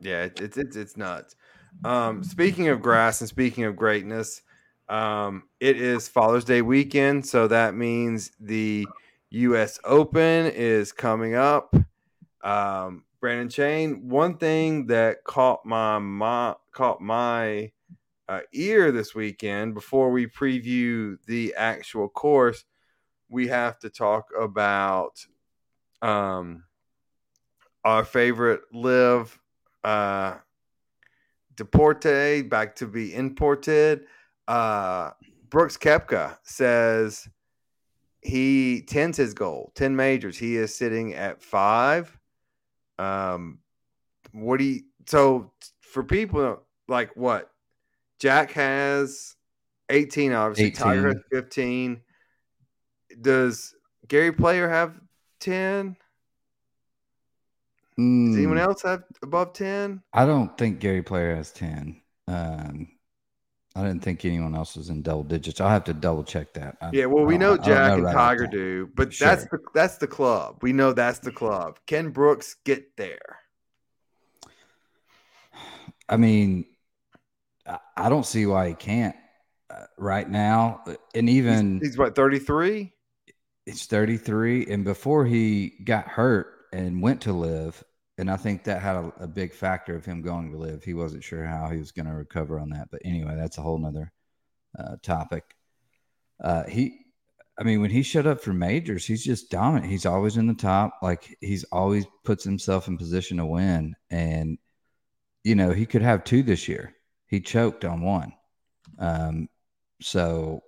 Yeah, 0.00 0.28
it's 0.36 0.56
it's 0.56 0.76
it's 0.76 0.96
nuts. 0.96 1.36
Um, 1.84 2.24
speaking 2.24 2.68
of 2.68 2.82
grass 2.82 3.20
and 3.20 3.28
speaking 3.28 3.64
of 3.64 3.76
greatness, 3.76 4.42
um, 4.88 5.44
it 5.60 5.76
is 5.76 6.08
Father's 6.08 6.44
Day 6.44 6.62
weekend, 6.62 7.26
so 7.26 7.48
that 7.48 7.74
means 7.74 8.32
the 8.40 8.86
U.S. 9.30 9.78
Open 9.84 10.46
is 10.46 10.92
coming 10.92 11.34
up. 11.34 11.74
Um, 12.42 13.04
Brandon 13.20 13.48
Chain, 13.48 14.08
one 14.08 14.36
thing 14.36 14.86
that 14.86 15.24
caught 15.24 15.64
my, 15.64 15.98
my 15.98 16.54
caught 16.72 17.00
my 17.00 17.72
uh, 18.28 18.40
ear 18.52 18.92
this 18.92 19.14
weekend 19.14 19.74
before 19.74 20.10
we 20.10 20.26
preview 20.26 21.16
the 21.26 21.54
actual 21.56 22.08
course, 22.08 22.64
we 23.28 23.48
have 23.48 23.78
to 23.80 23.90
talk 23.90 24.28
about 24.38 25.24
um, 26.02 26.64
our 27.84 28.04
favorite 28.04 28.60
live 28.72 29.38
uh, 29.82 30.36
deporte 31.56 32.48
back 32.48 32.76
to 32.76 32.86
be 32.86 33.14
imported. 33.14 34.04
Uh, 34.46 35.10
Brooks 35.48 35.76
Koepka 35.76 36.36
says 36.42 37.28
he 38.20 38.82
tends 38.82 39.16
his 39.16 39.34
goal, 39.34 39.72
10 39.74 39.96
majors. 39.96 40.36
He 40.36 40.56
is 40.56 40.74
sitting 40.74 41.14
at 41.14 41.42
five. 41.42 42.17
Um, 42.98 43.58
what 44.32 44.58
do 44.58 44.64
you, 44.64 44.82
so 45.06 45.52
for 45.80 46.02
people 46.02 46.62
like 46.86 47.16
what? 47.16 47.50
Jack 48.18 48.52
has 48.52 49.36
18, 49.90 50.32
obviously. 50.32 50.66
18. 50.66 50.76
Tiger 50.76 51.08
has 51.08 51.16
15. 51.30 52.00
Does 53.20 53.74
Gary 54.06 54.32
Player 54.32 54.68
have 54.68 54.94
10? 55.40 55.96
Mm. 57.98 58.26
Does 58.28 58.36
anyone 58.36 58.56
hmm. 58.56 58.62
else 58.62 58.82
have 58.82 59.02
above 59.22 59.52
10? 59.54 60.02
I 60.12 60.24
don't 60.24 60.56
think 60.56 60.80
Gary 60.80 61.02
Player 61.02 61.34
has 61.34 61.52
10. 61.52 62.00
Um, 62.28 62.88
I 63.78 63.82
didn't 63.82 64.02
think 64.02 64.24
anyone 64.24 64.56
else 64.56 64.76
was 64.76 64.90
in 64.90 65.02
double 65.02 65.22
digits. 65.22 65.60
I'll 65.60 65.68
have 65.68 65.84
to 65.84 65.94
double 65.94 66.24
check 66.24 66.52
that. 66.54 66.76
I, 66.80 66.90
yeah, 66.92 67.06
well, 67.06 67.24
we 67.24 67.38
know 67.38 67.56
Jack 67.56 67.90
know 67.90 67.94
and 67.94 68.04
right 68.04 68.12
Tiger 68.12 68.48
do, 68.48 68.90
but 68.96 69.14
sure. 69.14 69.28
that's 69.28 69.44
the 69.44 69.58
that's 69.72 69.98
the 69.98 70.08
club. 70.08 70.58
We 70.62 70.72
know 70.72 70.92
that's 70.92 71.20
the 71.20 71.30
club. 71.30 71.78
Can 71.86 72.10
Brooks 72.10 72.56
get 72.64 72.96
there? 72.96 73.38
I 76.08 76.16
mean, 76.16 76.64
I 77.96 78.08
don't 78.08 78.26
see 78.26 78.46
why 78.46 78.68
he 78.68 78.74
can't 78.74 79.14
uh, 79.70 79.84
right 79.96 80.28
now. 80.28 80.82
And 81.14 81.28
even 81.28 81.78
he's, 81.78 81.90
he's 81.90 81.98
what 81.98 82.16
thirty 82.16 82.40
three. 82.40 82.92
He's 83.64 83.86
thirty 83.86 84.16
three, 84.16 84.66
and 84.66 84.82
before 84.82 85.24
he 85.24 85.74
got 85.84 86.08
hurt 86.08 86.48
and 86.72 87.00
went 87.00 87.20
to 87.22 87.32
LIV, 87.32 87.84
and 88.18 88.28
I 88.28 88.36
think 88.36 88.64
that 88.64 88.82
had 88.82 88.96
a, 88.96 89.12
a, 89.20 89.28
big 89.28 89.54
factor 89.54 89.94
of 89.94 90.04
him 90.04 90.22
going 90.22 90.50
to 90.50 90.58
LIV. 90.58 90.82
He 90.82 90.92
wasn't 90.92 91.22
sure 91.22 91.44
how 91.44 91.68
he 91.68 91.78
was 91.78 91.92
going 91.92 92.06
to 92.06 92.12
recover 92.12 92.58
on 92.58 92.70
that, 92.70 92.88
but 92.90 93.00
anyway, 93.04 93.36
that's 93.36 93.58
a 93.58 93.62
whole 93.62 93.78
nother 93.78 94.12
uh, 94.76 94.96
topic. 95.02 95.44
Uh, 96.42 96.64
he, 96.64 96.98
I 97.58 97.62
mean, 97.62 97.80
when 97.80 97.90
he 97.90 98.02
showed 98.02 98.26
up 98.26 98.40
for 98.40 98.52
majors, 98.52 99.06
he's 99.06 99.24
just 99.24 99.50
dominant. 99.50 99.90
He's 99.90 100.06
always 100.06 100.36
in 100.36 100.48
the 100.48 100.54
top. 100.54 100.98
Like 101.00 101.36
he's 101.40 101.64
always 101.64 102.06
puts 102.24 102.42
himself 102.42 102.88
in 102.88 102.98
position 102.98 103.36
to 103.38 103.46
win, 103.46 103.94
and 104.10 104.58
you 105.44 105.54
know 105.54 105.70
he 105.70 105.86
could 105.86 106.02
have 106.02 106.24
two 106.24 106.42
this 106.42 106.68
year. 106.68 106.94
He 107.28 107.40
choked 107.40 107.84
on 107.84 108.02
one, 108.02 108.32
um, 108.98 109.48
so 110.00 110.62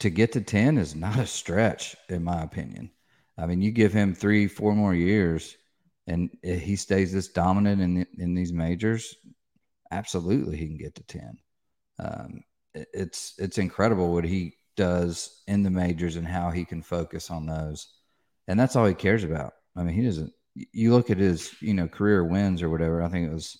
to 0.00 0.10
get 0.10 0.32
to 0.32 0.40
ten 0.42 0.78
is 0.78 0.94
not 0.94 1.18
a 1.18 1.26
stretch, 1.26 1.96
in 2.08 2.22
my 2.22 2.42
opinion. 2.42 2.90
I 3.38 3.46
mean, 3.46 3.60
you 3.60 3.70
give 3.70 3.92
him 3.92 4.14
three, 4.14 4.46
four 4.48 4.74
more 4.74 4.94
years 4.94 5.56
and 6.06 6.30
he 6.42 6.76
stays 6.76 7.12
this 7.12 7.28
dominant 7.28 7.80
in 7.80 8.06
in 8.18 8.34
these 8.34 8.52
majors, 8.52 9.14
absolutely 9.90 10.56
he 10.56 10.66
can 10.66 10.76
get 10.76 10.94
to 10.94 11.02
ten. 11.04 11.38
Um, 11.98 12.44
it's 12.74 13.34
it's 13.38 13.58
incredible 13.58 14.12
what 14.12 14.24
he 14.24 14.54
does 14.76 15.42
in 15.46 15.62
the 15.62 15.70
majors 15.70 16.16
and 16.16 16.26
how 16.26 16.50
he 16.50 16.64
can 16.64 16.82
focus 16.82 17.30
on 17.30 17.46
those, 17.46 17.88
and 18.46 18.58
that's 18.58 18.76
all 18.76 18.86
he 18.86 18.94
cares 18.94 19.24
about. 19.24 19.54
I 19.74 19.82
mean, 19.82 19.94
he 19.94 20.04
doesn't. 20.04 20.32
You 20.54 20.92
look 20.92 21.10
at 21.10 21.18
his 21.18 21.54
you 21.60 21.74
know 21.74 21.88
career 21.88 22.24
wins 22.24 22.62
or 22.62 22.70
whatever. 22.70 23.02
I 23.02 23.08
think 23.08 23.28
it 23.28 23.34
was 23.34 23.58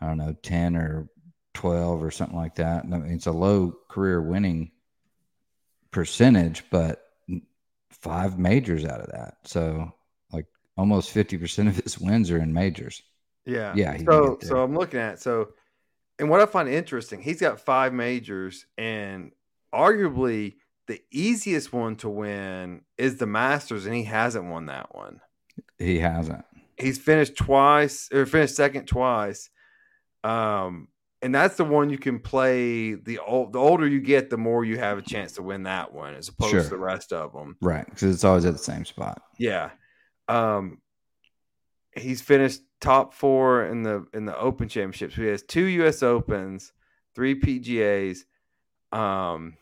I 0.00 0.06
don't 0.06 0.18
know 0.18 0.34
ten 0.42 0.76
or 0.76 1.08
twelve 1.54 2.02
or 2.02 2.10
something 2.10 2.36
like 2.36 2.56
that. 2.56 2.84
I 2.84 2.86
mean, 2.86 3.12
it's 3.12 3.26
a 3.26 3.32
low 3.32 3.74
career 3.88 4.22
winning 4.22 4.72
percentage, 5.90 6.64
but 6.70 7.02
five 7.90 8.38
majors 8.38 8.84
out 8.84 9.00
of 9.00 9.10
that. 9.12 9.34
So 9.44 9.92
almost 10.76 11.14
50% 11.14 11.68
of 11.68 11.76
his 11.76 11.98
wins 11.98 12.30
are 12.30 12.38
in 12.38 12.52
majors. 12.52 13.02
Yeah. 13.44 13.72
Yeah. 13.74 13.96
So, 13.98 14.38
so 14.42 14.62
I'm 14.62 14.74
looking 14.74 15.00
at, 15.00 15.20
so, 15.20 15.50
and 16.18 16.28
what 16.30 16.40
I 16.40 16.46
find 16.46 16.68
interesting, 16.68 17.20
he's 17.20 17.40
got 17.40 17.60
five 17.60 17.92
majors 17.92 18.66
and 18.76 19.32
arguably 19.74 20.54
the 20.86 21.02
easiest 21.10 21.72
one 21.72 21.96
to 21.96 22.08
win 22.08 22.82
is 22.96 23.16
the 23.16 23.26
Masters, 23.26 23.86
and 23.86 23.94
he 23.94 24.04
hasn't 24.04 24.46
won 24.46 24.66
that 24.66 24.94
one. 24.94 25.20
He 25.78 25.98
hasn't. 25.98 26.44
He's 26.78 26.98
finished 26.98 27.36
twice 27.36 28.08
or 28.12 28.26
finished 28.26 28.54
second 28.54 28.86
twice. 28.86 29.50
Um, 30.22 30.88
and 31.22 31.34
that's 31.34 31.56
the 31.56 31.64
one 31.64 31.90
you 31.90 31.98
can 31.98 32.20
play. 32.20 32.94
The 32.94 33.18
old, 33.18 33.52
the 33.52 33.58
older 33.58 33.86
you 33.86 34.00
get, 34.00 34.30
the 34.30 34.36
more 34.36 34.64
you 34.64 34.78
have 34.78 34.98
a 34.98 35.02
chance 35.02 35.32
to 35.32 35.42
win 35.42 35.64
that 35.64 35.92
one, 35.92 36.14
as 36.14 36.28
opposed 36.28 36.50
sure. 36.50 36.62
to 36.62 36.68
the 36.68 36.78
rest 36.78 37.12
of 37.12 37.32
them. 37.32 37.56
Right, 37.60 37.86
because 37.86 38.14
it's 38.14 38.24
always 38.24 38.44
at 38.44 38.52
the 38.52 38.58
same 38.58 38.84
spot. 38.84 39.22
Yeah, 39.38 39.70
um, 40.28 40.78
he's 41.96 42.20
finished 42.20 42.62
top 42.80 43.14
four 43.14 43.64
in 43.64 43.82
the 43.82 44.06
in 44.12 44.24
the 44.24 44.38
Open 44.38 44.68
Championships. 44.68 45.14
He 45.14 45.26
has 45.26 45.42
two 45.42 45.64
U.S. 45.64 46.02
Opens, 46.02 46.72
three 47.14 47.38
PGAs. 47.40 48.24
Um, 48.92 49.56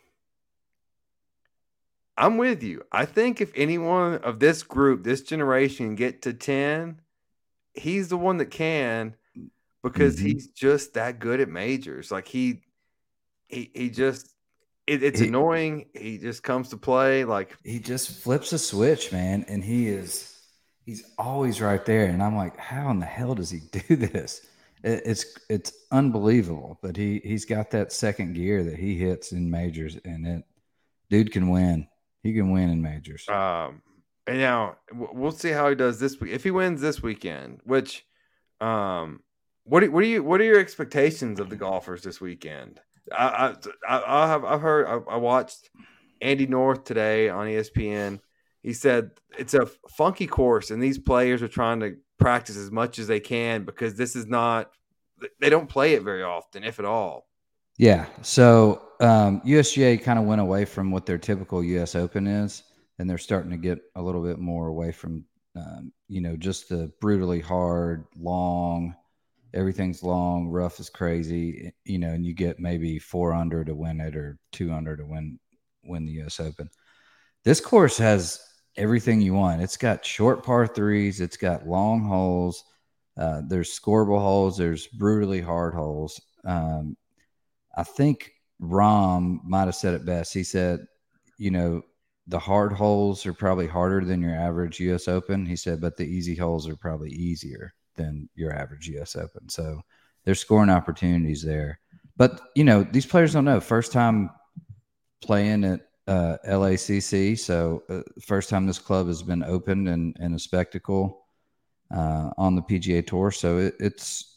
I'm 2.16 2.36
with 2.36 2.62
you. 2.62 2.82
I 2.92 3.06
think 3.06 3.40
if 3.40 3.52
anyone 3.56 4.16
of 4.18 4.38
this 4.38 4.62
group, 4.62 5.02
this 5.02 5.22
generation, 5.22 5.94
get 5.94 6.22
to 6.22 6.32
ten, 6.32 7.00
he's 7.72 8.08
the 8.08 8.16
one 8.16 8.38
that 8.38 8.50
can 8.50 9.16
because 9.82 10.16
mm-hmm. 10.16 10.26
he's 10.26 10.48
just 10.48 10.94
that 10.94 11.18
good 11.18 11.40
at 11.40 11.48
majors. 11.48 12.10
Like 12.10 12.28
he, 12.28 12.62
he, 13.48 13.70
he 13.74 13.90
just. 13.90 14.30
It, 14.86 15.02
it's 15.02 15.18
he, 15.18 15.28
annoying. 15.28 15.86
He 15.94 16.18
just 16.18 16.42
comes 16.42 16.68
to 16.68 16.76
play 16.76 17.24
like 17.24 17.56
he 17.64 17.78
just 17.78 18.10
flips 18.22 18.52
a 18.52 18.58
switch, 18.58 19.12
man, 19.12 19.46
and 19.48 19.64
he 19.64 19.88
is 19.88 20.33
he's 20.84 21.04
always 21.18 21.60
right 21.60 21.84
there. 21.84 22.06
And 22.06 22.22
I'm 22.22 22.36
like, 22.36 22.56
how 22.56 22.90
in 22.90 23.00
the 23.00 23.06
hell 23.06 23.34
does 23.34 23.50
he 23.50 23.60
do 23.88 23.96
this? 23.96 24.46
it's 24.84 25.38
it's 25.48 25.72
unbelievable. 25.90 26.78
But 26.82 26.96
he 26.96 27.20
he's 27.24 27.44
got 27.44 27.70
that 27.70 27.92
second 27.92 28.34
gear 28.34 28.62
that 28.64 28.78
he 28.78 28.96
hits 28.96 29.32
in 29.32 29.50
majors, 29.50 29.96
and 30.04 30.26
it 30.26 30.44
dude 31.10 31.32
can 31.32 31.48
win. 31.48 31.88
He 32.22 32.32
can 32.34 32.50
win 32.50 32.70
in 32.70 32.82
majors. 32.82 33.28
Um, 33.28 33.82
and 34.26 34.38
now 34.38 34.76
we'll 34.92 35.32
see 35.32 35.50
how 35.50 35.68
he 35.68 35.74
does 35.74 35.98
this 35.98 36.20
week. 36.20 36.32
If 36.32 36.44
he 36.44 36.50
wins 36.50 36.80
this 36.80 37.02
weekend, 37.02 37.60
which, 37.64 38.06
um, 38.60 39.20
what 39.64 39.80
do, 39.80 39.90
what 39.90 40.02
do 40.02 40.06
you 40.06 40.22
what 40.22 40.40
are 40.40 40.44
your 40.44 40.60
expectations 40.60 41.40
of 41.40 41.50
the 41.50 41.56
golfers 41.56 42.02
this 42.02 42.20
weekend? 42.20 42.80
I 43.10 43.54
I, 43.88 44.02
I 44.06 44.26
have 44.28 44.44
I've 44.44 44.60
heard 44.60 44.86
I, 44.86 45.14
I 45.14 45.16
watched 45.16 45.70
Andy 46.20 46.46
North 46.46 46.84
today 46.84 47.30
on 47.30 47.46
ESPN 47.46 48.20
he 48.64 48.72
said 48.72 49.10
it's 49.38 49.54
a 49.54 49.66
funky 49.90 50.26
course, 50.26 50.70
and 50.70 50.82
these 50.82 50.98
players 50.98 51.42
are 51.42 51.48
trying 51.48 51.80
to 51.80 51.96
practice 52.18 52.56
as 52.56 52.70
much 52.70 52.98
as 52.98 53.06
they 53.06 53.20
can 53.20 53.64
because 53.64 53.94
this 53.94 54.16
is 54.16 54.26
not 54.26 54.70
they 55.40 55.50
don't 55.50 55.68
play 55.68 55.94
it 55.94 56.02
very 56.02 56.22
often, 56.22 56.64
if 56.64 56.78
at 56.78 56.84
all. 56.86 57.26
Yeah. 57.76 58.06
So 58.22 58.82
um, 59.00 59.42
USGA 59.42 60.02
kind 60.02 60.18
of 60.18 60.24
went 60.24 60.40
away 60.40 60.64
from 60.64 60.90
what 60.90 61.06
their 61.06 61.18
typical 61.18 61.62
US 61.62 61.94
Open 61.94 62.26
is, 62.26 62.62
and 62.98 63.08
they're 63.08 63.18
starting 63.18 63.50
to 63.50 63.56
get 63.58 63.80
a 63.96 64.02
little 64.02 64.22
bit 64.22 64.38
more 64.38 64.68
away 64.68 64.92
from, 64.92 65.24
um, 65.56 65.92
you 66.08 66.22
know, 66.22 66.36
just 66.36 66.68
the 66.68 66.90
brutally 67.00 67.40
hard, 67.40 68.06
long, 68.16 68.94
everything's 69.52 70.02
long, 70.02 70.48
rough 70.48 70.80
is 70.80 70.88
crazy, 70.88 71.72
you 71.84 71.98
know, 71.98 72.10
and 72.10 72.24
you 72.24 72.32
get 72.32 72.58
maybe 72.58 72.98
four 72.98 73.34
under 73.34 73.62
to 73.64 73.74
win 73.74 74.00
it 74.00 74.16
or 74.16 74.38
two 74.52 74.72
under 74.72 74.96
to 74.96 75.04
win 75.04 75.38
win 75.84 76.06
the 76.06 76.22
US 76.22 76.40
Open. 76.40 76.70
This 77.44 77.60
course 77.60 77.98
has 77.98 78.40
everything 78.76 79.20
you 79.20 79.34
want. 79.34 79.62
It's 79.62 79.76
got 79.76 80.04
short 80.04 80.44
par 80.44 80.66
threes, 80.66 81.20
it's 81.20 81.36
got 81.36 81.66
long 81.66 82.04
holes, 82.04 82.64
uh, 83.16 83.42
there's 83.46 83.78
scoreable 83.78 84.18
holes, 84.18 84.56
there's 84.56 84.86
brutally 84.86 85.40
hard 85.40 85.74
holes. 85.74 86.20
Um, 86.44 86.96
I 87.76 87.82
think 87.82 88.32
Rahm 88.60 89.42
might 89.44 89.66
have 89.66 89.74
said 89.74 89.94
it 89.94 90.04
best. 90.06 90.34
He 90.34 90.44
said, 90.44 90.86
you 91.38 91.50
know, 91.50 91.82
the 92.26 92.38
hard 92.38 92.72
holes 92.72 93.26
are 93.26 93.34
probably 93.34 93.66
harder 93.66 94.04
than 94.04 94.22
your 94.22 94.34
average 94.34 94.80
US 94.80 95.08
Open. 95.08 95.44
He 95.44 95.56
said, 95.56 95.80
but 95.80 95.96
the 95.96 96.06
easy 96.06 96.34
holes 96.34 96.68
are 96.68 96.76
probably 96.76 97.10
easier 97.10 97.74
than 97.96 98.28
your 98.34 98.52
average 98.52 98.88
US 98.88 99.16
Open. 99.16 99.48
So 99.48 99.82
there's 100.24 100.40
scoring 100.40 100.70
opportunities 100.70 101.42
there. 101.42 101.80
But, 102.16 102.40
you 102.54 102.64
know, 102.64 102.84
these 102.84 103.06
players 103.06 103.32
don't 103.32 103.44
know. 103.44 103.60
First 103.60 103.92
time 103.92 104.30
playing 105.20 105.64
at 105.64 105.80
uh, 106.06 106.36
LACC. 106.46 107.38
So, 107.38 107.82
uh, 107.88 108.02
first 108.20 108.50
time 108.50 108.66
this 108.66 108.78
club 108.78 109.06
has 109.06 109.22
been 109.22 109.42
opened 109.42 109.88
and, 109.88 110.16
and 110.20 110.34
a 110.34 110.38
spectacle 110.38 111.26
uh, 111.94 112.30
on 112.36 112.54
the 112.56 112.62
PGA 112.62 113.06
Tour. 113.06 113.30
So, 113.30 113.58
it, 113.58 113.74
it's 113.80 114.30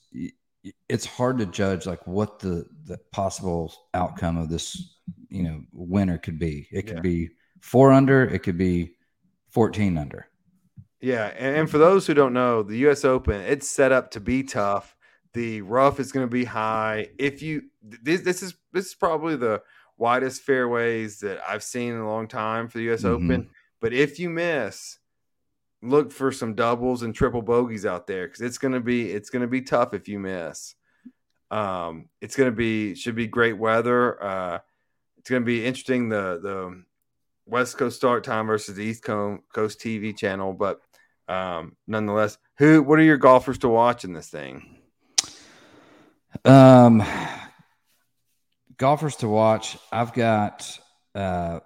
it's 0.89 1.05
hard 1.05 1.37
to 1.37 1.45
judge 1.45 1.85
like 1.85 2.05
what 2.07 2.39
the 2.39 2.65
the 2.85 2.97
possible 3.11 3.73
outcome 3.93 4.37
of 4.37 4.49
this 4.49 4.97
you 5.29 5.43
know 5.43 5.61
winner 5.71 6.17
could 6.17 6.39
be. 6.39 6.67
It 6.71 6.83
could 6.83 6.97
yeah. 6.97 7.01
be 7.01 7.29
four 7.61 7.91
under. 7.91 8.23
It 8.23 8.39
could 8.39 8.57
be 8.57 8.95
fourteen 9.49 9.97
under. 9.97 10.27
Yeah, 10.99 11.27
and, 11.37 11.57
and 11.57 11.69
for 11.69 11.77
those 11.77 12.07
who 12.07 12.13
don't 12.13 12.33
know, 12.33 12.63
the 12.63 12.77
U.S. 12.79 13.05
Open 13.05 13.41
it's 13.41 13.69
set 13.69 13.91
up 13.91 14.11
to 14.11 14.19
be 14.19 14.43
tough. 14.43 14.95
The 15.33 15.61
rough 15.61 15.99
is 15.99 16.11
going 16.11 16.25
to 16.25 16.31
be 16.31 16.45
high. 16.45 17.09
If 17.19 17.41
you 17.41 17.63
this 17.83 18.21
this 18.21 18.41
is 18.41 18.55
this 18.73 18.87
is 18.87 18.95
probably 18.95 19.35
the 19.35 19.61
widest 19.97 20.41
fairways 20.43 21.19
that 21.19 21.39
I've 21.47 21.63
seen 21.63 21.93
in 21.93 21.99
a 21.99 22.07
long 22.07 22.27
time 22.27 22.67
for 22.67 22.77
the 22.77 22.85
U.S. 22.85 23.03
Mm-hmm. 23.03 23.31
Open. 23.31 23.49
But 23.79 23.93
if 23.93 24.19
you 24.19 24.29
miss, 24.29 24.97
look 25.81 26.11
for 26.11 26.31
some 26.31 26.55
doubles 26.55 27.03
and 27.03 27.13
triple 27.13 27.41
bogeys 27.41 27.85
out 27.85 28.07
there 28.07 28.27
because 28.27 28.41
it's 28.41 28.57
gonna 28.57 28.79
be 28.79 29.11
it's 29.11 29.29
gonna 29.29 29.47
be 29.47 29.61
tough 29.61 29.93
if 29.93 30.07
you 30.07 30.19
miss. 30.19 30.75
Um, 31.51 32.09
it's 32.21 32.35
gonna 32.35 32.51
be 32.51 32.95
should 32.95 33.15
be 33.15 33.27
great 33.27 33.57
weather. 33.57 34.21
Uh, 34.23 34.59
it's 35.17 35.29
gonna 35.29 35.45
be 35.45 35.65
interesting 35.65 36.09
the 36.09 36.39
the 36.41 36.83
West 37.45 37.77
Coast 37.77 37.95
start 37.95 38.23
time 38.23 38.47
versus 38.47 38.75
the 38.75 38.83
East 38.83 39.03
Coast 39.03 39.79
TV 39.79 40.15
channel, 40.15 40.53
but 40.53 40.81
um, 41.27 41.75
nonetheless, 41.87 42.37
who 42.57 42.81
what 42.81 42.99
are 42.99 43.03
your 43.03 43.17
golfers 43.17 43.59
to 43.59 43.69
watch 43.69 44.03
in 44.03 44.13
this 44.13 44.29
thing? 44.29 44.77
Um, 46.45 47.03
golfers 48.77 49.15
to 49.17 49.27
watch. 49.27 49.77
I've 49.91 50.13
got 50.13 50.79
uh, 51.15 51.59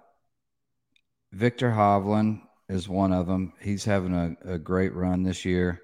Viktor 1.32 1.70
Hovland 1.70 2.42
is 2.68 2.88
one 2.88 3.12
of 3.12 3.26
them. 3.26 3.52
He's 3.60 3.84
having 3.84 4.14
a, 4.14 4.54
a 4.54 4.58
great 4.58 4.94
run 4.94 5.22
this 5.22 5.44
year. 5.44 5.80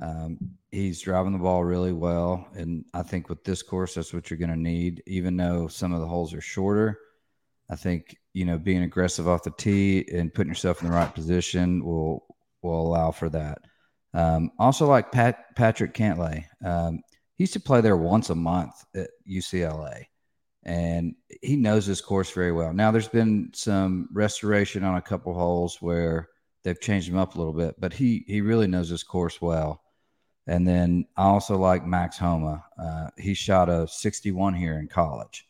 Um, 0.00 0.38
he's 0.70 1.00
driving 1.00 1.32
the 1.32 1.38
ball 1.38 1.64
really 1.64 1.92
well, 1.92 2.46
and 2.54 2.84
I 2.92 3.02
think 3.02 3.28
with 3.28 3.44
this 3.44 3.62
course, 3.62 3.94
that's 3.94 4.12
what 4.12 4.30
you're 4.30 4.38
going 4.38 4.50
to 4.50 4.56
need. 4.56 5.02
Even 5.06 5.36
though 5.36 5.68
some 5.68 5.92
of 5.92 6.00
the 6.00 6.06
holes 6.06 6.34
are 6.34 6.40
shorter, 6.40 6.98
I 7.70 7.76
think 7.76 8.16
you 8.34 8.44
know 8.44 8.58
being 8.58 8.82
aggressive 8.82 9.28
off 9.28 9.44
the 9.44 9.50
tee 9.50 10.06
and 10.12 10.32
putting 10.32 10.50
yourself 10.50 10.82
in 10.82 10.88
the 10.88 10.94
right 10.94 11.14
position 11.14 11.84
will 11.84 12.26
will 12.60 12.86
allow 12.86 13.12
for 13.12 13.30
that. 13.30 13.60
Um, 14.14 14.50
also, 14.58 14.86
like 14.86 15.10
Pat, 15.10 15.56
Patrick 15.56 15.94
Cantlay, 15.94 16.44
um, 16.62 17.00
he 17.36 17.44
used 17.44 17.54
to 17.54 17.60
play 17.60 17.80
there 17.80 17.96
once 17.96 18.28
a 18.28 18.34
month 18.34 18.84
at 18.94 19.08
UCLA 19.26 20.04
and 20.64 21.14
he 21.42 21.56
knows 21.56 21.86
this 21.86 22.00
course 22.00 22.30
very 22.30 22.52
well. 22.52 22.72
Now, 22.72 22.90
there's 22.90 23.08
been 23.08 23.50
some 23.52 24.08
restoration 24.12 24.84
on 24.84 24.96
a 24.96 25.02
couple 25.02 25.34
holes 25.34 25.78
where 25.80 26.28
they've 26.62 26.80
changed 26.80 27.08
him 27.08 27.18
up 27.18 27.34
a 27.34 27.38
little 27.38 27.52
bit, 27.52 27.74
but 27.80 27.92
he 27.92 28.24
he 28.26 28.40
really 28.40 28.66
knows 28.66 28.88
this 28.88 29.02
course 29.02 29.40
well. 29.40 29.82
And 30.46 30.66
then 30.66 31.06
I 31.16 31.24
also 31.24 31.56
like 31.56 31.86
Max 31.86 32.18
Homa. 32.18 32.64
Uh, 32.80 33.08
he 33.16 33.34
shot 33.34 33.68
a 33.68 33.86
61 33.86 34.54
here 34.54 34.78
in 34.78 34.88
college, 34.88 35.46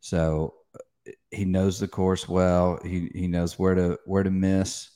so 0.00 0.54
uh, 0.74 1.12
he 1.30 1.44
knows 1.44 1.78
the 1.78 1.88
course 1.88 2.28
well. 2.28 2.78
He 2.82 3.10
he 3.14 3.28
knows 3.28 3.58
where 3.58 3.74
to 3.74 3.98
where 4.04 4.22
to 4.22 4.30
miss, 4.30 4.90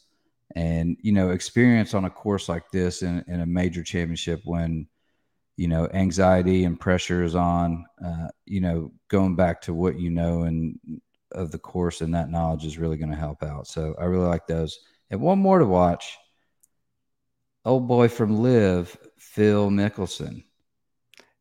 and 0.54 0.96
you 1.00 1.12
know, 1.12 1.30
experience 1.30 1.94
on 1.94 2.04
a 2.04 2.10
course 2.10 2.48
like 2.48 2.70
this 2.70 3.02
in, 3.02 3.24
in 3.28 3.40
a 3.40 3.46
major 3.46 3.82
championship 3.82 4.42
when 4.44 4.86
you 5.56 5.68
know 5.68 5.88
anxiety 5.92 6.64
and 6.64 6.80
pressure 6.80 7.22
is 7.22 7.34
on 7.34 7.84
uh, 8.04 8.28
you 8.44 8.60
know 8.60 8.92
going 9.08 9.36
back 9.36 9.60
to 9.62 9.74
what 9.74 9.98
you 9.98 10.10
know 10.10 10.42
and 10.42 10.78
of 11.32 11.50
the 11.50 11.58
course 11.58 12.00
and 12.00 12.14
that 12.14 12.30
knowledge 12.30 12.64
is 12.64 12.78
really 12.78 12.96
going 12.96 13.10
to 13.10 13.16
help 13.16 13.42
out. 13.42 13.66
So 13.66 13.94
i 13.98 14.04
really 14.04 14.26
like 14.26 14.46
those. 14.46 14.78
And 15.10 15.20
one 15.20 15.38
more 15.38 15.58
to 15.58 15.66
watch. 15.66 16.16
Old 17.64 17.88
boy 17.88 18.08
from 18.08 18.40
LIV 18.40 18.96
phil 19.18 19.70
mickelson. 19.70 20.44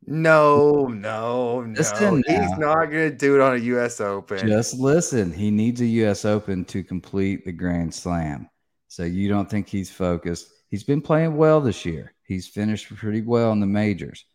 No 0.06 0.88
no 0.88 1.62
no. 1.62 1.74
He's 1.78 2.58
not 2.58 2.86
going 2.86 3.12
to 3.12 3.16
do 3.16 3.36
it 3.36 3.42
on 3.42 3.56
a 3.56 3.60
us 3.60 4.02
open. 4.02 4.48
Just 4.48 4.76
listen. 4.76 5.32
He 5.32 5.50
needs 5.52 5.82
a 5.82 5.86
us 5.86 6.26
open 6.26 6.66
to 6.66 6.84
complete 6.84 7.46
the 7.46 7.52
grand 7.52 7.94
slam. 7.94 8.50
So 8.88 9.04
you 9.04 9.30
don't 9.30 9.50
think 9.50 9.70
he's 9.70 9.92
focused. 9.92 10.50
He's 10.70 10.84
been 10.84 11.02
playing 11.02 11.36
well 11.36 11.62
this 11.62 11.86
year 11.86 12.13
He's 12.26 12.48
finished 12.48 12.94
pretty 12.96 13.22
well 13.22 13.52
in 13.52 13.60
the 13.60 13.68
majors. 13.68 14.26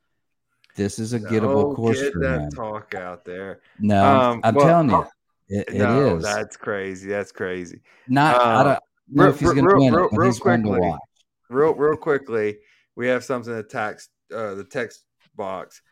This 0.77 0.99
is 0.99 1.13
a 1.13 1.19
gettable 1.19 1.75
course 1.75 2.01
get 2.01 2.13
for 2.13 2.21
that 2.21 2.41
him. 2.43 2.51
Talk 2.51 2.95
out 2.95 3.25
there. 3.25 3.61
No, 3.81 4.05
um, 4.05 4.41
I'm 4.45 4.55
well, 4.55 4.67
telling 4.67 4.91
you, 4.91 5.07
it, 5.49 5.75
no, 5.75 6.07
it 6.07 6.17
is. 6.19 6.23
That's 6.23 6.57
crazy. 6.57 7.09
That's 7.09 7.33
crazy. 7.33 7.81
Not. 8.07 8.41
I 8.41 8.63
don't 8.63 8.79
know 9.09 9.25
real, 9.25 9.35
if 9.35 9.41
he's 9.41 9.53
going 9.53 9.69
to 9.69 9.75
win 9.77 9.95
real, 9.95 10.05
it, 10.05 10.11
but 10.13 10.25
he's 10.27 10.39
quickly, 10.39 10.63
going 10.63 10.81
to 10.83 10.89
watch. 10.89 11.01
Real, 11.49 11.75
real 11.75 11.97
quickly, 11.97 12.59
we 12.95 13.09
have 13.09 13.25
something 13.25 13.51
in 13.51 13.57
the 13.57 13.65
text, 13.65 14.11
uh, 14.33 14.55
the 14.55 14.65
text 14.65 15.05
box. 15.35 15.83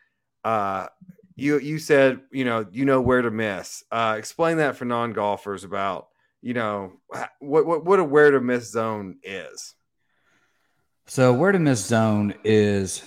Uh, 0.43 0.87
you 1.35 1.59
you 1.59 1.79
said 1.79 2.21
you 2.31 2.45
know 2.45 2.65
you 2.71 2.85
know 2.85 3.01
where 3.01 3.21
to 3.21 3.31
miss. 3.31 3.83
Uh, 3.91 4.15
explain 4.17 4.57
that 4.57 4.77
for 4.77 4.85
non 4.85 5.11
golfers 5.13 5.63
about 5.63 6.07
you 6.41 6.53
know 6.53 6.93
what 7.39 7.65
what 7.65 7.83
what 7.83 7.99
a 7.99 8.03
where 8.03 8.31
to 8.31 8.39
miss 8.39 8.71
zone 8.71 9.17
is. 9.23 9.75
So 11.09 11.31
where 11.31 11.53
to 11.53 11.59
miss 11.59 11.85
zone 11.85 12.33
is 12.43 13.01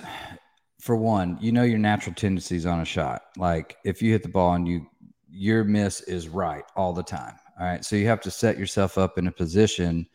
for 0.80 0.96
one, 0.96 1.36
you 1.38 1.52
know 1.52 1.64
your 1.64 1.78
natural 1.78 2.14
tendencies 2.14 2.64
on 2.64 2.80
a 2.80 2.84
shot. 2.84 3.22
Like 3.36 3.76
if 3.84 4.00
you 4.00 4.10
hit 4.10 4.22
the 4.22 4.30
ball 4.30 4.54
and 4.54 4.66
you 4.66 4.86
your 5.28 5.64
miss 5.64 6.00
is 6.02 6.26
right 6.26 6.64
all 6.76 6.94
the 6.94 7.02
time. 7.02 7.34
All 7.60 7.66
right. 7.66 7.84
So 7.84 7.96
you 7.96 8.06
have 8.06 8.22
to 8.22 8.30
set 8.30 8.58
yourself 8.58 8.96
up 8.96 9.18
in 9.18 9.26
a 9.26 9.32
position 9.32 10.06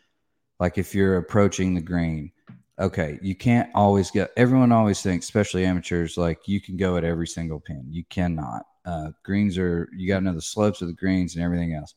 like 0.60 0.80
if 0.80 0.96
you're 0.96 1.18
approaching 1.18 1.76
the 1.76 1.82
green. 1.82 2.32
Okay, 2.78 3.20
you 3.22 3.36
can't 3.36 3.70
always 3.74 4.12
get 4.12 4.32
everyone 4.36 4.72
always 4.72 5.02
thinks, 5.02 5.28
especially 5.28 5.64
amateurs, 5.64 6.18
like 6.18 6.40
you 6.48 6.60
can 6.60 6.76
go 6.76 6.98
at 6.98 7.04
every 7.04 7.28
single 7.28 7.60
pin. 7.60 7.86
You 7.90 8.04
cannot. 8.10 8.64
Uh, 8.84 9.12
greens 9.24 9.60
are 9.60 9.88
you 9.96 10.08
got 10.08 10.20
to 10.20 10.26
know 10.26 10.34
the 10.34 10.42
slopes 10.42 10.82
of 10.82 10.88
the 10.88 10.94
greens 10.94 11.36
and 11.36 11.44
everything 11.44 11.76
else. 11.76 11.94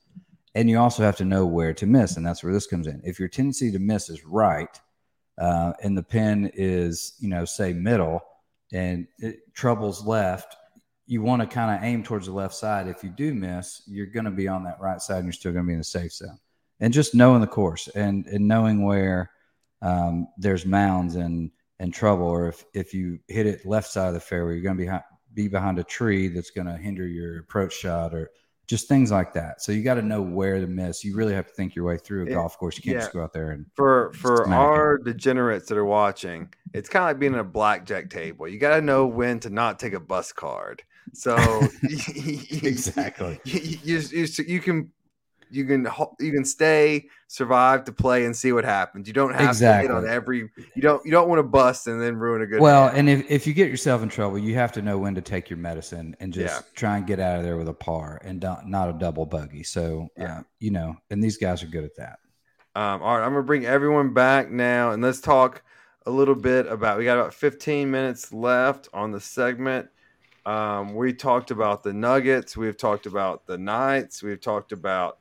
And 0.55 0.69
you 0.69 0.79
also 0.79 1.03
have 1.03 1.17
to 1.17 1.25
know 1.25 1.47
where 1.47 1.73
to 1.75 1.87
miss, 1.87 2.17
and 2.17 2.27
that's 2.27 2.45
where 2.45 2.53
this 2.53 2.67
comes 2.67 2.87
in. 2.87 3.01
If 3.05 3.19
your 3.19 3.29
tendency 3.29 3.73
to 3.73 3.79
miss 3.79 4.11
is 4.11 4.25
right, 4.25 4.69
uh, 5.39 5.73
and 5.83 5.97
the 5.97 6.03
pin 6.03 6.51
is, 6.55 7.15
you 7.21 7.29
know, 7.29 7.45
say 7.45 7.73
middle 7.73 8.21
and 8.73 9.07
it 9.19 9.55
troubles 9.55 10.05
left, 10.05 10.57
you 11.07 11.23
want 11.23 11.41
to 11.41 11.47
kind 11.47 11.75
of 11.75 11.83
aim 11.85 12.03
towards 12.03 12.27
the 12.27 12.33
left 12.33 12.55
side. 12.55 12.89
If 12.89 13.03
you 13.03 13.11
do 13.11 13.33
miss, 13.33 13.83
you're 13.87 14.07
going 14.07 14.25
to 14.25 14.31
be 14.31 14.49
on 14.49 14.65
that 14.65 14.81
right 14.81 15.01
side 15.01 15.19
and 15.19 15.27
you're 15.27 15.33
still 15.33 15.53
going 15.53 15.65
to 15.65 15.69
be 15.69 15.73
in 15.73 15.79
the 15.79 15.85
safe 15.85 16.13
zone. 16.13 16.39
And 16.81 16.93
just 16.93 17.15
knowing 17.15 17.41
the 17.41 17.47
course 17.47 17.89
and, 17.89 18.27
and 18.27 18.47
knowing 18.47 18.85
where 18.85 19.31
um, 19.81 20.29
there's 20.37 20.67
mounds 20.67 21.15
and, 21.15 21.51
and 21.79 21.95
trouble, 21.95 22.27
or 22.27 22.49
if, 22.49 22.65
if 22.75 22.93
you 22.93 23.19
hit 23.29 23.47
it 23.47 23.65
left 23.65 23.91
side 23.91 24.09
of 24.09 24.15
the 24.15 24.21
fairway, 24.21 24.55
you're 24.55 24.63
going 24.63 24.77
to 24.77 24.85
be, 24.85 25.43
be 25.43 25.49
behind 25.49 25.79
a 25.79 25.85
tree 25.85 26.29
that's 26.29 26.51
going 26.51 26.67
to 26.67 26.77
hinder 26.77 27.07
your 27.07 27.39
approach 27.39 27.73
shot 27.73 28.13
or 28.13 28.31
just 28.69 28.87
things 28.87 29.11
like 29.11 29.33
that. 29.33 29.63
So 29.63 29.73
you 29.73 29.83
got 29.83 29.95
to 29.95 30.03
know 30.03 30.21
where 30.21 30.61
to 30.61 30.67
miss. 30.67 31.03
You 31.03 31.17
really 31.17 31.33
have 31.33 31.47
to 31.47 31.53
think 31.55 31.75
your 31.75 31.87
way 31.87 31.97
through 31.97 32.25
a 32.25 32.27
it, 32.27 32.35
golf 32.35 32.59
course. 32.59 32.77
You 32.77 32.83
can't 32.83 32.97
yeah. 32.97 33.01
just 33.01 33.15
go 33.15 33.23
out 33.23 33.33
there 33.33 33.51
and 33.51 33.65
for 33.75 34.13
for 34.13 34.47
our 34.49 34.97
it. 34.97 35.05
degenerates 35.05 35.67
that 35.69 35.79
are 35.79 35.87
watching. 35.87 36.53
It's 36.75 36.89
kind 36.89 37.05
of 37.05 37.09
like 37.09 37.19
being 37.19 37.35
at 37.35 37.41
a 37.41 37.45
blackjack 37.45 38.11
table. 38.11 38.47
You 38.47 38.59
got 38.59 38.77
to 38.77 38.83
know 38.83 39.07
when 39.07 39.41
to 39.41 39.51
not 39.51 39.79
take 39.79 39.95
a 39.95 40.01
bus 40.01 40.33
card. 40.33 40.83
So 41.15 41.35
exactly, 41.83 43.41
you, 43.45 43.79
you, 43.83 43.99
you, 44.11 44.27
you 44.47 44.61
can 44.61 44.93
you 45.51 45.65
can 45.65 45.89
you 46.19 46.33
can 46.33 46.45
stay, 46.45 47.07
survive 47.27 47.85
to 47.85 47.93
play, 47.93 48.25
and 48.25 48.37
see 48.37 48.53
what 48.53 48.65
happens. 48.65 49.07
You 49.07 49.15
don't 49.15 49.33
have 49.33 49.49
exactly. 49.49 49.89
to 49.89 49.95
hit 49.95 50.05
on 50.05 50.09
every. 50.09 50.51
You 50.75 50.83
don't 50.83 51.05
you 51.05 51.11
don't 51.11 51.29
want 51.29 51.39
to 51.39 51.45
bust 51.45 51.87
and 51.87 52.01
then 52.01 52.17
ruin 52.17 52.43
a 52.43 52.47
good. 52.47 52.61
Well, 52.61 52.89
and 52.89 53.09
if, 53.09 53.31
if 53.31 53.47
you 53.47 53.55
get 53.55 53.69
yourself 53.71 54.03
in 54.03 54.09
trouble, 54.09 54.39
you 54.39 54.55
have 54.55 54.73
to 54.73 54.83
know 54.83 54.99
when 54.99 55.15
to 55.15 55.21
take 55.21 55.51
your 55.51 55.59
medicine 55.59 56.17
and 56.21 56.33
just 56.33 56.55
yeah. 56.55 56.61
try 56.75 56.97
and 56.97 57.07
get 57.07 57.21
out 57.21 57.39
of 57.39 57.45
there 57.45 57.57
with 57.57 57.69
a 57.69 57.75
par 57.75 58.21
and 58.25 58.45
not 58.67 58.89
a 58.89 58.93
double 58.93 59.27
buggy. 59.27 59.63
So 59.63 60.09
yeah, 60.17 60.39
uh, 60.39 60.43
you 60.59 60.71
know, 60.71 60.97
and 61.11 61.23
these 61.23 61.37
guys 61.37 61.63
are 61.63 61.69
good 61.69 61.85
at 61.85 61.97
that. 61.97 62.19
Um, 62.75 63.03
all 63.03 63.17
right, 63.17 63.25
I'm 63.25 63.33
gonna 63.33 63.43
bring 63.43 63.67
everyone 63.67 64.15
back 64.15 64.51
now, 64.51 64.93
and 64.93 65.03
let's 65.03 65.21
talk 65.21 65.63
a 66.07 66.11
little 66.11 66.35
bit 66.35 66.67
about. 66.67 66.99
We 66.99 67.05
got 67.05 67.19
about 67.19 67.35
15 67.35 67.91
minutes 67.91 68.33
left 68.33 68.89
on 68.93 69.11
the 69.11 69.21
segment. 69.21 69.89
Um, 70.47 70.95
we 70.95 71.13
talked 71.13 71.51
about 71.51 71.83
the 71.83 71.93
Nuggets. 71.93 72.57
We've 72.57 72.77
talked 72.77 73.05
about 73.05 73.47
the 73.47 73.59
Knights. 73.59 74.23
We've 74.23 74.41
talked 74.41 74.73
about 74.73 75.19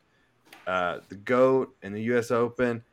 uh, 0.67 0.99
the 1.09 1.15
GOAT 1.15 1.73
and 1.81 1.95
the 1.95 2.01
U.S. 2.03 2.29
Open, 2.29 2.83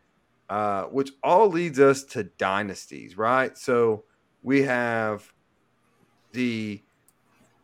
uh, 0.49 0.85
which 0.85 1.11
all 1.23 1.49
leads 1.49 1.81
us 1.81 2.05
to 2.05 2.25
dynasties, 2.25 3.19
right? 3.19 3.59
So 3.59 4.05
we 4.43 4.63
have 4.63 5.33
the 6.33 6.81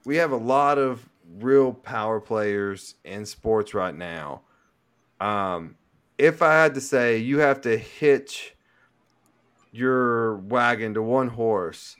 we 0.04 0.16
have 0.16 0.32
a 0.32 0.36
lot 0.36 0.78
of 0.78 1.08
real 1.38 1.72
power 1.72 2.20
players 2.20 2.96
in 3.04 3.24
sports 3.24 3.72
right 3.72 3.94
now. 3.94 4.42
Um, 5.20 5.76
if 6.18 6.42
I 6.42 6.54
had 6.54 6.74
to 6.74 6.80
say, 6.80 7.18
you 7.18 7.38
have 7.38 7.60
to 7.62 7.76
hitch 7.76 8.56
your 9.70 10.36
wagon 10.36 10.94
to 10.94 11.02
one 11.02 11.28
horse 11.28 11.96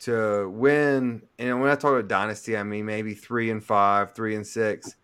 to 0.00 0.48
win. 0.48 1.22
And 1.38 1.60
when 1.60 1.70
I 1.70 1.74
talk 1.74 1.92
about 1.92 2.08
dynasty, 2.08 2.56
I 2.56 2.62
mean 2.62 2.86
maybe 2.86 3.14
three 3.14 3.50
and 3.50 3.62
five, 3.62 4.14
three 4.14 4.34
and 4.36 4.46
six. 4.46 4.94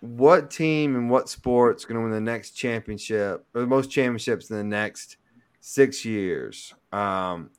What 0.00 0.50
team 0.50 0.96
and 0.96 1.10
what 1.10 1.28
sport's 1.28 1.84
going 1.84 1.96
to 1.96 2.02
win 2.02 2.10
the 2.10 2.20
next 2.20 2.52
championship 2.52 3.44
or 3.54 3.60
the 3.60 3.66
most 3.66 3.90
championships 3.90 4.50
in 4.50 4.56
the 4.56 4.64
next 4.64 5.18
six 5.60 6.04
years? 6.04 6.72
Um, 6.90 7.50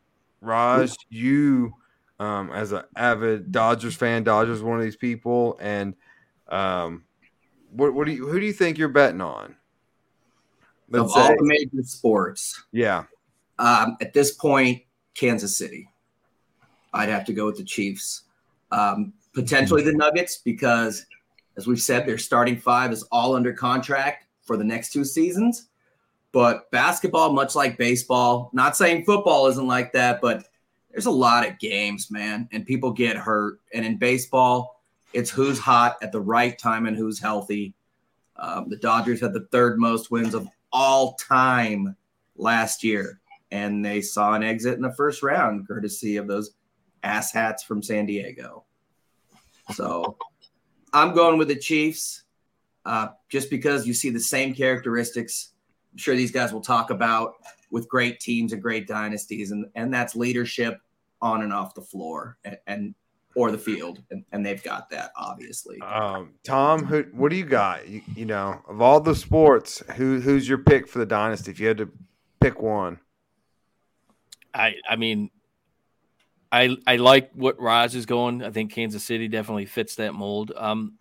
Raj, 0.42 0.96
you, 1.10 1.74
um, 2.20 2.52
as 2.52 2.72
an 2.72 2.84
avid 2.96 3.52
Dodgers 3.52 3.96
fan, 3.96 4.24
Dodgers 4.24 4.64
one 4.64 4.78
of 4.78 4.84
these 4.84 4.96
people, 4.96 5.58
and 5.62 5.94
um, 6.48 7.04
what, 7.72 7.94
what 7.94 8.08
do 8.08 8.14
you 8.14 8.28
who 8.28 8.40
do 8.40 8.46
you 8.46 8.54
think 8.54 8.78
you're 8.78 8.90
betting 8.90 9.22
on? 9.22 9.56
Let's 10.90 11.06
of 11.06 11.12
say. 11.12 11.22
all 11.22 11.36
the 11.38 11.44
major 11.44 11.84
sports, 11.84 12.64
yeah. 12.72 13.04
Um, 13.60 13.98
at 14.02 14.14
this 14.14 14.32
point, 14.34 14.82
Kansas 15.14 15.56
City. 15.56 15.88
I'd 16.94 17.10
have 17.10 17.26
to 17.26 17.34
go 17.34 17.46
with 17.46 17.58
the 17.58 17.64
Chiefs. 17.64 18.24
Um, 18.72 19.14
potentially 19.34 19.84
the 19.84 19.94
Nuggets 19.94 20.38
because, 20.38 21.06
as 21.58 21.68
we've 21.68 21.82
said, 21.82 22.06
their 22.06 22.18
starting 22.18 22.58
five 22.58 22.92
is 22.92 23.04
all 23.12 23.36
under 23.36 23.54
contract 23.54 24.26
for 24.44 24.58
the 24.58 24.64
next 24.64 24.92
two 24.92 25.06
seasons. 25.06 25.68
But 26.32 26.72
basketball, 26.72 27.34
much 27.34 27.56
like 27.56 27.78
baseball, 27.78 28.50
not 28.54 28.78
saying 28.78 29.04
football 29.04 29.48
isn't 29.48 29.68
like 29.68 29.92
that, 29.94 30.22
but 30.22 30.46
there's 30.90 31.06
a 31.06 31.12
lot 31.12 31.48
of 31.48 31.60
games, 31.60 32.10
man, 32.10 32.48
and 32.52 32.66
people 32.66 32.92
get 32.92 33.18
hurt. 33.18 33.60
And 33.74 33.86
in 33.86 33.98
baseball, 33.98 34.82
it's 35.14 35.30
who's 35.30 35.60
hot 35.60 35.98
at 36.02 36.12
the 36.12 36.22
right 36.22 36.58
time 36.58 36.86
and 36.86 36.96
who's 36.96 37.20
healthy. 37.20 37.74
Um, 38.38 38.70
the 38.70 38.78
Dodgers 38.78 39.20
had 39.20 39.34
the 39.34 39.48
third 39.52 39.78
most 39.78 40.10
wins 40.10 40.34
of 40.34 40.48
all 40.72 41.14
time 41.16 41.96
last 42.38 42.84
year, 42.84 43.20
and 43.52 43.84
they 43.84 44.02
saw 44.02 44.34
an 44.34 44.44
exit 44.44 44.76
in 44.76 44.82
the 44.82 44.94
first 44.94 45.22
round, 45.22 45.68
courtesy 45.68 46.16
of 46.16 46.28
those 46.28 46.52
ass 47.04 47.34
hats 47.34 47.64
from 47.64 47.84
San 47.84 48.06
Diego. 48.06 48.64
So 49.74 50.18
I'm 50.94 51.14
going 51.14 51.38
with 51.38 51.48
the 51.48 51.56
Chiefs 51.56 52.24
uh, 52.86 53.10
just 53.30 53.50
because 53.50 53.88
you 53.88 53.94
see 53.94 54.10
the 54.10 54.20
same 54.20 54.54
characteristics. 54.54 55.54
I'm 55.92 55.98
sure 55.98 56.16
these 56.16 56.32
guys 56.32 56.54
will 56.54 56.62
talk 56.62 56.90
about 56.90 57.36
with 57.70 57.88
great 57.88 58.20
teams 58.20 58.54
and 58.54 58.62
great 58.62 58.88
dynasties, 58.88 59.52
and, 59.52 59.66
and 59.76 59.94
that's 59.94 60.16
leadership 60.16 60.80
on 61.22 61.44
and 61.44 61.54
off 61.54 61.74
the 61.76 61.82
floor 61.82 62.38
and, 62.44 62.58
and 62.68 62.96
or 63.36 63.52
the 63.52 63.58
field, 63.58 64.04
and, 64.12 64.26
and 64.34 64.46
they've 64.46 64.62
got 64.62 64.90
that 64.90 65.12
obviously. 65.16 65.80
Um, 65.82 66.34
Tom, 66.44 66.86
who, 66.86 67.04
what 67.14 67.30
do 67.30 67.38
you 67.38 67.46
got? 67.46 67.88
You, 67.88 68.02
you 68.16 68.26
know, 68.26 68.62
of 68.68 68.82
all 68.82 69.00
the 69.00 69.16
sports, 69.16 69.82
who 69.96 70.20
who's 70.20 70.50
your 70.50 70.58
pick 70.58 70.88
for 70.88 71.00
the 71.00 71.06
dynasty? 71.06 71.52
If 71.52 71.60
you 71.60 71.68
had 71.68 71.78
to 71.78 71.90
pick 72.42 72.62
one, 72.62 73.00
I 74.54 74.74
I 74.90 74.98
mean, 74.98 75.30
I 76.52 76.78
I 76.86 76.98
like 76.98 77.32
what 77.34 77.60
Raj 77.60 77.96
is 77.96 78.06
going. 78.06 78.44
I 78.44 78.52
think 78.52 78.72
Kansas 78.72 79.04
City 79.04 79.28
definitely 79.28 79.66
fits 79.66 79.96
that 79.96 80.14
mold. 80.14 80.52
Um, 80.56 80.98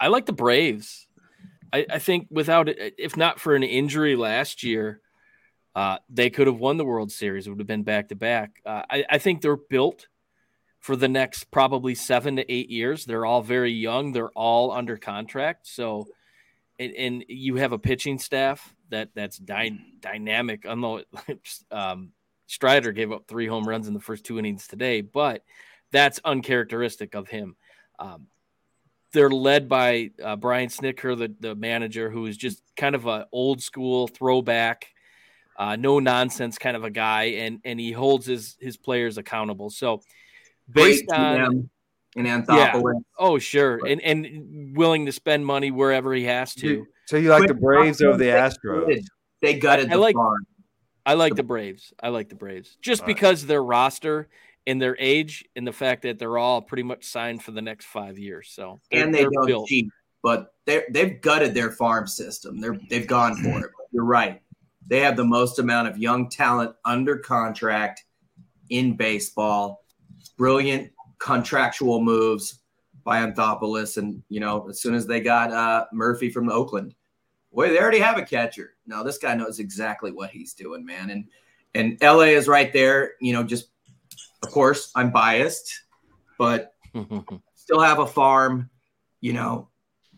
I 0.00 0.08
like 0.08 0.26
the 0.26 0.32
Braves. 0.32 1.06
I, 1.72 1.86
I 1.90 1.98
think 1.98 2.28
without 2.30 2.68
it, 2.68 2.94
if 2.98 3.16
not 3.16 3.40
for 3.40 3.54
an 3.54 3.62
injury 3.62 4.16
last 4.16 4.62
year, 4.62 5.00
uh, 5.74 5.98
they 6.10 6.30
could 6.30 6.46
have 6.46 6.58
won 6.58 6.76
the 6.76 6.84
World 6.84 7.10
Series. 7.10 7.46
It 7.46 7.50
would 7.50 7.60
have 7.60 7.66
been 7.66 7.82
back 7.82 8.08
to 8.08 8.16
back. 8.16 8.60
I, 8.66 9.04
I 9.08 9.18
think 9.18 9.40
they're 9.40 9.56
built 9.56 10.06
for 10.80 10.96
the 10.96 11.08
next 11.08 11.50
probably 11.50 11.94
seven 11.94 12.36
to 12.36 12.52
eight 12.52 12.68
years. 12.68 13.04
They're 13.04 13.24
all 13.24 13.40
very 13.40 13.72
young. 13.72 14.12
They're 14.12 14.30
all 14.30 14.72
under 14.72 14.96
contract. 14.96 15.66
So, 15.66 16.08
and, 16.78 16.92
and 16.94 17.24
you 17.28 17.56
have 17.56 17.72
a 17.72 17.78
pitching 17.78 18.18
staff 18.18 18.74
that 18.90 19.10
that's 19.14 19.38
dy- 19.38 19.96
dynamic. 20.00 20.66
Although 20.66 21.02
um, 21.70 22.10
Strider 22.52 22.92
gave 22.92 23.10
up 23.10 23.26
three 23.26 23.46
home 23.46 23.66
runs 23.66 23.88
in 23.88 23.94
the 23.94 24.00
first 24.00 24.24
two 24.24 24.38
innings 24.38 24.68
today, 24.68 25.00
but 25.00 25.42
that's 25.90 26.20
uncharacteristic 26.22 27.14
of 27.14 27.26
him. 27.26 27.56
Um, 27.98 28.26
they're 29.14 29.30
led 29.30 29.70
by 29.70 30.10
uh, 30.22 30.36
Brian 30.36 30.68
Snitker, 30.68 31.18
the, 31.18 31.34
the 31.40 31.54
manager, 31.54 32.10
who 32.10 32.26
is 32.26 32.36
just 32.36 32.62
kind 32.76 32.94
of 32.94 33.06
an 33.06 33.24
old 33.32 33.62
school 33.62 34.06
throwback, 34.06 34.88
uh, 35.58 35.76
no 35.76 35.98
nonsense 35.98 36.58
kind 36.58 36.76
of 36.76 36.84
a 36.84 36.90
guy, 36.90 37.24
and 37.24 37.60
and 37.64 37.80
he 37.80 37.90
holds 37.90 38.26
his 38.26 38.56
his 38.60 38.76
players 38.76 39.16
accountable. 39.16 39.70
So 39.70 40.02
based 40.70 41.06
Great 41.06 41.18
on 41.18 41.70
in 42.16 42.26
Anthopoulos, 42.26 42.82
yeah. 42.82 43.00
oh 43.18 43.38
sure, 43.38 43.80
and 43.86 44.02
and 44.02 44.76
willing 44.76 45.06
to 45.06 45.12
spend 45.12 45.46
money 45.46 45.70
wherever 45.70 46.12
he 46.12 46.24
has 46.24 46.54
to. 46.56 46.86
So 47.06 47.16
you 47.16 47.30
like 47.30 47.48
the 47.48 47.54
Braves 47.54 48.02
over 48.02 48.18
the 48.18 48.24
Astros? 48.26 49.02
They 49.40 49.58
gutted 49.58 49.90
the 49.90 49.98
like, 49.98 50.14
farm. 50.14 50.46
I 51.04 51.14
like 51.14 51.34
the 51.34 51.42
Braves. 51.42 51.92
I 52.02 52.08
like 52.08 52.28
the 52.28 52.34
Braves 52.34 52.76
just 52.80 53.02
all 53.02 53.06
because 53.06 53.42
right. 53.42 53.48
their 53.48 53.62
roster 53.62 54.28
and 54.66 54.80
their 54.80 54.96
age 54.98 55.44
and 55.56 55.66
the 55.66 55.72
fact 55.72 56.02
that 56.02 56.18
they're 56.18 56.38
all 56.38 56.62
pretty 56.62 56.84
much 56.84 57.04
signed 57.04 57.42
for 57.42 57.50
the 57.50 57.62
next 57.62 57.86
five 57.86 58.18
years. 58.18 58.50
So 58.52 58.80
and 58.90 59.14
they 59.14 59.24
don't 59.24 59.46
built. 59.46 59.68
cheat, 59.68 59.88
but 60.22 60.54
they 60.66 60.84
they've 60.90 61.20
gutted 61.20 61.54
their 61.54 61.72
farm 61.72 62.06
system. 62.06 62.60
They're 62.60 62.78
they've 62.88 63.06
gone 63.06 63.36
for 63.36 63.60
it. 63.60 63.70
You're 63.90 64.04
right. 64.04 64.40
They 64.86 65.00
have 65.00 65.16
the 65.16 65.24
most 65.24 65.58
amount 65.58 65.88
of 65.88 65.98
young 65.98 66.28
talent 66.28 66.74
under 66.84 67.18
contract 67.18 68.04
in 68.70 68.96
baseball. 68.96 69.84
Brilliant 70.36 70.92
contractual 71.18 72.00
moves 72.00 72.60
by 73.04 73.24
Anthopoulos, 73.24 73.96
and 73.96 74.22
you 74.28 74.40
know 74.40 74.68
as 74.68 74.80
soon 74.80 74.94
as 74.94 75.06
they 75.06 75.20
got 75.20 75.52
uh, 75.52 75.86
Murphy 75.92 76.30
from 76.30 76.48
Oakland, 76.48 76.94
boy, 77.52 77.68
they 77.68 77.80
already 77.80 77.98
have 77.98 78.18
a 78.18 78.22
catcher. 78.22 78.71
No, 78.86 79.04
this 79.04 79.18
guy 79.18 79.34
knows 79.34 79.58
exactly 79.58 80.10
what 80.10 80.30
he's 80.30 80.54
doing, 80.54 80.84
man. 80.84 81.10
And 81.10 81.24
and 81.74 81.98
LA 82.02 82.32
is 82.34 82.48
right 82.48 82.72
there. 82.72 83.12
You 83.20 83.32
know, 83.32 83.42
just 83.42 83.68
of 84.42 84.50
course 84.50 84.90
I'm 84.94 85.10
biased, 85.10 85.82
but 86.38 86.74
still 87.54 87.80
have 87.80 87.98
a 87.98 88.06
farm. 88.06 88.70
You 89.20 89.32
know, 89.32 89.68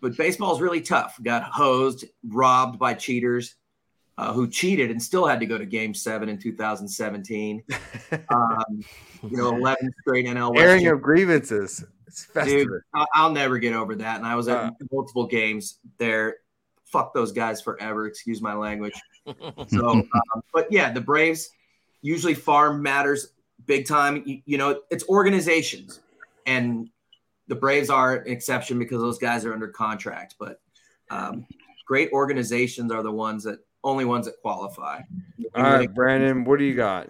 but 0.00 0.16
baseball 0.16 0.54
is 0.54 0.60
really 0.60 0.80
tough. 0.80 1.18
Got 1.22 1.42
hosed, 1.44 2.04
robbed 2.26 2.78
by 2.78 2.94
cheaters. 2.94 3.56
Uh, 4.16 4.32
who 4.32 4.48
cheated 4.48 4.92
and 4.92 5.02
still 5.02 5.26
had 5.26 5.40
to 5.40 5.46
go 5.46 5.58
to 5.58 5.66
Game 5.66 5.92
Seven 5.92 6.28
in 6.28 6.38
2017. 6.38 7.64
um, 8.28 8.84
you 9.24 9.36
know, 9.36 9.56
11 9.56 9.92
straight 10.02 10.26
NL 10.26 10.56
airing 10.56 10.86
of 10.86 11.02
grievances. 11.02 11.84
Dude, 12.44 12.68
I'll 13.12 13.32
never 13.32 13.58
get 13.58 13.74
over 13.74 13.96
that. 13.96 14.18
And 14.18 14.24
I 14.24 14.36
was 14.36 14.46
at 14.46 14.56
uh, 14.56 14.70
multiple 14.92 15.26
games 15.26 15.80
there 15.98 16.36
fuck 16.94 17.12
those 17.12 17.32
guys 17.32 17.60
forever. 17.60 18.06
Excuse 18.06 18.40
my 18.40 18.54
language. 18.54 18.94
So, 19.68 19.88
um, 19.88 20.10
but 20.52 20.70
yeah, 20.70 20.92
the 20.92 21.00
Braves 21.00 21.48
usually 22.02 22.34
farm 22.34 22.82
matters 22.82 23.28
big 23.64 23.86
time. 23.86 24.22
You, 24.26 24.42
you, 24.44 24.58
know, 24.58 24.82
it's 24.90 25.08
organizations, 25.08 26.00
and 26.44 26.90
the 27.48 27.54
Braves 27.54 27.88
are 27.88 28.16
an 28.16 28.30
exception 28.30 28.78
because 28.78 29.00
those 29.00 29.16
guys 29.16 29.46
are 29.46 29.54
under 29.54 29.68
contract. 29.68 30.34
But 30.38 30.60
um, 31.08 31.46
great 31.86 32.10
organizations 32.12 32.92
are 32.92 33.02
the 33.02 33.10
ones 33.10 33.44
that 33.44 33.60
only 33.82 34.04
ones 34.04 34.26
that 34.26 34.34
qualify. 34.42 35.00
All 35.54 35.62
right, 35.62 35.92
Brandon, 35.94 36.44
what 36.44 36.58
do 36.58 36.66
you 36.66 36.74
got? 36.74 37.08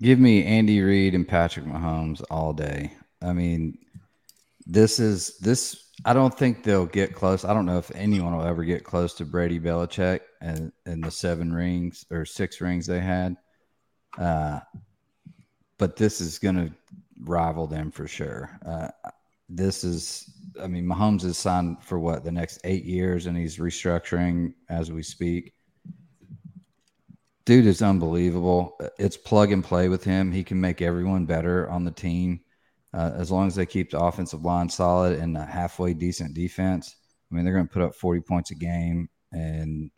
Give 0.00 0.18
me 0.18 0.44
Andy 0.44 0.80
Reid 0.80 1.14
and 1.14 1.28
Patrick 1.28 1.66
Mahomes 1.66 2.22
all 2.30 2.54
day. 2.54 2.94
I 3.20 3.34
mean, 3.34 3.76
this 4.66 4.98
is 4.98 5.36
this 5.40 5.87
I 6.04 6.12
don't 6.12 6.36
think 6.36 6.62
they'll 6.62 6.86
get 6.86 7.14
close. 7.14 7.44
I 7.44 7.52
don't 7.52 7.66
know 7.66 7.78
if 7.78 7.90
anyone 7.94 8.36
will 8.36 8.44
ever 8.44 8.64
get 8.64 8.84
close 8.84 9.14
to 9.14 9.24
Brady 9.24 9.58
Belichick 9.58 10.20
and, 10.40 10.72
and 10.86 11.02
the 11.02 11.10
seven 11.10 11.52
rings 11.52 12.04
or 12.10 12.24
six 12.24 12.60
rings 12.60 12.86
they 12.86 13.00
had. 13.00 13.36
Uh, 14.16 14.60
but 15.76 15.96
this 15.96 16.20
is 16.20 16.38
going 16.38 16.56
to 16.56 16.72
rival 17.20 17.66
them 17.66 17.90
for 17.90 18.06
sure. 18.06 18.58
Uh, 18.64 18.88
this 19.48 19.82
is 19.82 20.30
I 20.60 20.66
mean, 20.66 20.84
Mahomes 20.86 21.24
is 21.24 21.38
signed 21.38 21.82
for 21.82 21.98
what 21.98 22.24
the 22.24 22.32
next 22.32 22.60
eight 22.64 22.84
years, 22.84 23.26
and 23.26 23.36
he's 23.36 23.58
restructuring 23.58 24.54
as 24.68 24.90
we 24.90 25.02
speak. 25.02 25.54
Dude 27.44 27.66
is 27.66 27.80
unbelievable. 27.80 28.78
It's 28.98 29.16
plug 29.16 29.52
and 29.52 29.64
play 29.64 29.88
with 29.88 30.04
him. 30.04 30.32
He 30.32 30.44
can 30.44 30.60
make 30.60 30.82
everyone 30.82 31.26
better 31.26 31.68
on 31.70 31.84
the 31.84 31.90
team 31.90 32.40
uh, 32.94 33.12
as 33.14 33.30
long 33.30 33.46
as 33.46 33.54
they 33.54 33.66
keep 33.66 33.90
the 33.90 34.00
offensive 34.00 34.44
line 34.44 34.68
solid 34.68 35.18
and 35.18 35.36
a 35.36 35.44
halfway 35.44 35.94
decent 35.94 36.34
defense. 36.34 36.96
I 37.30 37.34
mean, 37.34 37.44
they're 37.44 37.54
going 37.54 37.68
to 37.68 37.72
put 37.72 37.82
up 37.82 37.94
40 37.94 38.20
points 38.22 38.50
a 38.50 38.54
game, 38.54 39.08
and 39.32 39.90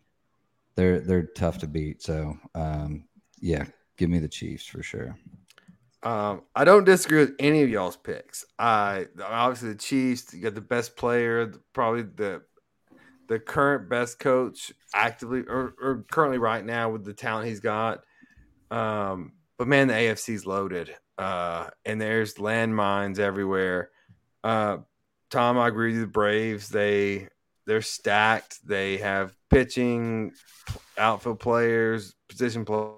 they're 0.74 1.00
they're 1.00 1.26
tough 1.26 1.58
to 1.58 1.66
beat. 1.66 2.02
So, 2.02 2.36
um, 2.54 3.04
yeah, 3.40 3.64
give 3.96 4.10
me 4.10 4.18
the 4.18 4.28
Chiefs 4.28 4.66
for 4.66 4.82
sure. 4.82 5.16
Um, 6.02 6.42
I 6.56 6.64
don't 6.64 6.84
disagree 6.84 7.20
with 7.20 7.34
any 7.38 7.62
of 7.62 7.68
y'all's 7.68 7.96
picks. 7.96 8.44
I 8.58 9.06
obviously 9.22 9.70
the 9.70 9.78
Chiefs. 9.78 10.32
You 10.34 10.42
got 10.42 10.54
the 10.54 10.60
best 10.60 10.96
player, 10.96 11.52
probably 11.72 12.02
the 12.02 12.42
the 13.28 13.38
current 13.38 13.88
best 13.88 14.18
coach 14.18 14.72
actively 14.92 15.44
or, 15.46 15.74
or 15.80 16.04
currently 16.10 16.38
right 16.38 16.64
now 16.64 16.90
with 16.90 17.04
the 17.04 17.14
talent 17.14 17.46
he's 17.46 17.60
got. 17.60 18.02
Um, 18.72 19.32
but 19.56 19.68
man, 19.68 19.86
the 19.86 19.94
AFC's 19.94 20.46
loaded, 20.46 20.96
uh, 21.20 21.68
and 21.84 22.00
there's 22.00 22.34
landmines 22.34 23.18
everywhere. 23.18 23.90
Uh, 24.42 24.78
Tom, 25.30 25.58
I 25.58 25.68
agree 25.68 25.92
with 25.92 26.00
the 26.00 26.06
Braves. 26.06 26.68
They 26.70 27.28
they're 27.66 27.82
stacked. 27.82 28.66
They 28.66 28.96
have 28.96 29.36
pitching, 29.50 30.32
outfield 30.96 31.40
players, 31.40 32.14
position 32.28 32.64
players 32.64 32.94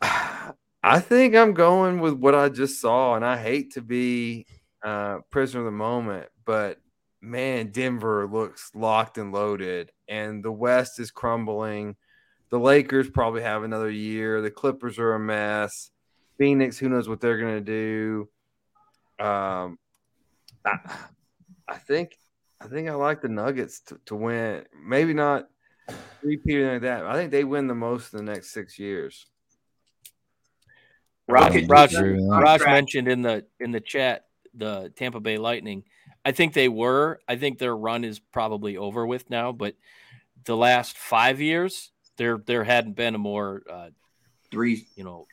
I 0.02 0.98
think 0.98 1.34
I'm 1.34 1.54
going 1.54 2.00
with 2.00 2.14
what 2.14 2.34
I 2.34 2.48
just 2.48 2.80
saw, 2.80 3.14
and 3.14 3.24
I 3.24 3.36
hate 3.36 3.72
to 3.74 3.80
be 3.80 4.46
uh, 4.84 5.18
prisoner 5.30 5.60
of 5.60 5.66
the 5.66 5.70
moment, 5.70 6.28
but 6.44 6.78
man, 7.20 7.68
Denver 7.68 8.26
looks 8.26 8.70
locked 8.74 9.16
and 9.16 9.32
loaded, 9.32 9.92
and 10.08 10.44
the 10.44 10.52
West 10.52 10.98
is 10.98 11.10
crumbling. 11.10 11.96
The 12.52 12.58
Lakers 12.58 13.08
probably 13.08 13.40
have 13.40 13.62
another 13.62 13.90
year. 13.90 14.42
The 14.42 14.50
Clippers 14.50 14.98
are 14.98 15.14
a 15.14 15.18
mess. 15.18 15.90
Phoenix, 16.36 16.76
who 16.76 16.90
knows 16.90 17.08
what 17.08 17.18
they're 17.18 17.38
going 17.38 17.64
to 17.64 18.28
do? 19.18 19.24
Um, 19.24 19.78
I, 20.62 20.76
I 21.66 21.78
think, 21.78 22.14
I 22.60 22.66
think 22.66 22.90
I 22.90 22.92
like 22.92 23.22
the 23.22 23.30
Nuggets 23.30 23.80
to, 23.86 23.98
to 24.04 24.16
win. 24.16 24.66
Maybe 24.86 25.14
not 25.14 25.48
repeating 26.22 26.66
like 26.66 26.82
that. 26.82 27.06
I 27.06 27.14
think 27.14 27.30
they 27.30 27.44
win 27.44 27.68
the 27.68 27.74
most 27.74 28.12
in 28.12 28.18
the 28.22 28.30
next 28.30 28.52
six 28.52 28.78
years. 28.78 29.24
Rocket 31.26 31.66
Raj, 31.70 31.94
Raj 31.94 32.60
mentioned 32.66 33.08
in 33.08 33.22
the 33.22 33.46
in 33.60 33.70
the 33.70 33.80
chat 33.80 34.26
the 34.52 34.92
Tampa 34.96 35.20
Bay 35.20 35.38
Lightning. 35.38 35.84
I 36.22 36.32
think 36.32 36.52
they 36.52 36.68
were. 36.68 37.18
I 37.26 37.36
think 37.36 37.58
their 37.58 37.74
run 37.74 38.04
is 38.04 38.18
probably 38.18 38.76
over 38.76 39.06
with 39.06 39.30
now. 39.30 39.52
But 39.52 39.76
the 40.44 40.56
last 40.56 40.98
five 40.98 41.40
years, 41.40 41.91
there 42.16 42.38
there 42.46 42.64
hadn't 42.64 42.94
been 42.94 43.14
a 43.14 43.18
more 43.18 43.62
uh, 43.70 43.90
three, 44.50 44.86
you 44.96 45.04
know, 45.04 45.26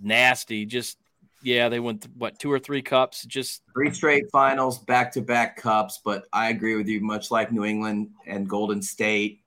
nasty. 0.00 0.64
Just 0.66 0.98
yeah, 1.42 1.68
they 1.68 1.80
went 1.80 2.06
what 2.16 2.38
two 2.38 2.50
or 2.50 2.58
three 2.58 2.82
cups. 2.82 3.24
Just 3.24 3.62
three 3.72 3.92
straight 3.92 4.30
finals, 4.30 4.78
back 4.78 5.12
to 5.12 5.20
back 5.20 5.56
cups. 5.56 6.00
But 6.04 6.26
I 6.32 6.50
agree 6.50 6.76
with 6.76 6.88
you. 6.88 7.00
Much 7.00 7.30
like 7.30 7.52
New 7.52 7.64
England 7.64 8.10
and 8.26 8.48
Golden 8.48 8.82
State, 8.82 9.40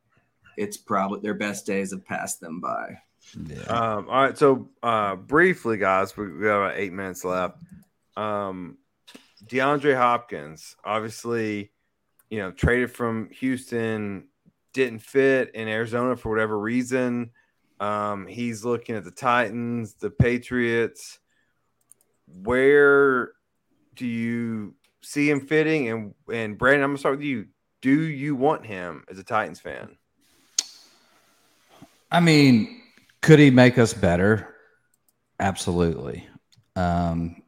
it's 0.57 0.77
probably 0.77 1.19
their 1.21 1.33
best 1.33 1.65
days 1.65 1.91
have 1.91 2.05
passed 2.05 2.39
them 2.39 2.59
by. 2.59 2.97
Yeah. 3.47 3.61
Um, 3.63 4.09
all 4.09 4.23
right. 4.23 4.37
So, 4.37 4.69
uh, 4.81 5.15
briefly, 5.15 5.77
guys, 5.77 6.15
we, 6.17 6.31
we 6.31 6.43
got 6.43 6.65
about 6.65 6.77
eight 6.77 6.93
minutes 6.93 7.23
left. 7.23 7.57
Um, 8.17 8.77
DeAndre 9.45 9.95
Hopkins, 9.95 10.75
obviously, 10.83 11.71
you 12.29 12.39
know, 12.39 12.51
traded 12.51 12.91
from 12.91 13.29
Houston, 13.31 14.27
didn't 14.73 14.99
fit 14.99 15.53
in 15.55 15.67
Arizona 15.67 16.15
for 16.15 16.29
whatever 16.29 16.59
reason. 16.59 17.31
Um, 17.79 18.27
he's 18.27 18.65
looking 18.65 18.95
at 18.95 19.03
the 19.03 19.11
Titans, 19.11 19.93
the 19.95 20.09
Patriots. 20.09 21.19
Where 22.27 23.31
do 23.95 24.05
you 24.05 24.75
see 25.01 25.29
him 25.29 25.41
fitting? 25.41 25.89
And 25.89 26.13
and 26.31 26.57
Brandon, 26.57 26.83
I'm 26.83 26.89
gonna 26.91 26.97
start 26.97 27.17
with 27.17 27.25
you. 27.25 27.47
Do 27.81 28.01
you 28.01 28.35
want 28.35 28.65
him 28.65 29.05
as 29.09 29.17
a 29.17 29.23
Titans 29.23 29.59
fan? 29.59 29.97
I 32.11 32.19
mean, 32.19 32.81
could 33.21 33.39
he 33.39 33.51
make 33.51 33.77
us 33.77 33.93
better? 33.93 34.55
Absolutely. 35.39 36.27
Um, 36.75 37.43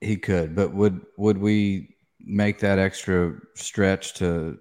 he 0.00 0.16
could, 0.16 0.54
but 0.54 0.72
would 0.72 1.04
would 1.18 1.38
we 1.38 1.96
make 2.20 2.60
that 2.60 2.78
extra 2.78 3.34
stretch 3.54 4.14
to 4.14 4.58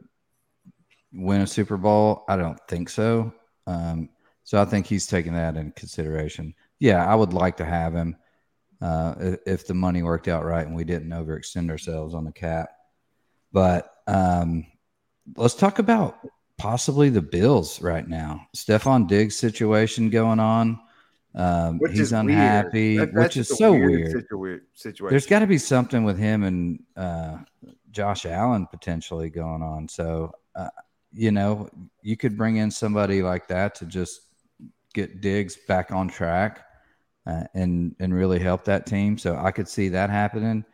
win 1.13 1.41
a 1.41 1.47
Super 1.47 1.77
Bowl? 1.77 2.23
I 2.27 2.35
don't 2.35 2.59
think 2.67 2.89
so. 2.89 3.33
Um, 3.67 4.09
so 4.43 4.61
I 4.61 4.65
think 4.65 4.87
he's 4.87 5.07
taking 5.07 5.33
that 5.33 5.57
in 5.57 5.71
consideration. 5.71 6.53
Yeah, 6.79 7.05
I 7.05 7.15
would 7.15 7.33
like 7.33 7.57
to 7.57 7.65
have 7.65 7.93
him 7.93 8.15
uh, 8.81 9.15
if, 9.45 9.67
the 9.67 9.73
money 9.73 10.01
worked 10.01 10.27
out 10.27 10.45
right 10.45 10.65
and 10.65 10.75
we 10.75 10.83
didn't 10.83 11.09
overextend 11.09 11.69
ourselves 11.69 12.15
on 12.15 12.23
the 12.23 12.31
cap. 12.31 12.69
But 13.51 13.93
um, 14.07 14.65
let's 15.35 15.55
talk 15.55 15.79
about 15.79 16.17
possibly 16.57 17.09
the 17.09 17.21
Bills 17.21 17.81
right 17.81 18.07
now. 18.07 18.47
Stefon 18.55 19.07
Diggs 19.07 19.35
situation 19.35 20.09
going 20.09 20.39
on. 20.39 20.79
Um, 21.35 21.79
he's 21.91 22.11
unhappy, 22.11 22.97
that, 22.97 23.13
which 23.13 23.37
is 23.37 23.55
so 23.55 23.71
weird. 23.71 24.25
weird. 24.31 24.63
situation. 24.73 25.11
There's 25.11 25.27
got 25.27 25.39
to 25.39 25.47
be 25.47 25.59
something 25.59 26.03
with 26.03 26.17
him 26.17 26.43
and 26.43 26.83
uh, 26.95 27.37
Josh 27.91 28.25
Allen 28.25 28.67
potentially 28.67 29.29
going 29.29 29.61
on. 29.61 29.87
So, 29.87 30.31
uh, 30.55 30.69
you 31.11 31.31
know, 31.31 31.69
you 32.01 32.17
could 32.17 32.37
bring 32.37 32.57
in 32.57 32.71
somebody 32.71 33.21
like 33.21 33.47
that 33.47 33.75
to 33.75 33.85
just 33.85 34.21
get 34.93 35.21
Diggs 35.21 35.57
back 35.67 35.91
on 35.91 36.07
track 36.07 36.65
uh, 37.25 37.43
and 37.53 37.95
and 37.99 38.13
really 38.13 38.39
help 38.39 38.65
that 38.65 38.85
team. 38.85 39.17
So 39.17 39.35
I 39.37 39.51
could 39.51 39.67
see 39.67 39.89
that 39.89 40.09
happening 40.09 40.65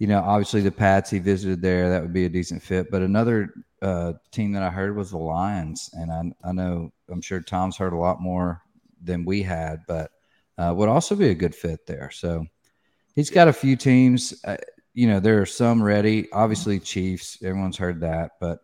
you 0.00 0.06
know, 0.06 0.20
obviously 0.20 0.62
the 0.62 0.72
Pats 0.72 1.10
he 1.10 1.18
visited 1.18 1.60
there, 1.60 1.90
that 1.90 2.00
would 2.00 2.14
be 2.14 2.24
a 2.24 2.30
decent 2.30 2.62
fit. 2.62 2.90
But 2.90 3.02
another 3.02 3.52
uh, 3.82 4.14
team 4.32 4.50
that 4.52 4.62
I 4.62 4.70
heard 4.70 4.96
was 4.96 5.10
the 5.10 5.18
Lions, 5.18 5.90
and 5.92 6.10
I, 6.10 6.48
I 6.48 6.52
know 6.52 6.90
I'm 7.10 7.20
sure 7.20 7.40
Tom's 7.40 7.76
heard 7.76 7.92
a 7.92 7.98
lot 7.98 8.20
more 8.20 8.62
than 9.02 9.26
we 9.26 9.42
had, 9.42 9.80
but 9.86 10.10
uh, 10.56 10.72
would 10.74 10.88
also 10.88 11.14
be 11.14 11.28
a 11.28 11.34
good 11.34 11.54
fit 11.54 11.86
there. 11.86 12.10
So 12.10 12.46
he's 13.14 13.28
got 13.28 13.48
a 13.48 13.52
few 13.52 13.76
teams. 13.76 14.42
Uh, 14.42 14.56
you 14.94 15.06
know, 15.06 15.20
there 15.20 15.40
are 15.40 15.46
some 15.46 15.82
ready. 15.82 16.32
Obviously, 16.32 16.80
Chiefs. 16.80 17.36
Everyone's 17.42 17.76
heard 17.76 18.00
that, 18.00 18.32
but 18.40 18.60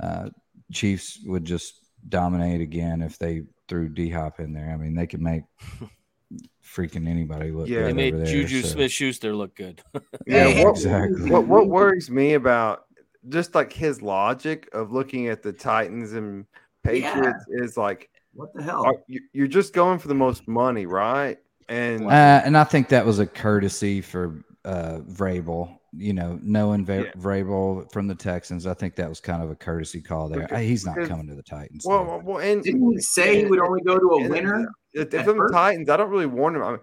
uh, 0.00 0.28
Chiefs 0.72 1.18
would 1.24 1.44
just 1.44 1.80
dominate 2.08 2.60
again 2.60 3.02
if 3.02 3.18
they 3.18 3.42
threw 3.68 3.88
D 3.88 4.10
Hop 4.10 4.40
in 4.40 4.52
there. 4.52 4.70
I 4.70 4.76
mean, 4.76 4.94
they 4.94 5.06
could 5.06 5.22
make 5.22 5.42
freaking 6.64 7.08
anybody 7.08 7.50
look 7.50 7.66
good. 7.66 7.72
yeah, 7.72 7.80
good. 7.88 7.96
They 7.96 8.10
made 8.12 8.26
Juju 8.26 8.62
so. 8.62 8.68
Smith 8.68 8.92
Schuster 8.92 9.34
look 9.34 9.54
good. 9.54 9.82
yeah, 10.26 10.64
what, 10.64 10.70
exactly. 10.70 11.30
What, 11.30 11.46
what 11.46 11.68
worries 11.68 12.10
me 12.10 12.34
about 12.34 12.84
just 13.28 13.54
like 13.54 13.72
his 13.72 14.02
logic 14.02 14.68
of 14.72 14.92
looking 14.92 15.28
at 15.28 15.42
the 15.42 15.52
Titans 15.52 16.12
and 16.12 16.46
Patriots 16.84 17.44
yeah. 17.48 17.64
is 17.64 17.76
like, 17.76 18.10
what 18.32 18.54
the 18.54 18.62
hell? 18.62 18.84
Are, 18.84 18.94
you're 19.32 19.48
just 19.48 19.72
going 19.72 19.98
for 19.98 20.08
the 20.08 20.14
most 20.14 20.46
money, 20.46 20.86
right? 20.86 21.38
And 21.68 22.06
uh, 22.06 22.42
and 22.44 22.56
I 22.56 22.64
think 22.64 22.88
that 22.88 23.04
was 23.04 23.18
a 23.18 23.26
courtesy 23.26 24.00
for 24.00 24.42
uh 24.64 25.00
Vrabel. 25.00 25.77
You 25.92 26.12
know, 26.12 26.38
knowing 26.42 26.84
Va- 26.84 27.04
yeah. 27.06 27.12
Vrabel 27.20 27.90
from 27.90 28.08
the 28.08 28.14
Texans, 28.14 28.66
I 28.66 28.74
think 28.74 28.94
that 28.96 29.08
was 29.08 29.20
kind 29.20 29.42
of 29.42 29.50
a 29.50 29.54
courtesy 29.54 30.02
call 30.02 30.28
there. 30.28 30.42
Because, 30.42 30.60
He's 30.60 30.84
not 30.84 30.96
coming 31.08 31.26
to 31.28 31.34
the 31.34 31.42
Titans. 31.42 31.84
Well, 31.86 32.20
well, 32.22 32.38
and 32.38 32.62
didn't 32.62 32.92
he 32.92 33.00
say 33.00 33.36
and, 33.36 33.38
he 33.38 33.44
would 33.46 33.60
only 33.60 33.80
go 33.80 33.98
to 33.98 34.06
a 34.06 34.28
winner? 34.28 34.68
If, 34.92 35.14
if 35.14 35.24
the 35.26 35.48
Titans, 35.50 35.88
I 35.88 35.96
don't 35.96 36.10
really 36.10 36.26
warn 36.26 36.56
him. 36.56 36.62
I'm, 36.62 36.80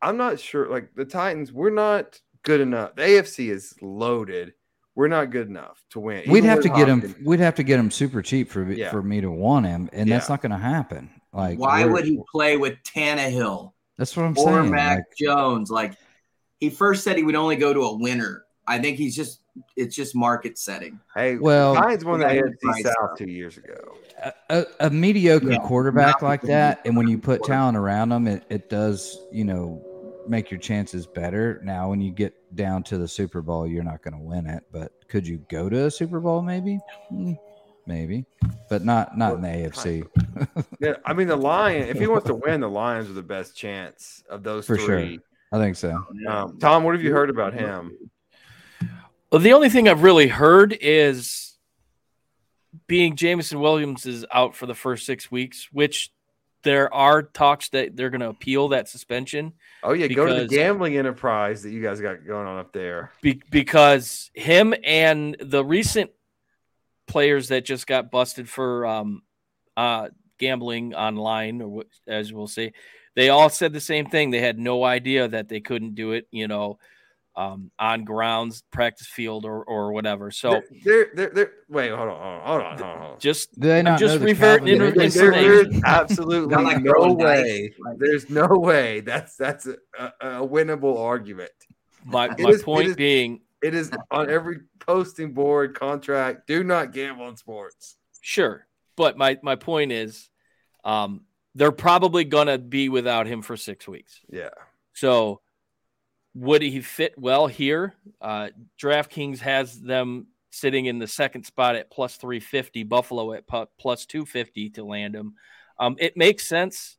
I'm 0.00 0.16
not 0.16 0.40
sure. 0.40 0.68
Like 0.68 0.94
the 0.94 1.04
Titans, 1.04 1.52
we're 1.52 1.70
not 1.70 2.20
good 2.42 2.60
enough. 2.60 2.96
The 2.96 3.02
AFC 3.02 3.50
is 3.50 3.74
loaded. 3.82 4.54
We're 4.94 5.08
not 5.08 5.30
good 5.30 5.48
enough 5.48 5.84
to 5.90 6.00
win. 6.00 6.22
We'd 6.26 6.44
have 6.44 6.62
to 6.62 6.70
get 6.70 6.88
him. 6.88 7.14
We'd 7.22 7.40
have 7.40 7.56
to 7.56 7.62
get 7.62 7.78
him 7.78 7.90
super 7.90 8.22
cheap 8.22 8.50
for 8.50 8.72
yeah. 8.72 8.90
for 8.90 9.02
me 9.02 9.20
to 9.20 9.30
want 9.30 9.66
him, 9.66 9.90
and 9.92 10.08
yeah. 10.08 10.16
that's 10.16 10.30
not 10.30 10.40
going 10.40 10.52
to 10.52 10.58
happen. 10.58 11.10
Like, 11.34 11.58
why 11.58 11.84
would 11.84 12.06
he 12.06 12.18
play 12.32 12.56
with 12.56 12.78
Tannehill? 12.82 13.72
That's 13.98 14.16
what 14.16 14.24
I'm 14.24 14.32
or 14.32 14.44
saying. 14.44 14.56
Or 14.56 14.62
Mac 14.64 14.96
like, 14.96 15.04
Jones. 15.18 15.70
Like, 15.70 15.98
he 16.60 16.70
first 16.70 17.04
said 17.04 17.18
he 17.18 17.22
would 17.22 17.34
only 17.34 17.56
go 17.56 17.74
to 17.74 17.80
a 17.82 17.98
winner. 17.98 18.45
I 18.66 18.78
think 18.78 18.98
he's 18.98 19.14
just 19.14 19.40
it's 19.76 19.94
just 19.94 20.14
market 20.14 20.58
setting. 20.58 21.00
Hey, 21.14 21.36
well, 21.36 21.74
Giants 21.74 22.04
won 22.04 22.20
the 22.20 22.26
AFC 22.26 22.82
South 22.82 23.16
two 23.16 23.30
years 23.30 23.56
ago. 23.56 23.96
A, 24.50 24.64
a, 24.80 24.90
mediocre 24.90 25.52
yeah, 25.52 25.58
quarterback 25.58 26.22
like 26.22 26.42
that, 26.42 26.80
and 26.84 26.96
when 26.96 27.08
you 27.08 27.18
put 27.18 27.44
talent 27.44 27.76
around 27.76 28.12
him, 28.12 28.26
it, 28.26 28.44
it 28.48 28.68
does 28.68 29.18
you 29.30 29.44
know 29.44 29.82
make 30.28 30.50
your 30.50 30.60
chances 30.60 31.06
better. 31.06 31.60
Now, 31.62 31.88
when 31.88 32.00
you 32.00 32.10
get 32.10 32.34
down 32.56 32.82
to 32.84 32.98
the 32.98 33.08
Super 33.08 33.42
Bowl, 33.42 33.66
you're 33.66 33.84
not 33.84 34.02
going 34.02 34.14
to 34.14 34.20
win 34.20 34.46
it, 34.46 34.64
but 34.72 34.92
could 35.08 35.26
you 35.26 35.38
go 35.48 35.68
to 35.68 35.86
a 35.86 35.90
Super 35.90 36.20
Bowl? 36.20 36.42
Maybe, 36.42 36.78
hmm, 37.08 37.34
maybe, 37.86 38.24
but 38.68 38.84
not 38.84 39.16
not 39.16 39.34
in 39.34 39.42
the 39.42 39.48
AFC. 39.48 40.06
yeah, 40.80 40.94
I 41.04 41.12
mean 41.12 41.28
the 41.28 41.36
Lion. 41.36 41.88
If 41.88 41.98
he 41.98 42.06
wants 42.06 42.26
to 42.26 42.34
win, 42.34 42.60
the 42.60 42.70
Lions 42.70 43.08
are 43.08 43.14
the 43.14 43.22
best 43.22 43.56
chance 43.56 44.22
of 44.28 44.42
those 44.42 44.66
for 44.66 44.76
three. 44.76 45.14
sure. 45.14 45.22
I 45.52 45.58
think 45.58 45.76
so. 45.76 46.04
Um, 46.28 46.58
Tom, 46.58 46.82
what 46.82 46.94
have 46.94 47.04
you 47.04 47.12
heard 47.12 47.30
about 47.30 47.54
him? 47.54 47.96
Well, 49.30 49.40
the 49.40 49.52
only 49.52 49.68
thing 49.68 49.88
I've 49.88 50.02
really 50.02 50.28
heard 50.28 50.76
is 50.80 51.56
being 52.86 53.16
Jameson 53.16 53.60
Williams 53.60 54.06
is 54.06 54.24
out 54.32 54.54
for 54.54 54.66
the 54.66 54.74
first 54.74 55.06
six 55.06 55.30
weeks, 55.30 55.68
which 55.72 56.12
there 56.62 56.92
are 56.92 57.22
talks 57.22 57.68
that 57.70 57.96
they're 57.96 58.10
going 58.10 58.20
to 58.20 58.28
appeal 58.28 58.68
that 58.68 58.88
suspension. 58.88 59.52
Oh 59.82 59.92
yeah, 59.92 60.08
go 60.08 60.26
to 60.26 60.34
the 60.34 60.48
gambling 60.48 60.96
enterprise 60.96 61.62
that 61.62 61.70
you 61.70 61.82
guys 61.82 62.00
got 62.00 62.26
going 62.26 62.46
on 62.46 62.58
up 62.58 62.72
there. 62.72 63.12
Be, 63.22 63.40
because 63.50 64.30
him 64.34 64.74
and 64.84 65.36
the 65.40 65.64
recent 65.64 66.10
players 67.06 67.48
that 67.48 67.64
just 67.64 67.86
got 67.86 68.10
busted 68.10 68.48
for 68.48 68.84
um, 68.84 69.22
uh, 69.76 70.08
gambling 70.38 70.94
online, 70.94 71.62
or 71.62 71.84
as 72.06 72.32
we'll 72.32 72.48
see, 72.48 72.72
they 73.14 73.28
all 73.28 73.48
said 73.48 73.72
the 73.72 73.80
same 73.80 74.06
thing. 74.06 74.30
They 74.30 74.40
had 74.40 74.58
no 74.58 74.82
idea 74.84 75.28
that 75.28 75.48
they 75.48 75.60
couldn't 75.60 75.94
do 75.94 76.12
it. 76.12 76.26
You 76.30 76.48
know, 76.48 76.78
um, 77.36 77.70
on 77.78 78.04
grounds, 78.04 78.62
practice 78.70 79.06
field, 79.06 79.44
or 79.44 79.62
or 79.64 79.92
whatever. 79.92 80.30
So 80.30 80.62
they're, 80.84 81.08
they're, 81.14 81.30
they're, 81.30 81.52
wait, 81.68 81.90
hold 81.90 82.08
on, 82.08 82.40
hold 82.46 82.62
on, 82.62 82.78
hold 82.78 83.12
on. 83.12 83.20
Just 83.20 83.60
they 83.60 83.80
I'm 83.80 83.98
just 83.98 84.20
reverting 84.20 84.68
in, 84.68 84.94
There's 84.94 85.80
absolutely 85.84 86.56
like 86.64 86.82
no 86.82 87.12
way. 87.12 87.74
There's 87.98 88.30
no 88.30 88.46
way 88.46 89.00
that's 89.00 89.36
that's 89.36 89.66
a, 89.66 89.76
a, 89.98 90.42
a 90.42 90.48
winnable 90.48 90.98
argument. 90.98 91.50
My, 92.04 92.28
my 92.28 92.50
is, 92.50 92.62
point 92.62 92.90
it 92.90 92.96
being, 92.96 93.40
it 93.62 93.74
is 93.74 93.90
on 94.10 94.30
every 94.30 94.60
posting 94.78 95.34
board 95.34 95.78
contract. 95.78 96.46
Do 96.46 96.64
not 96.64 96.92
gamble 96.92 97.28
in 97.28 97.36
sports. 97.36 97.96
Sure, 98.22 98.66
but 98.96 99.18
my 99.18 99.38
my 99.42 99.56
point 99.56 99.92
is, 99.92 100.30
um, 100.84 101.22
they're 101.54 101.72
probably 101.72 102.24
gonna 102.24 102.56
be 102.56 102.88
without 102.88 103.26
him 103.26 103.42
for 103.42 103.58
six 103.58 103.86
weeks. 103.86 104.20
Yeah. 104.30 104.50
So 104.94 105.42
would 106.36 106.60
he 106.60 106.80
fit 106.82 107.14
well 107.16 107.46
here? 107.46 107.94
Uh, 108.20 108.50
DraftKings 108.80 109.38
has 109.38 109.80
them 109.80 110.26
sitting 110.50 110.84
in 110.84 110.98
the 110.98 111.06
second 111.06 111.44
spot 111.44 111.76
at 111.76 111.90
plus 111.90 112.16
350, 112.16 112.82
Buffalo 112.82 113.32
at 113.32 113.46
plus 113.46 114.04
250 114.04 114.70
to 114.70 114.84
land 114.84 115.14
him. 115.14 115.34
Um, 115.78 115.96
it 115.98 116.16
makes 116.16 116.46
sense. 116.46 116.98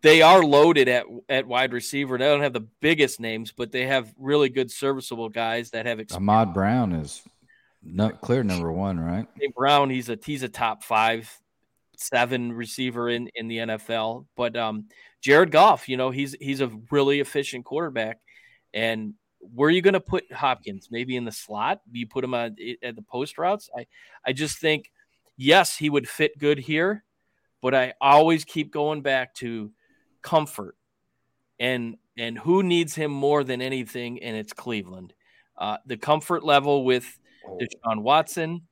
They 0.00 0.22
are 0.22 0.42
loaded 0.42 0.88
at, 0.88 1.04
at 1.28 1.46
wide 1.46 1.74
receiver. 1.74 2.16
They 2.16 2.24
don't 2.24 2.40
have 2.40 2.54
the 2.54 2.66
biggest 2.80 3.20
names, 3.20 3.52
but 3.52 3.72
they 3.72 3.86
have 3.86 4.14
really 4.18 4.48
good 4.48 4.70
serviceable 4.70 5.28
guys 5.28 5.70
that 5.70 5.84
have 5.84 6.00
experience. 6.00 6.22
Ahmad 6.22 6.54
Brown 6.54 6.92
is 6.92 7.22
not 7.82 8.22
clear 8.22 8.42
number 8.42 8.72
one, 8.72 8.98
right? 8.98 9.26
Brown, 9.54 9.90
he's 9.90 10.08
a 10.08 10.18
he's 10.24 10.42
a 10.42 10.48
top 10.48 10.82
five, 10.82 11.30
seven 11.96 12.52
receiver 12.52 13.08
in 13.08 13.28
in 13.34 13.48
the 13.48 13.58
NFL. 13.58 14.26
But 14.36 14.56
um, 14.56 14.86
Jared 15.20 15.50
Goff, 15.50 15.88
you 15.88 15.96
know, 15.96 16.10
he's 16.10 16.36
he's 16.40 16.60
a 16.60 16.70
really 16.90 17.20
efficient 17.20 17.64
quarterback 17.64 18.20
and 18.76 19.14
where 19.40 19.68
are 19.68 19.72
you 19.72 19.80
going 19.80 19.94
to 19.94 20.00
put 20.00 20.30
Hopkins? 20.30 20.88
Maybe 20.90 21.16
in 21.16 21.24
the 21.24 21.32
slot? 21.32 21.80
Do 21.90 21.98
you 21.98 22.06
put 22.06 22.22
him 22.22 22.34
on, 22.34 22.56
at 22.82 22.94
the 22.94 23.02
post 23.02 23.38
routes? 23.38 23.70
I, 23.76 23.86
I 24.24 24.32
just 24.32 24.58
think, 24.58 24.92
yes, 25.36 25.76
he 25.76 25.88
would 25.88 26.06
fit 26.06 26.38
good 26.38 26.58
here, 26.58 27.02
but 27.62 27.74
I 27.74 27.94
always 28.00 28.44
keep 28.44 28.70
going 28.70 29.00
back 29.00 29.34
to 29.36 29.72
comfort 30.22 30.76
and 31.58 31.96
and 32.18 32.38
who 32.38 32.62
needs 32.62 32.94
him 32.94 33.10
more 33.10 33.44
than 33.44 33.62
anything, 33.62 34.22
and 34.22 34.36
it's 34.36 34.52
Cleveland. 34.52 35.14
Uh, 35.56 35.78
the 35.86 35.96
comfort 35.96 36.44
level 36.44 36.84
with 36.84 37.18
oh. 37.48 37.58
Deshaun 37.58 38.02
Watson, 38.02 38.62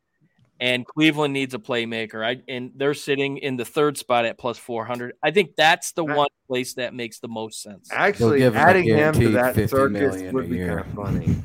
and 0.61 0.87
Cleveland 0.87 1.35
needs 1.35 1.55
a 1.55 1.59
playmaker. 1.59 2.25
I 2.25 2.43
and 2.49 2.73
they're 2.77 2.95
sitting 2.95 3.39
in 3.39 3.57
the 3.57 3.65
third 3.65 3.99
spot 3.99 4.25
at 4.25 4.39
plus 4.39 4.59
four 4.59 4.85
hundred. 4.85 5.15
I 5.23 5.31
think 5.31 5.57
that's 5.57 5.93
the 5.93 6.05
one 6.05 6.29
place 6.47 6.75
that 6.75 6.95
makes 6.95 7.19
the 7.19 7.29
most 7.29 7.63
sense. 7.63 7.89
Actually, 7.93 8.45
adding 8.55 8.85
him 8.85 9.15
to 9.15 9.29
that 9.31 9.55
circus 9.69 10.33
would 10.33 10.51
be 10.51 10.59
kind 10.59 10.81
of 10.81 10.87
funny. 10.89 11.37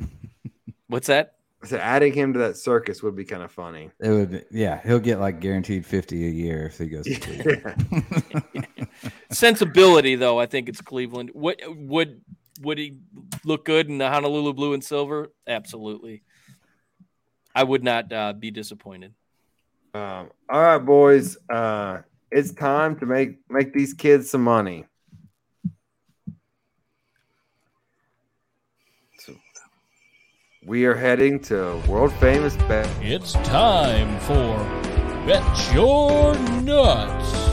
What's 0.86 1.08
that? 1.08 1.34
So 1.64 1.76
adding 1.76 2.14
him 2.14 2.32
to 2.32 2.38
that 2.38 2.56
circus 2.56 3.02
would 3.02 3.14
be 3.14 3.24
kind 3.24 3.42
of 3.42 3.52
funny. 3.52 3.90
It 4.00 4.08
would, 4.08 4.30
be, 4.30 4.42
yeah. 4.50 4.80
He'll 4.82 4.98
get 4.98 5.20
like 5.20 5.40
guaranteed 5.40 5.84
fifty 5.84 6.26
a 6.26 6.30
year 6.30 6.66
if 6.66 6.78
he 6.78 6.86
goes. 6.86 7.04
To 7.04 8.46
Sensibility, 9.30 10.16
though, 10.16 10.40
I 10.40 10.46
think 10.46 10.68
it's 10.68 10.80
Cleveland. 10.80 11.30
What 11.34 11.60
would 11.66 12.22
would 12.62 12.78
he 12.78 12.98
look 13.44 13.64
good 13.66 13.88
in 13.88 13.98
the 13.98 14.08
Honolulu 14.08 14.54
blue 14.54 14.72
and 14.72 14.82
silver? 14.82 15.28
Absolutely. 15.46 16.22
I 17.54 17.64
would 17.64 17.82
not 17.82 18.12
uh, 18.12 18.32
be 18.32 18.50
disappointed. 18.50 19.14
Um, 19.92 20.30
all 20.48 20.62
right, 20.62 20.78
boys. 20.78 21.36
Uh, 21.48 22.02
it's 22.30 22.52
time 22.52 22.98
to 23.00 23.06
make 23.06 23.38
make 23.48 23.72
these 23.72 23.92
kids 23.92 24.30
some 24.30 24.44
money. 24.44 24.86
So 29.18 29.34
we 30.64 30.84
are 30.84 30.94
heading 30.94 31.40
to 31.40 31.82
world 31.88 32.12
famous 32.14 32.56
bet. 32.56 32.88
It's 33.00 33.32
time 33.32 34.20
for 34.20 34.56
Bet 35.26 35.74
Your 35.74 36.36
Nuts. 36.62 37.49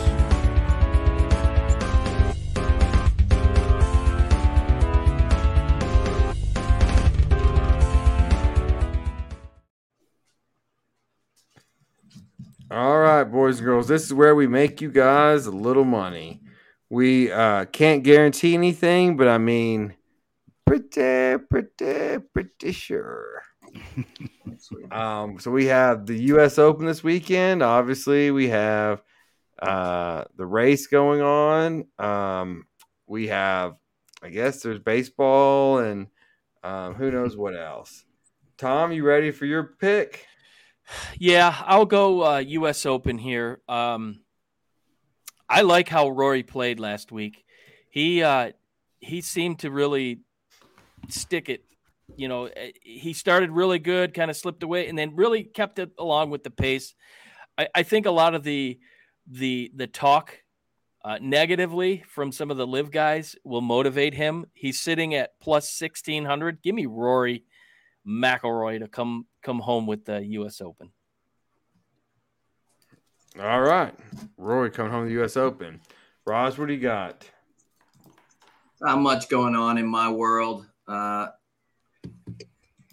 All 12.70 13.00
right, 13.00 13.24
boys 13.24 13.60
and 13.60 13.66
girls, 13.66 13.88
this 13.88 14.04
is 14.04 14.14
where 14.14 14.36
we 14.36 14.46
make 14.46 14.82
you 14.82 14.92
guys 14.92 15.46
a 15.46 15.52
little 15.52 15.86
money. 15.86 16.42
We 16.90 17.32
uh, 17.32 17.64
can't 17.64 18.04
guarantee 18.04 18.56
anything, 18.56 19.16
but 19.16 19.30
I 19.30 19.38
mean, 19.38 19.96
pretty, 20.66 21.38
pretty, 21.50 22.18
pretty 22.34 22.72
sure. 22.74 23.42
um, 24.92 25.40
so 25.40 25.50
we 25.50 25.68
have 25.68 26.06
the 26.06 26.18
U.S. 26.24 26.60
Open 26.60 26.86
this 26.86 27.02
weekend. 27.02 27.64
Obviously, 27.64 28.32
we 28.32 28.50
have 28.50 29.02
uh, 29.62 30.26
the 30.36 30.46
race 30.46 30.88
going 30.88 31.22
on. 31.22 31.86
Um, 31.98 32.66
we 33.08 33.28
have, 33.28 33.78
I 34.22 34.28
guess, 34.28 34.62
there's 34.62 34.80
baseball 34.80 35.78
and 35.78 36.08
um, 36.66 36.96
who 36.96 37.12
knows 37.12 37.38
what 37.38 37.56
else. 37.56 38.04
Tom, 38.58 38.92
you 38.92 39.06
ready 39.06 39.32
for 39.32 39.46
your 39.46 39.64
pick? 39.64 40.27
Yeah, 41.20 41.56
I'll 41.66 41.86
go 41.86 42.26
uh, 42.26 42.38
U.S. 42.40 42.86
Open 42.86 43.18
here. 43.18 43.62
Um, 43.68 44.22
I 45.50 45.62
like 45.62 45.90
how 45.90 46.10
Rory 46.10 46.44
played 46.44 46.80
last 46.80 47.12
week. 47.12 47.44
He 47.90 48.24
uh, 48.24 48.52
he 49.00 49.22
seemed 49.22 49.60
to 49.60 49.72
really 49.72 50.22
stick 51.10 51.50
it. 51.50 51.64
You 52.16 52.28
know, 52.28 52.46
eh, 52.46 52.72
he 52.82 53.14
started 53.14 53.52
really 53.52 53.80
good, 53.80 54.14
kind 54.14 54.30
of 54.30 54.38
slipped 54.38 54.64
away, 54.64 54.88
and 54.88 54.98
then 54.98 55.16
really 55.16 55.44
kept 55.44 55.80
it 55.80 55.92
along 55.98 56.30
with 56.30 56.44
the 56.44 56.52
pace. 56.52 56.94
I, 57.58 57.68
I 57.74 57.84
think 57.84 58.06
a 58.06 58.12
lot 58.12 58.36
of 58.36 58.44
the 58.44 58.80
the 59.30 59.72
the 59.76 59.88
talk 59.88 60.38
uh, 61.04 61.18
negatively 61.22 62.04
from 62.10 62.32
some 62.32 62.52
of 62.52 62.58
the 62.58 62.68
LIV 62.68 62.92
guys 62.92 63.36
will 63.44 63.62
motivate 63.62 64.14
him. 64.14 64.46
He's 64.54 64.80
sitting 64.80 65.16
at 65.16 65.40
plus 65.40 65.70
sixteen 65.70 66.26
hundred. 66.26 66.62
Give 66.62 66.76
me 66.76 66.86
Rory 66.86 67.46
McIlroy 68.08 68.80
to 68.80 68.88
come 68.88 69.26
come 69.44 69.60
home 69.60 69.86
with 69.86 70.06
the 70.06 70.24
U.S. 70.26 70.62
Open. 70.62 70.92
All 73.40 73.62
right, 73.62 73.94
Rory 74.38 74.72
coming 74.72 74.92
home 74.92 75.02
with 75.02 75.10
the 75.10 75.16
U.S. 75.16 75.38
Open. 75.38 75.82
Roz, 76.26 76.58
what 76.58 76.68
do 76.68 76.74
you 76.74 76.80
got? 76.80 77.30
Not 78.82 79.00
much 79.00 79.30
going 79.30 79.56
on 79.56 79.78
in 79.78 79.88
my 79.88 80.10
world. 80.10 80.66
Uh, 80.88 81.28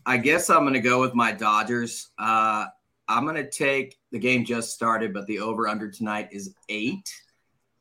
I 0.07 0.17
guess 0.19 0.51
I'm 0.51 0.63
going 0.63 0.75
to 0.75 0.81
go 0.81 1.01
with 1.01 1.15
my 1.15 1.33
Dodgers. 1.33 2.11
Uh, 2.19 2.67
I'm 3.09 3.25
going 3.25 3.37
to 3.37 3.51
take 3.51 3.99
the 4.11 4.19
game 4.19 4.45
just 4.45 4.73
started, 4.73 5.13
but 5.13 5.27
the 5.27 5.41
over 5.41 5.69
under 5.69 5.91
tonight 5.91 6.29
is 6.33 6.55
eight. 6.69 7.13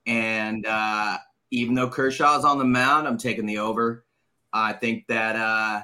And 0.05 0.65
uh, 0.65 1.17
even 1.51 1.75
though 1.75 1.89
Kershaw's 1.89 2.45
on 2.45 2.57
the 2.57 2.65
mound, 2.65 3.07
I'm 3.07 3.17
taking 3.17 3.45
the 3.45 3.59
over. 3.59 4.05
I 4.51 4.73
think 4.73 5.07
that 5.07 5.36
uh, 5.36 5.81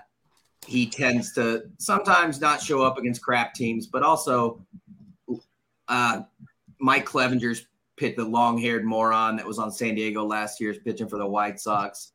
he 0.67 0.89
tends 0.89 1.33
to 1.33 1.63
sometimes 1.77 2.39
not 2.41 2.61
show 2.61 2.81
up 2.81 2.97
against 2.97 3.21
crap 3.21 3.53
teams, 3.53 3.87
but 3.87 4.03
also 4.03 4.65
uh, 5.87 6.21
Mike 6.79 7.05
Clevinger's 7.05 7.67
pit 7.97 8.15
the 8.15 8.23
long-haired 8.23 8.85
moron 8.85 9.35
that 9.35 9.45
was 9.45 9.59
on 9.59 9.71
San 9.71 9.95
Diego 9.95 10.23
last 10.23 10.61
year 10.61 10.71
is 10.71 10.77
pitching 10.77 11.07
for 11.07 11.17
the 11.17 11.27
White 11.27 11.59
Sox, 11.59 12.13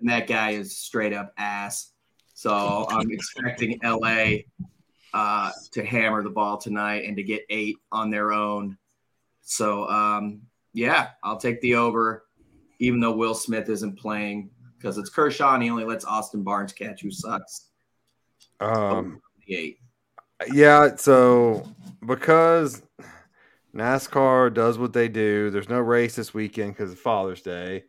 and 0.00 0.08
that 0.08 0.26
guy 0.26 0.50
is 0.50 0.76
straight 0.76 1.12
up 1.12 1.32
ass. 1.36 1.92
So 2.34 2.86
I'm 2.90 3.10
expecting 3.10 3.78
LA 3.84 4.38
uh, 5.12 5.50
to 5.72 5.84
hammer 5.84 6.22
the 6.22 6.30
ball 6.30 6.56
tonight 6.56 7.04
and 7.04 7.16
to 7.16 7.22
get 7.22 7.42
eight 7.50 7.76
on 7.92 8.10
their 8.10 8.32
own. 8.32 8.78
So 9.42 9.88
um, 9.88 10.42
yeah, 10.72 11.10
I'll 11.22 11.36
take 11.36 11.60
the 11.60 11.74
over, 11.74 12.24
even 12.78 13.00
though 13.00 13.14
Will 13.14 13.34
Smith 13.34 13.68
isn't 13.68 13.98
playing 13.98 14.50
because 14.78 14.96
it's 14.96 15.10
Kershaw 15.10 15.54
and 15.54 15.62
he 15.62 15.70
only 15.70 15.84
lets 15.84 16.04
Austin 16.04 16.42
Barnes 16.42 16.72
catch, 16.72 17.02
who 17.02 17.10
sucks. 17.10 17.69
Um, 18.60 19.20
yeah, 20.52 20.96
so 20.96 21.66
because 22.06 22.82
NASCAR 23.74 24.52
does 24.52 24.78
what 24.78 24.92
they 24.92 25.08
do, 25.08 25.50
there's 25.50 25.68
no 25.68 25.80
race 25.80 26.16
this 26.16 26.34
weekend 26.34 26.74
because 26.74 26.92
of 26.92 26.98
Father's 26.98 27.42
Day. 27.42 27.84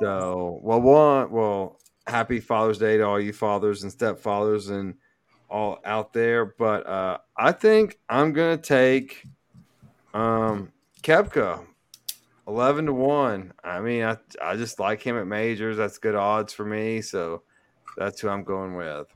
So, 0.00 0.60
well, 0.62 0.80
one, 0.80 1.30
well, 1.30 1.78
happy 2.06 2.40
Father's 2.40 2.78
Day 2.78 2.96
to 2.96 3.04
all 3.04 3.20
you 3.20 3.32
fathers 3.32 3.82
and 3.82 3.92
stepfathers 3.92 4.70
and 4.70 4.94
all 5.48 5.78
out 5.84 6.12
there. 6.12 6.46
But 6.46 6.86
uh, 6.86 7.18
I 7.36 7.52
think 7.52 7.98
I'm 8.08 8.32
gonna 8.32 8.56
take 8.56 9.24
um, 10.14 10.72
Koepka, 11.02 11.64
eleven 12.46 12.86
to 12.86 12.92
one. 12.92 13.52
I 13.64 13.80
mean, 13.80 14.04
I 14.04 14.16
I 14.42 14.56
just 14.56 14.78
like 14.80 15.02
him 15.02 15.18
at 15.18 15.26
majors. 15.26 15.76
That's 15.76 15.98
good 15.98 16.14
odds 16.14 16.52
for 16.52 16.64
me. 16.64 17.02
So 17.02 17.42
that's 17.96 18.20
who 18.20 18.28
I'm 18.28 18.44
going 18.44 18.76
with. 18.76 19.06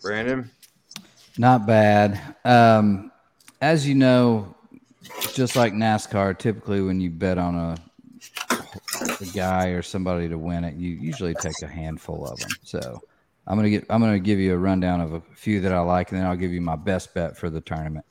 Brandon, 0.00 0.50
not 1.38 1.66
bad. 1.66 2.36
Um, 2.44 3.12
as 3.60 3.86
you 3.86 3.94
know, 3.94 4.54
just 5.34 5.56
like 5.56 5.72
NASCAR, 5.72 6.38
typically 6.38 6.82
when 6.82 7.00
you 7.00 7.10
bet 7.10 7.38
on 7.38 7.54
a 7.54 7.76
a 9.20 9.26
guy 9.26 9.68
or 9.68 9.82
somebody 9.82 10.28
to 10.28 10.38
win 10.38 10.64
it, 10.64 10.74
you 10.74 10.90
usually 10.90 11.34
take 11.34 11.60
a 11.62 11.66
handful 11.66 12.26
of 12.26 12.38
them. 12.38 12.50
So 12.62 13.00
I'm 13.46 13.56
gonna 13.56 13.70
get 13.70 13.86
I'm 13.90 14.00
gonna 14.00 14.18
give 14.18 14.38
you 14.38 14.54
a 14.54 14.58
rundown 14.58 15.00
of 15.00 15.12
a 15.14 15.20
few 15.20 15.60
that 15.60 15.72
I 15.72 15.80
like, 15.80 16.10
and 16.10 16.20
then 16.20 16.26
I'll 16.26 16.36
give 16.36 16.52
you 16.52 16.60
my 16.60 16.76
best 16.76 17.14
bet 17.14 17.36
for 17.36 17.50
the 17.50 17.60
tournament. 17.60 18.04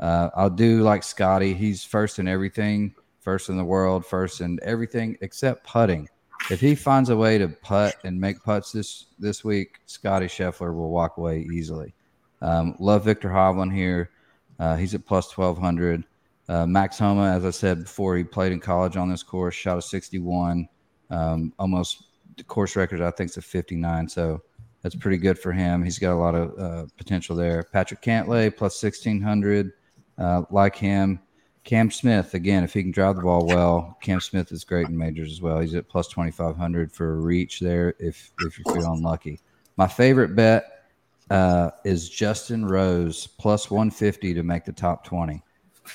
Uh, 0.00 0.30
I'll 0.34 0.50
do 0.50 0.82
like 0.82 1.02
Scotty. 1.02 1.54
He's 1.54 1.84
first 1.84 2.18
in 2.18 2.28
everything, 2.28 2.94
first 3.20 3.48
in 3.48 3.56
the 3.56 3.64
world, 3.64 4.06
first 4.06 4.40
in 4.40 4.58
everything 4.62 5.18
except 5.20 5.66
putting. 5.66 6.08
If 6.50 6.60
he 6.60 6.74
finds 6.74 7.10
a 7.10 7.16
way 7.16 7.38
to 7.38 7.48
putt 7.48 7.96
and 8.04 8.20
make 8.20 8.42
putts 8.42 8.72
this 8.72 9.06
this 9.18 9.44
week, 9.44 9.80
Scotty 9.86 10.26
Scheffler 10.26 10.74
will 10.74 10.90
walk 10.90 11.16
away 11.18 11.46
easily. 11.52 11.94
Um, 12.40 12.76
love 12.78 13.04
Viktor 13.04 13.28
Hovland 13.28 13.74
here. 13.74 14.10
Uh, 14.58 14.76
he's 14.76 14.94
at 14.94 15.04
plus 15.04 15.30
twelve 15.30 15.58
hundred. 15.58 16.04
Uh, 16.48 16.66
Max 16.66 16.98
Homa, 16.98 17.30
as 17.30 17.44
I 17.44 17.50
said 17.50 17.84
before, 17.84 18.16
he 18.16 18.24
played 18.24 18.52
in 18.52 18.60
college 18.60 18.96
on 18.96 19.10
this 19.10 19.22
course, 19.22 19.54
shot 19.54 19.76
a 19.76 19.82
61, 19.82 20.66
um, 21.10 21.52
almost 21.58 22.04
the 22.38 22.44
course 22.44 22.74
record, 22.74 23.02
I 23.02 23.10
think, 23.10 23.30
is 23.30 23.36
a 23.36 23.42
59. 23.42 24.08
So 24.08 24.40
that's 24.82 24.94
pretty 24.94 25.18
good 25.18 25.38
for 25.38 25.52
him. 25.52 25.82
He's 25.82 25.98
got 25.98 26.14
a 26.14 26.16
lot 26.16 26.34
of 26.34 26.58
uh, 26.58 26.86
potential 26.96 27.36
there. 27.36 27.64
Patrick 27.64 28.00
Cantlay, 28.00 28.54
plus 28.54 28.82
1600, 28.82 29.72
uh, 30.16 30.42
like 30.50 30.74
him. 30.74 31.20
Cam 31.68 31.90
Smith, 31.90 32.32
again, 32.32 32.64
if 32.64 32.72
he 32.72 32.80
can 32.80 32.90
drive 32.90 33.16
the 33.16 33.20
ball 33.20 33.44
well, 33.44 33.98
Cam 34.00 34.22
Smith 34.22 34.52
is 34.52 34.64
great 34.64 34.86
in 34.86 34.96
majors 34.96 35.30
as 35.30 35.42
well. 35.42 35.60
He's 35.60 35.74
at 35.74 35.86
plus 35.86 36.08
2500 36.08 36.90
for 36.90 37.12
a 37.12 37.16
reach 37.16 37.60
there 37.60 37.94
if, 37.98 38.30
if 38.40 38.58
you're 38.58 38.74
feeling 38.74 39.02
lucky. 39.02 39.38
My 39.76 39.86
favorite 39.86 40.34
bet 40.34 40.86
uh, 41.28 41.72
is 41.84 42.08
Justin 42.08 42.64
Rose, 42.64 43.26
plus 43.26 43.70
150 43.70 44.32
to 44.32 44.42
make 44.42 44.64
the 44.64 44.72
top 44.72 45.04
20. 45.04 45.42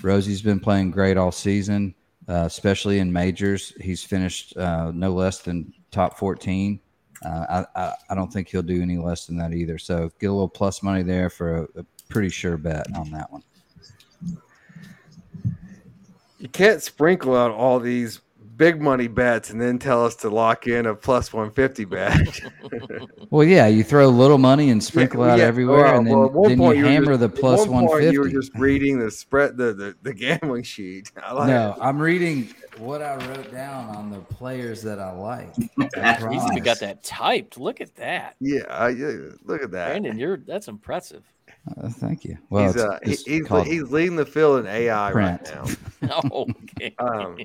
Rosie's 0.04 0.44
been 0.44 0.60
playing 0.60 0.92
great 0.92 1.18
all 1.18 1.32
season, 1.32 1.96
uh, 2.30 2.44
especially 2.46 3.00
in 3.00 3.12
majors. 3.12 3.74
He's 3.82 4.04
finished 4.04 4.56
uh, 4.56 4.92
no 4.94 5.12
less 5.12 5.40
than 5.40 5.74
top 5.90 6.20
14. 6.20 6.80
Uh, 7.26 7.66
I, 7.76 7.82
I, 7.82 7.94
I, 8.12 8.16
don't 8.16 8.32
think 8.32 8.48
he'll 8.48 8.62
do 8.62 8.80
any 8.80 9.00
less 9.00 9.26
than 9.26 9.38
that 9.38 9.56
either. 9.56 9.80
So 9.80 10.12
get 10.20 10.28
a 10.28 10.34
little 10.34 10.48
plus 10.48 10.84
money 10.84 11.02
there 11.02 11.32
for 11.32 11.64
a, 11.64 11.64
a 11.80 11.86
pretty 12.10 12.30
sure 12.30 12.58
bet 12.58 12.86
on 12.96 13.10
that 13.10 13.32
one. 13.32 13.42
You 16.44 16.50
can't 16.50 16.82
sprinkle 16.82 17.38
out 17.38 17.52
all 17.52 17.80
these 17.80 18.20
big 18.58 18.82
money 18.82 19.08
bets 19.08 19.50
and 19.50 19.62
then 19.62 19.80
tell 19.80 20.06
us 20.06 20.14
to 20.18 20.30
lock 20.30 20.68
in 20.68 20.86
a 20.88 20.94
plus 20.94 21.32
150 21.32 21.86
bet. 21.86 22.20
well, 23.30 23.46
yeah, 23.48 23.68
you 23.68 23.82
throw 23.82 24.10
little 24.10 24.38
money 24.38 24.70
and 24.70 24.84
sprinkle 24.84 25.26
yeah, 25.26 25.32
out 25.32 25.40
yeah. 25.40 25.46
everywhere, 25.46 25.84
well, 25.86 25.98
and 25.98 26.06
then, 26.06 26.34
well, 26.34 26.50
then 26.50 26.60
you 26.78 26.84
hammer 26.84 27.18
just, 27.18 27.20
the 27.22 27.30
plus 27.30 27.66
150. 27.66 28.12
You 28.12 28.20
were 28.20 28.28
just 28.28 28.54
reading 28.56 29.00
the 29.00 29.10
spread, 29.10 29.56
the, 29.56 29.74
the, 29.74 29.96
the 30.02 30.14
gambling 30.14 30.64
sheet. 30.64 31.10
Like 31.34 31.48
no, 31.48 31.72
it. 31.72 31.78
I'm 31.80 32.00
reading 32.00 32.54
what 32.78 33.02
I 33.02 33.16
wrote 33.28 33.50
down 33.50 33.96
on 33.96 34.12
the 34.12 34.20
players 34.20 34.82
that 34.82 35.00
I 35.00 35.12
like. 35.14 35.56
He's 35.56 35.72
even 35.78 36.62
got 36.62 36.82
that 36.82 37.04
typed. 37.04 37.58
Look 37.58 37.80
at 37.80 37.96
that. 37.96 38.36
Yeah, 38.42 38.64
uh, 38.64 38.88
yeah 38.88 39.30
look 39.46 39.64
at 39.64 39.72
that. 39.72 39.88
Brandon, 39.88 40.20
you're 40.20 40.38
that's 40.38 40.68
impressive. 40.68 41.24
Uh, 41.66 41.90
thank 41.90 42.26
you. 42.26 42.38
Well, 42.50 42.68
he's, 42.68 42.78
uh, 42.78 43.00
it's, 43.04 43.24
he's, 43.24 43.48
he's 43.48 43.92
leading 43.92 44.16
the 44.18 44.26
field 44.26 44.60
in 44.60 44.68
AI 44.68 45.12
print. 45.12 45.52
right 45.54 46.02
now. 46.02 46.20
okay. 46.32 46.96
Um, 47.00 47.38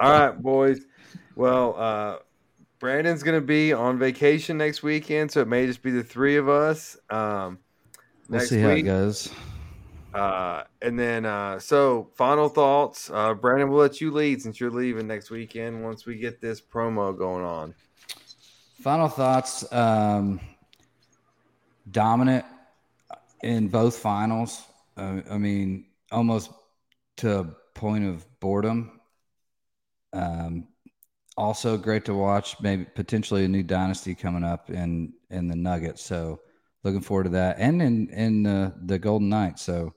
all 0.00 0.10
right, 0.10 0.42
boys. 0.42 0.86
Well, 1.36 1.76
uh, 1.76 2.16
Brandon's 2.78 3.22
going 3.22 3.38
to 3.38 3.46
be 3.46 3.72
on 3.72 3.98
vacation 3.98 4.56
next 4.56 4.82
weekend, 4.82 5.30
so 5.30 5.40
it 5.40 5.48
may 5.48 5.66
just 5.66 5.82
be 5.82 5.90
the 5.90 6.02
three 6.02 6.36
of 6.36 6.48
us. 6.48 6.96
Um, 7.10 7.58
we'll 8.28 8.40
see 8.40 8.56
week. 8.56 8.64
how 8.64 8.70
it 8.70 8.82
goes. 8.82 9.30
Uh, 10.14 10.62
and 10.80 10.98
then, 10.98 11.26
uh, 11.26 11.58
so 11.58 12.08
final 12.14 12.48
thoughts. 12.48 13.10
Uh, 13.12 13.34
Brandon, 13.34 13.68
we'll 13.68 13.82
let 13.82 14.00
you 14.00 14.10
lead 14.10 14.40
since 14.40 14.58
you're 14.58 14.70
leaving 14.70 15.06
next 15.06 15.30
weekend 15.30 15.84
once 15.84 16.06
we 16.06 16.16
get 16.16 16.40
this 16.40 16.60
promo 16.60 17.16
going 17.16 17.44
on. 17.44 17.74
Final 18.80 19.08
thoughts. 19.08 19.70
Um, 19.72 20.40
dominant 21.90 22.46
in 23.42 23.68
both 23.68 23.98
finals. 23.98 24.62
Uh, 24.96 25.20
I 25.30 25.38
mean, 25.38 25.86
almost 26.10 26.50
to 27.18 27.40
a 27.40 27.44
point 27.74 28.04
of 28.04 28.26
boredom. 28.40 29.00
Um, 30.12 30.68
also 31.36 31.76
great 31.76 32.04
to 32.06 32.14
watch. 32.14 32.60
Maybe 32.60 32.84
potentially 32.84 33.44
a 33.44 33.48
new 33.48 33.62
dynasty 33.62 34.14
coming 34.14 34.44
up 34.44 34.70
in 34.70 35.12
in 35.30 35.48
the 35.48 35.56
Nuggets. 35.56 36.02
So 36.02 36.40
looking 36.82 37.00
forward 37.00 37.24
to 37.24 37.30
that, 37.30 37.56
and 37.58 37.80
in 37.80 38.08
in 38.10 38.46
uh, 38.46 38.72
the 38.84 38.98
Golden 38.98 39.28
Knights. 39.28 39.62
So 39.62 39.94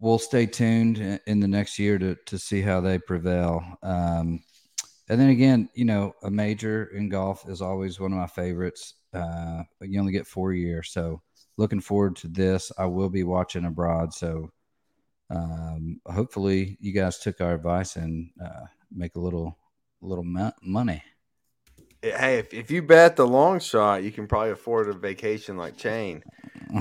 we'll 0.00 0.18
stay 0.18 0.46
tuned 0.46 1.20
in 1.26 1.40
the 1.40 1.48
next 1.48 1.78
year 1.78 1.98
to 1.98 2.16
to 2.26 2.38
see 2.38 2.60
how 2.60 2.80
they 2.80 2.98
prevail. 2.98 3.62
Um, 3.82 4.40
and 5.08 5.18
then 5.18 5.30
again, 5.30 5.70
you 5.74 5.86
know, 5.86 6.12
a 6.22 6.30
major 6.30 6.84
in 6.94 7.08
golf 7.08 7.48
is 7.48 7.62
always 7.62 7.98
one 7.98 8.12
of 8.12 8.18
my 8.18 8.26
favorites. 8.26 8.94
Uh, 9.14 9.62
you 9.80 9.98
only 9.98 10.12
get 10.12 10.26
four 10.26 10.52
years, 10.52 10.90
so 10.90 11.22
looking 11.58 11.80
forward 11.80 12.16
to 12.16 12.28
this. 12.28 12.72
I 12.78 12.86
will 12.86 13.10
be 13.10 13.24
watching 13.24 13.66
abroad, 13.66 14.14
so 14.14 14.50
um, 15.28 16.00
hopefully 16.06 16.78
you 16.80 16.92
guys 16.92 17.18
took 17.18 17.42
our 17.42 17.52
advice 17.52 17.96
and 17.96 18.30
uh, 18.42 18.64
make 18.90 19.16
a 19.16 19.20
little 19.20 19.58
little 20.00 20.24
money. 20.62 21.02
Hey, 22.00 22.38
if, 22.38 22.54
if 22.54 22.70
you 22.70 22.80
bet 22.80 23.16
the 23.16 23.26
long 23.26 23.58
shot, 23.58 24.04
you 24.04 24.12
can 24.12 24.28
probably 24.28 24.52
afford 24.52 24.88
a 24.88 24.92
vacation 24.92 25.56
like 25.56 25.76
Chain. 25.76 26.22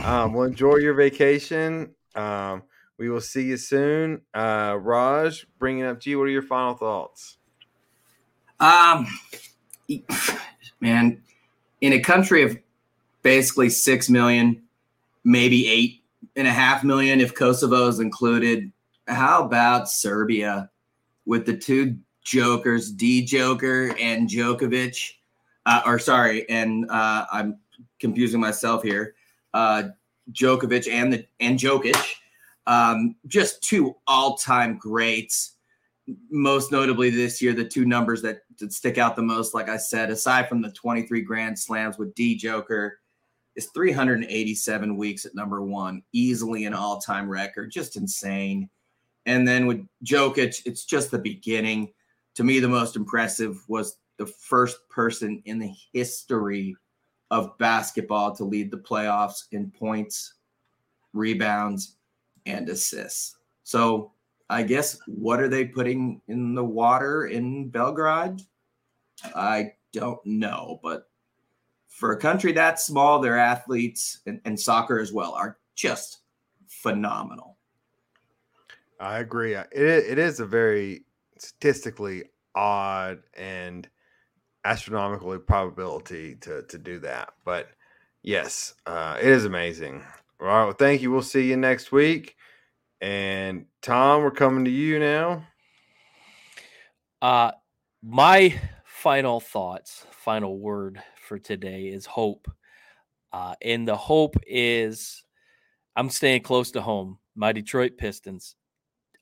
Um, 0.03 0.33
well, 0.33 0.43
enjoy 0.43 0.75
your 0.75 0.93
vacation. 0.93 1.95
Um, 2.13 2.63
we 2.99 3.09
will 3.09 3.21
see 3.21 3.43
you 3.43 3.57
soon. 3.57 4.21
Uh, 4.33 4.77
Raj, 4.79 5.47
bringing 5.57 5.85
up 5.85 5.99
to 6.01 6.09
you. 6.09 6.19
What 6.19 6.25
are 6.25 6.31
your 6.31 6.41
final 6.43 6.75
thoughts? 6.75 7.37
Um, 8.59 9.07
man, 10.79 11.21
in 11.81 11.93
a 11.93 11.99
country 11.99 12.43
of 12.43 12.57
basically 13.23 13.69
six 13.69 14.09
million, 14.09 14.63
maybe 15.27 15.67
eight 15.67 16.05
and 16.37 16.47
a 16.47 16.51
half 16.51 16.85
million 16.85 17.19
if 17.19 17.35
Kosovo 17.35 17.87
is 17.87 17.99
included. 17.99 18.71
How 19.07 19.43
about 19.43 19.89
Serbia 19.89 20.69
with 21.25 21.45
the 21.45 21.55
two 21.55 21.97
jokers, 22.23 22.91
D 22.91 23.25
Joker 23.25 23.93
and 23.99 24.29
Djokovic? 24.29 25.11
Uh, 25.65 25.81
or 25.85 25.99
sorry, 25.99 26.49
and 26.49 26.89
uh, 26.89 27.25
I'm 27.31 27.59
confusing 27.99 28.39
myself 28.39 28.83
here. 28.83 29.15
Uh, 29.53 29.89
Djokovic 30.31 30.89
and 30.89 31.11
the 31.11 31.25
and 31.41 31.59
Jokic, 31.59 32.01
um, 32.65 33.15
just 33.27 33.61
two 33.61 33.95
all-time 34.07 34.77
greats. 34.77 35.55
Most 36.29 36.71
notably 36.71 37.09
this 37.09 37.41
year, 37.41 37.51
the 37.51 37.65
two 37.65 37.83
numbers 37.83 38.21
that, 38.21 38.43
that 38.59 38.71
stick 38.71 38.97
out 38.97 39.17
the 39.17 39.21
most, 39.21 39.53
like 39.53 39.67
I 39.67 39.75
said, 39.75 40.09
aside 40.09 40.47
from 40.47 40.61
the 40.61 40.71
23 40.71 41.19
Grand 41.21 41.59
Slams 41.59 41.97
with 41.97 42.15
D 42.15 42.37
Joker 42.37 42.99
is 43.57 43.65
387 43.73 44.95
weeks 44.95 45.25
at 45.25 45.35
number 45.35 45.61
one, 45.61 46.03
easily 46.13 46.65
an 46.65 46.73
all 46.73 47.01
time 47.01 47.27
record, 47.27 47.71
just 47.71 47.97
insane. 47.97 48.69
And 49.25 49.45
then 49.45 49.65
with 49.65 49.85
Jokic, 50.05 50.61
it's 50.65 50.85
just 50.85 51.11
the 51.11 51.19
beginning. 51.19 51.91
To 52.35 52.43
me, 52.43 52.59
the 52.59 52.69
most 52.69 52.95
impressive 52.95 53.61
was 53.67 53.97
the 54.17 54.27
first 54.27 54.77
person 54.89 55.41
in 55.45 55.59
the 55.59 55.73
history 55.91 56.77
of 57.31 57.57
basketball 57.57 58.33
to 58.35 58.45
lead 58.45 58.71
the 58.71 58.77
playoffs 58.77 59.45
in 59.51 59.71
points, 59.71 60.35
rebounds, 61.13 61.97
and 62.45 62.69
assists. 62.69 63.37
So 63.63 64.13
I 64.49 64.63
guess 64.63 64.97
what 65.07 65.41
are 65.41 65.49
they 65.49 65.65
putting 65.65 66.21
in 66.27 66.55
the 66.55 66.63
water 66.63 67.25
in 67.25 67.69
Belgrade? 67.69 68.41
I 69.35 69.73
don't 69.91 70.23
know, 70.25 70.79
but 70.83 71.09
for 71.97 72.11
a 72.11 72.17
country 72.17 72.51
that 72.51 72.79
small, 72.79 73.19
their 73.19 73.39
athletes 73.39 74.19
and, 74.27 74.39
and 74.45 74.59
soccer 74.59 74.99
as 74.99 75.11
well 75.11 75.33
are 75.33 75.57
just 75.73 76.19
phenomenal. 76.67 77.57
I 78.99 79.17
agree. 79.17 79.55
It, 79.55 79.67
it 79.71 80.19
is 80.19 80.39
a 80.39 80.45
very 80.45 81.05
statistically 81.39 82.25
odd 82.53 83.23
and 83.33 83.89
astronomical 84.63 85.35
probability 85.39 86.35
to, 86.41 86.61
to 86.69 86.77
do 86.77 86.99
that. 86.99 87.29
But 87.43 87.69
yes, 88.21 88.75
uh, 88.85 89.17
it 89.19 89.27
is 89.27 89.45
amazing. 89.45 90.03
All 90.39 90.47
right. 90.47 90.65
Well, 90.65 90.73
thank 90.73 91.01
you. 91.01 91.09
We'll 91.09 91.23
see 91.23 91.49
you 91.49 91.57
next 91.57 91.91
week. 91.91 92.35
And 93.01 93.65
Tom, 93.81 94.21
we're 94.21 94.29
coming 94.29 94.65
to 94.65 94.71
you 94.71 94.99
now. 94.99 95.47
Uh, 97.23 97.53
my 98.03 98.53
final 98.85 99.39
thoughts, 99.39 100.05
final 100.11 100.59
word 100.59 101.01
for 101.27 101.37
today 101.37 101.87
is 101.87 102.05
hope. 102.05 102.49
Uh, 103.33 103.53
and 103.61 103.87
the 103.87 103.95
hope 103.95 104.35
is 104.47 105.23
I'm 105.95 106.09
staying 106.09 106.41
close 106.41 106.71
to 106.71 106.81
home. 106.81 107.19
My 107.35 107.51
Detroit 107.51 107.97
Pistons. 107.97 108.55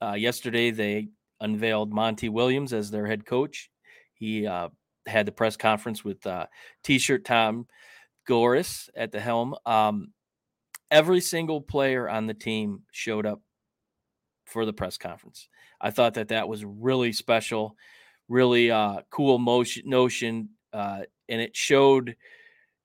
Uh, 0.02 0.14
yesterday, 0.14 0.72
they 0.72 1.10
unveiled 1.42 1.92
Monty 1.92 2.30
Williams 2.30 2.74
as 2.74 2.92
their 2.92 3.08
head 3.08 3.26
coach. 3.26 3.70
He 4.14 4.46
uh, 4.46 4.70
had 5.06 5.26
the 5.26 5.32
press 5.32 5.58
conference 5.58 6.04
with 6.04 6.26
uh, 6.26 6.46
T-shirt 6.84 7.26
Tom 7.26 7.68
Gores 8.28 8.90
at 8.96 9.12
the 9.12 9.20
helm. 9.20 9.56
Um, 9.66 10.14
every 10.92 11.22
single 11.22 11.62
player 11.62 12.08
on 12.08 12.28
the 12.28 12.34
team 12.34 12.84
showed 12.92 13.26
up 13.26 13.42
for 14.46 14.66
the 14.66 14.74
press 14.74 14.98
conference. 14.98 15.50
I 15.82 15.92
thought 15.92 16.14
that 16.16 16.30
that 16.30 16.48
was 16.48 16.64
really 16.64 17.12
special, 17.12 17.76
really 18.28 18.72
uh, 18.72 19.02
cool 19.10 19.38
motion 19.38 19.90
notion, 19.90 20.50
uh, 20.76 21.04
and 21.30 21.42
it 21.42 21.56
showed 21.56 22.16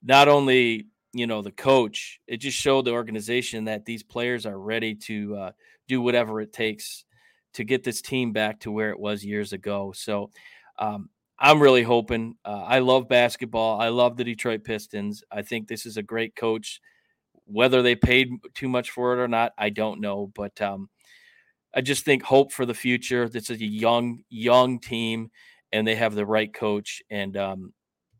not 0.01 0.27
only 0.27 0.87
you 1.13 1.27
know 1.27 1.41
the 1.41 1.51
coach, 1.51 2.19
it 2.27 2.37
just 2.37 2.57
showed 2.57 2.85
the 2.85 2.91
organization 2.91 3.65
that 3.65 3.85
these 3.85 4.03
players 4.03 4.45
are 4.45 4.57
ready 4.57 4.95
to 4.95 5.35
uh, 5.35 5.51
do 5.87 6.01
whatever 6.01 6.41
it 6.41 6.53
takes 6.53 7.05
to 7.53 7.63
get 7.63 7.83
this 7.83 8.01
team 8.01 8.31
back 8.31 8.61
to 8.61 8.71
where 8.71 8.91
it 8.91 8.99
was 8.99 9.25
years 9.25 9.53
ago. 9.53 9.93
So. 9.95 10.31
Um, 10.79 11.09
I'm 11.43 11.59
really 11.59 11.81
hoping. 11.81 12.35
Uh, 12.45 12.63
I 12.67 12.79
love 12.79 13.09
basketball. 13.09 13.81
I 13.81 13.87
love 13.87 14.15
the 14.15 14.23
Detroit 14.23 14.63
Pistons. 14.63 15.23
I 15.31 15.41
think 15.41 15.67
this 15.67 15.87
is 15.87 15.97
a 15.97 16.03
great 16.03 16.35
coach. 16.35 16.79
Whether 17.45 17.81
they 17.81 17.95
paid 17.95 18.29
too 18.53 18.69
much 18.69 18.91
for 18.91 19.13
it 19.13 19.19
or 19.19 19.27
not, 19.27 19.51
I 19.57 19.69
don't 19.69 20.01
know. 20.01 20.31
But 20.35 20.61
um, 20.61 20.87
I 21.73 21.81
just 21.81 22.05
think 22.05 22.21
hope 22.21 22.51
for 22.51 22.67
the 22.67 22.75
future. 22.75 23.27
This 23.27 23.49
is 23.49 23.59
a 23.59 23.65
young, 23.65 24.19
young 24.29 24.79
team, 24.79 25.31
and 25.71 25.87
they 25.87 25.95
have 25.95 26.13
the 26.13 26.27
right 26.27 26.53
coach. 26.53 27.01
And 27.09 27.35
um, 27.35 27.73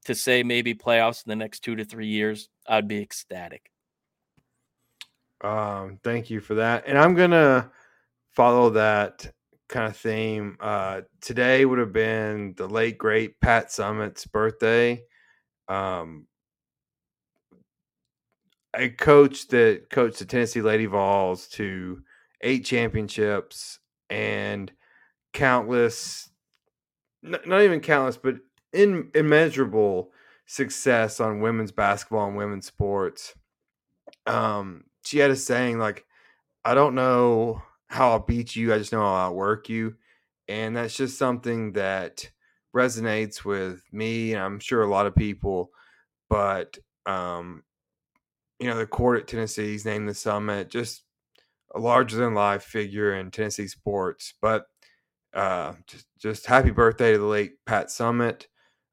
to 0.05 0.15
say 0.15 0.43
maybe 0.43 0.73
playoffs 0.73 1.25
in 1.25 1.29
the 1.29 1.35
next 1.35 1.59
two 1.61 1.75
to 1.75 1.85
three 1.85 2.07
years, 2.07 2.49
I'd 2.67 2.87
be 2.87 3.01
ecstatic. 3.01 3.71
Um, 5.43 5.99
thank 6.03 6.29
you 6.29 6.39
for 6.39 6.55
that. 6.55 6.83
And 6.87 6.97
I'm 6.97 7.15
gonna 7.15 7.71
follow 8.31 8.69
that 8.71 9.31
kind 9.67 9.87
of 9.87 9.97
theme. 9.97 10.57
Uh, 10.59 11.01
today 11.21 11.65
would 11.65 11.79
have 11.79 11.93
been 11.93 12.53
the 12.57 12.67
late 12.67 12.97
great 12.97 13.39
Pat 13.39 13.69
Summitt's 13.69 14.25
birthday. 14.25 15.03
Um, 15.67 16.27
a 18.73 18.89
coach 18.89 19.47
that 19.47 19.89
coached 19.89 20.19
the 20.19 20.25
Tennessee 20.25 20.61
Lady 20.61 20.85
Vols 20.85 21.47
to 21.49 22.01
eight 22.41 22.65
championships 22.65 23.79
and 24.09 24.71
countless, 25.33 26.29
not 27.21 27.61
even 27.61 27.79
countless, 27.79 28.17
but 28.17 28.35
in, 28.73 29.09
immeasurable 29.13 30.11
success 30.45 31.19
on 31.19 31.41
women's 31.41 31.71
basketball 31.71 32.27
and 32.27 32.37
women's 32.37 32.67
sports. 32.67 33.35
Um, 34.25 34.85
she 35.03 35.19
had 35.19 35.31
a 35.31 35.35
saying 35.35 35.79
like, 35.79 36.05
I 36.63 36.73
don't 36.73 36.95
know 36.95 37.61
how 37.87 38.11
I'll 38.11 38.19
beat 38.19 38.55
you. 38.55 38.73
I 38.73 38.77
just 38.77 38.91
know 38.91 39.01
I'll 39.01 39.27
outwork 39.27 39.69
you. 39.69 39.95
And 40.47 40.75
that's 40.75 40.95
just 40.95 41.17
something 41.17 41.73
that 41.73 42.29
resonates 42.75 43.43
with 43.45 43.83
me. 43.91 44.33
And 44.33 44.41
I'm 44.41 44.59
sure 44.59 44.83
a 44.83 44.89
lot 44.89 45.05
of 45.05 45.15
people, 45.15 45.71
but, 46.29 46.77
um, 47.05 47.63
you 48.59 48.67
know, 48.67 48.77
the 48.77 48.85
court 48.85 49.19
at 49.19 49.27
Tennessee's 49.27 49.85
named 49.85 50.07
the 50.07 50.13
Summitt, 50.13 50.69
just 50.69 51.03
a 51.73 51.79
larger 51.79 52.17
than 52.17 52.33
life 52.33 52.63
figure 52.63 53.15
in 53.15 53.31
Tennessee 53.31 53.67
sports. 53.67 54.33
But 54.41 54.65
uh, 55.33 55.73
just, 55.87 56.05
just 56.19 56.45
happy 56.45 56.71
birthday 56.71 57.13
to 57.13 57.17
the 57.17 57.25
late 57.25 57.53
Pat 57.65 57.87
Summitt. 57.87 58.47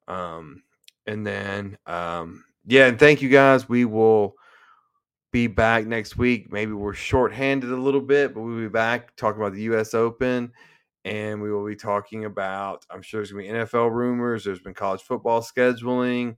Um, 0.09 0.63
and 1.07 1.25
then, 1.27 1.79
um, 1.87 2.45
yeah, 2.67 2.87
and 2.87 2.99
thank 2.99 3.23
you 3.23 3.29
guys. 3.29 3.69
We 3.69 3.85
will 3.85 4.35
be 5.33 5.47
back 5.47 5.87
next 5.87 6.17
week. 6.17 6.51
Maybe 6.51 6.73
we're 6.73 6.95
shorthanded 6.95 7.71
a 7.71 7.77
little 7.77 8.01
bit, 8.01 8.35
but 8.35 8.41
we'll 8.41 8.59
be 8.59 8.69
back 8.69 9.15
talking 9.17 9.41
about 9.41 9.53
the 9.53 9.63
U.S. 9.63 9.95
Open, 9.95 10.51
and 11.05 11.41
we 11.41 11.53
will 11.53 11.67
be 11.67 11.77
talking 11.77 12.25
about. 12.25 12.85
I'm 12.91 13.03
sure 13.03 13.21
there's 13.21 13.31
gonna 13.31 13.45
be 13.45 13.49
NFL 13.51 13.93
rumors. 13.93 14.45
There's 14.45 14.61
been 14.61 14.75
college 14.75 15.03
football 15.03 15.41
scheduling, 15.41 16.37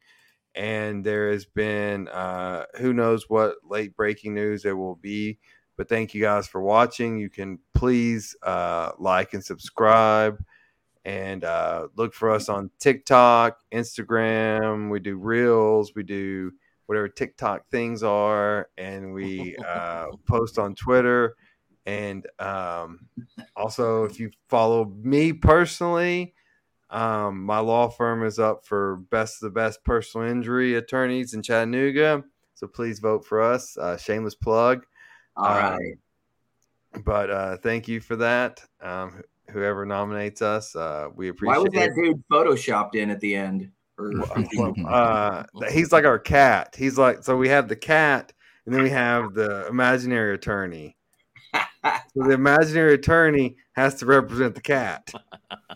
and 0.54 1.04
there 1.04 1.30
has 1.30 1.46
been 1.46 2.08
uh, 2.08 2.64
who 2.78 2.92
knows 2.92 3.24
what 3.28 3.56
late 3.64 3.96
breaking 3.96 4.34
news 4.34 4.62
there 4.62 4.76
will 4.76 4.96
be. 4.96 5.38
But 5.76 5.88
thank 5.88 6.12
you 6.12 6.20
guys 6.20 6.46
for 6.46 6.60
watching. 6.60 7.16
You 7.18 7.30
can 7.30 7.58
please 7.74 8.36
uh, 8.42 8.92
like 8.98 9.32
and 9.32 9.42
subscribe. 9.42 10.42
And 11.04 11.44
uh, 11.44 11.88
look 11.96 12.12
for 12.12 12.30
us 12.30 12.48
on 12.48 12.70
TikTok, 12.78 13.58
Instagram. 13.72 14.90
We 14.90 15.00
do 15.00 15.16
reels. 15.16 15.94
We 15.94 16.02
do 16.02 16.52
whatever 16.86 17.08
TikTok 17.08 17.68
things 17.70 18.02
are, 18.02 18.68
and 18.76 19.14
we 19.14 19.56
uh, 19.56 20.06
post 20.28 20.58
on 20.58 20.74
Twitter. 20.74 21.36
And 21.86 22.26
um, 22.38 23.06
also, 23.56 24.04
if 24.04 24.20
you 24.20 24.30
follow 24.48 24.84
me 24.84 25.32
personally, 25.32 26.34
um, 26.90 27.44
my 27.44 27.60
law 27.60 27.88
firm 27.88 28.24
is 28.24 28.38
up 28.38 28.66
for 28.66 28.96
best 29.10 29.36
of 29.36 29.46
the 29.46 29.60
best 29.60 29.84
personal 29.84 30.26
injury 30.26 30.74
attorneys 30.74 31.32
in 31.32 31.42
Chattanooga. 31.42 32.24
So 32.54 32.66
please 32.66 32.98
vote 32.98 33.24
for 33.24 33.40
us. 33.40 33.76
Uh, 33.78 33.96
shameless 33.96 34.34
plug. 34.34 34.84
All 35.36 35.46
right. 35.54 35.96
Um, 36.94 37.02
but 37.04 37.30
uh, 37.30 37.56
thank 37.58 37.86
you 37.86 38.00
for 38.00 38.16
that. 38.16 38.62
Um, 38.82 39.22
whoever 39.52 39.84
nominates 39.84 40.42
us, 40.42 40.74
uh, 40.74 41.08
we 41.14 41.28
appreciate. 41.28 41.56
Why 41.56 41.62
was 41.62 41.72
that 41.72 41.94
dude 41.94 42.22
photoshopped 42.30 42.94
in 42.94 43.10
at 43.10 43.20
the 43.20 43.34
end? 43.34 43.70
uh, 44.88 45.44
he's 45.70 45.92
like 45.92 46.04
our 46.04 46.18
cat. 46.18 46.74
He's 46.78 46.96
like 46.96 47.22
so 47.22 47.36
we 47.36 47.48
have 47.48 47.68
the 47.68 47.76
cat, 47.76 48.32
and 48.64 48.74
then 48.74 48.82
we 48.82 48.90
have 48.90 49.34
the 49.34 49.66
imaginary 49.68 50.34
attorney. 50.34 50.96
so 51.54 52.22
the 52.24 52.32
imaginary 52.32 52.94
attorney 52.94 53.56
has 53.72 53.96
to 53.96 54.06
represent 54.06 54.54
the 54.54 54.60
cat. 54.60 55.10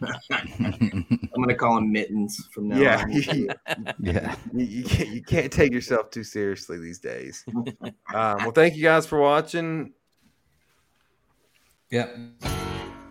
I'm 0.01 1.29
gonna 1.37 1.55
call 1.55 1.79
him 1.79 1.93
Mittens 1.93 2.49
from 2.53 2.69
now 2.69 2.79
yeah, 2.79 3.03
on. 3.03 3.13
yeah. 4.01 4.35
You, 4.53 4.65
you, 4.65 4.85
can't, 4.85 5.09
you 5.11 5.23
can't 5.23 5.53
take 5.53 5.73
yourself 5.73 6.11
too 6.11 6.25
seriously 6.25 6.79
these 6.79 6.99
days. 6.99 7.45
Um, 7.47 7.95
well, 8.09 8.53
thank 8.53 8.77
you 8.77 8.83
guys 8.83 9.07
for 9.07 9.19
watching. 9.19 9.93
Yep. 11.91 12.17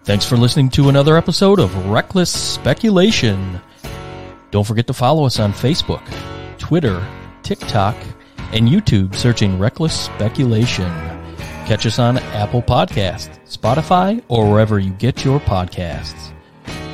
Thanks 0.04 0.26
for 0.26 0.36
listening 0.36 0.70
to 0.72 0.90
another 0.90 1.16
episode 1.16 1.62
of 1.62 1.74
Reckless 1.88 2.30
Speculation. 2.30 3.62
Don't 4.52 4.68
forget 4.68 4.86
to 4.88 4.94
follow 4.94 5.26
us 5.26 5.40
on 5.40 5.54
Facebook, 5.54 6.04
Twitter, 6.58 7.02
TikTok, 7.42 7.96
and 8.52 8.68
YouTube 8.68 9.16
searching 9.16 9.58
Reckless 9.58 9.98
Speculation. 9.98 10.90
Catch 11.66 11.86
us 11.86 12.00
on 12.00 12.18
Apple 12.18 12.62
Podcasts, 12.62 13.40
Spotify, 13.48 14.22
or 14.28 14.52
wherever 14.52 14.78
you 14.78 14.92
get 14.92 15.24
your 15.24 15.40
podcasts. 15.40 16.34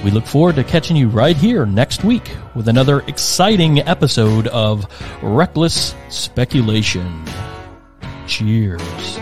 We 0.04 0.12
look 0.12 0.28
forward 0.28 0.56
to 0.58 0.64
catching 0.64 0.96
you 0.96 1.10
right 1.10 1.36
here 1.36 1.66
next 1.66 2.04
week 2.04 2.30
with 2.54 2.68
another 2.68 3.00
exciting 3.08 3.80
episode 3.80 4.48
of 4.50 4.86
Reckless 5.24 5.96
Speculation. 6.10 7.26
Cheers. 8.28 9.20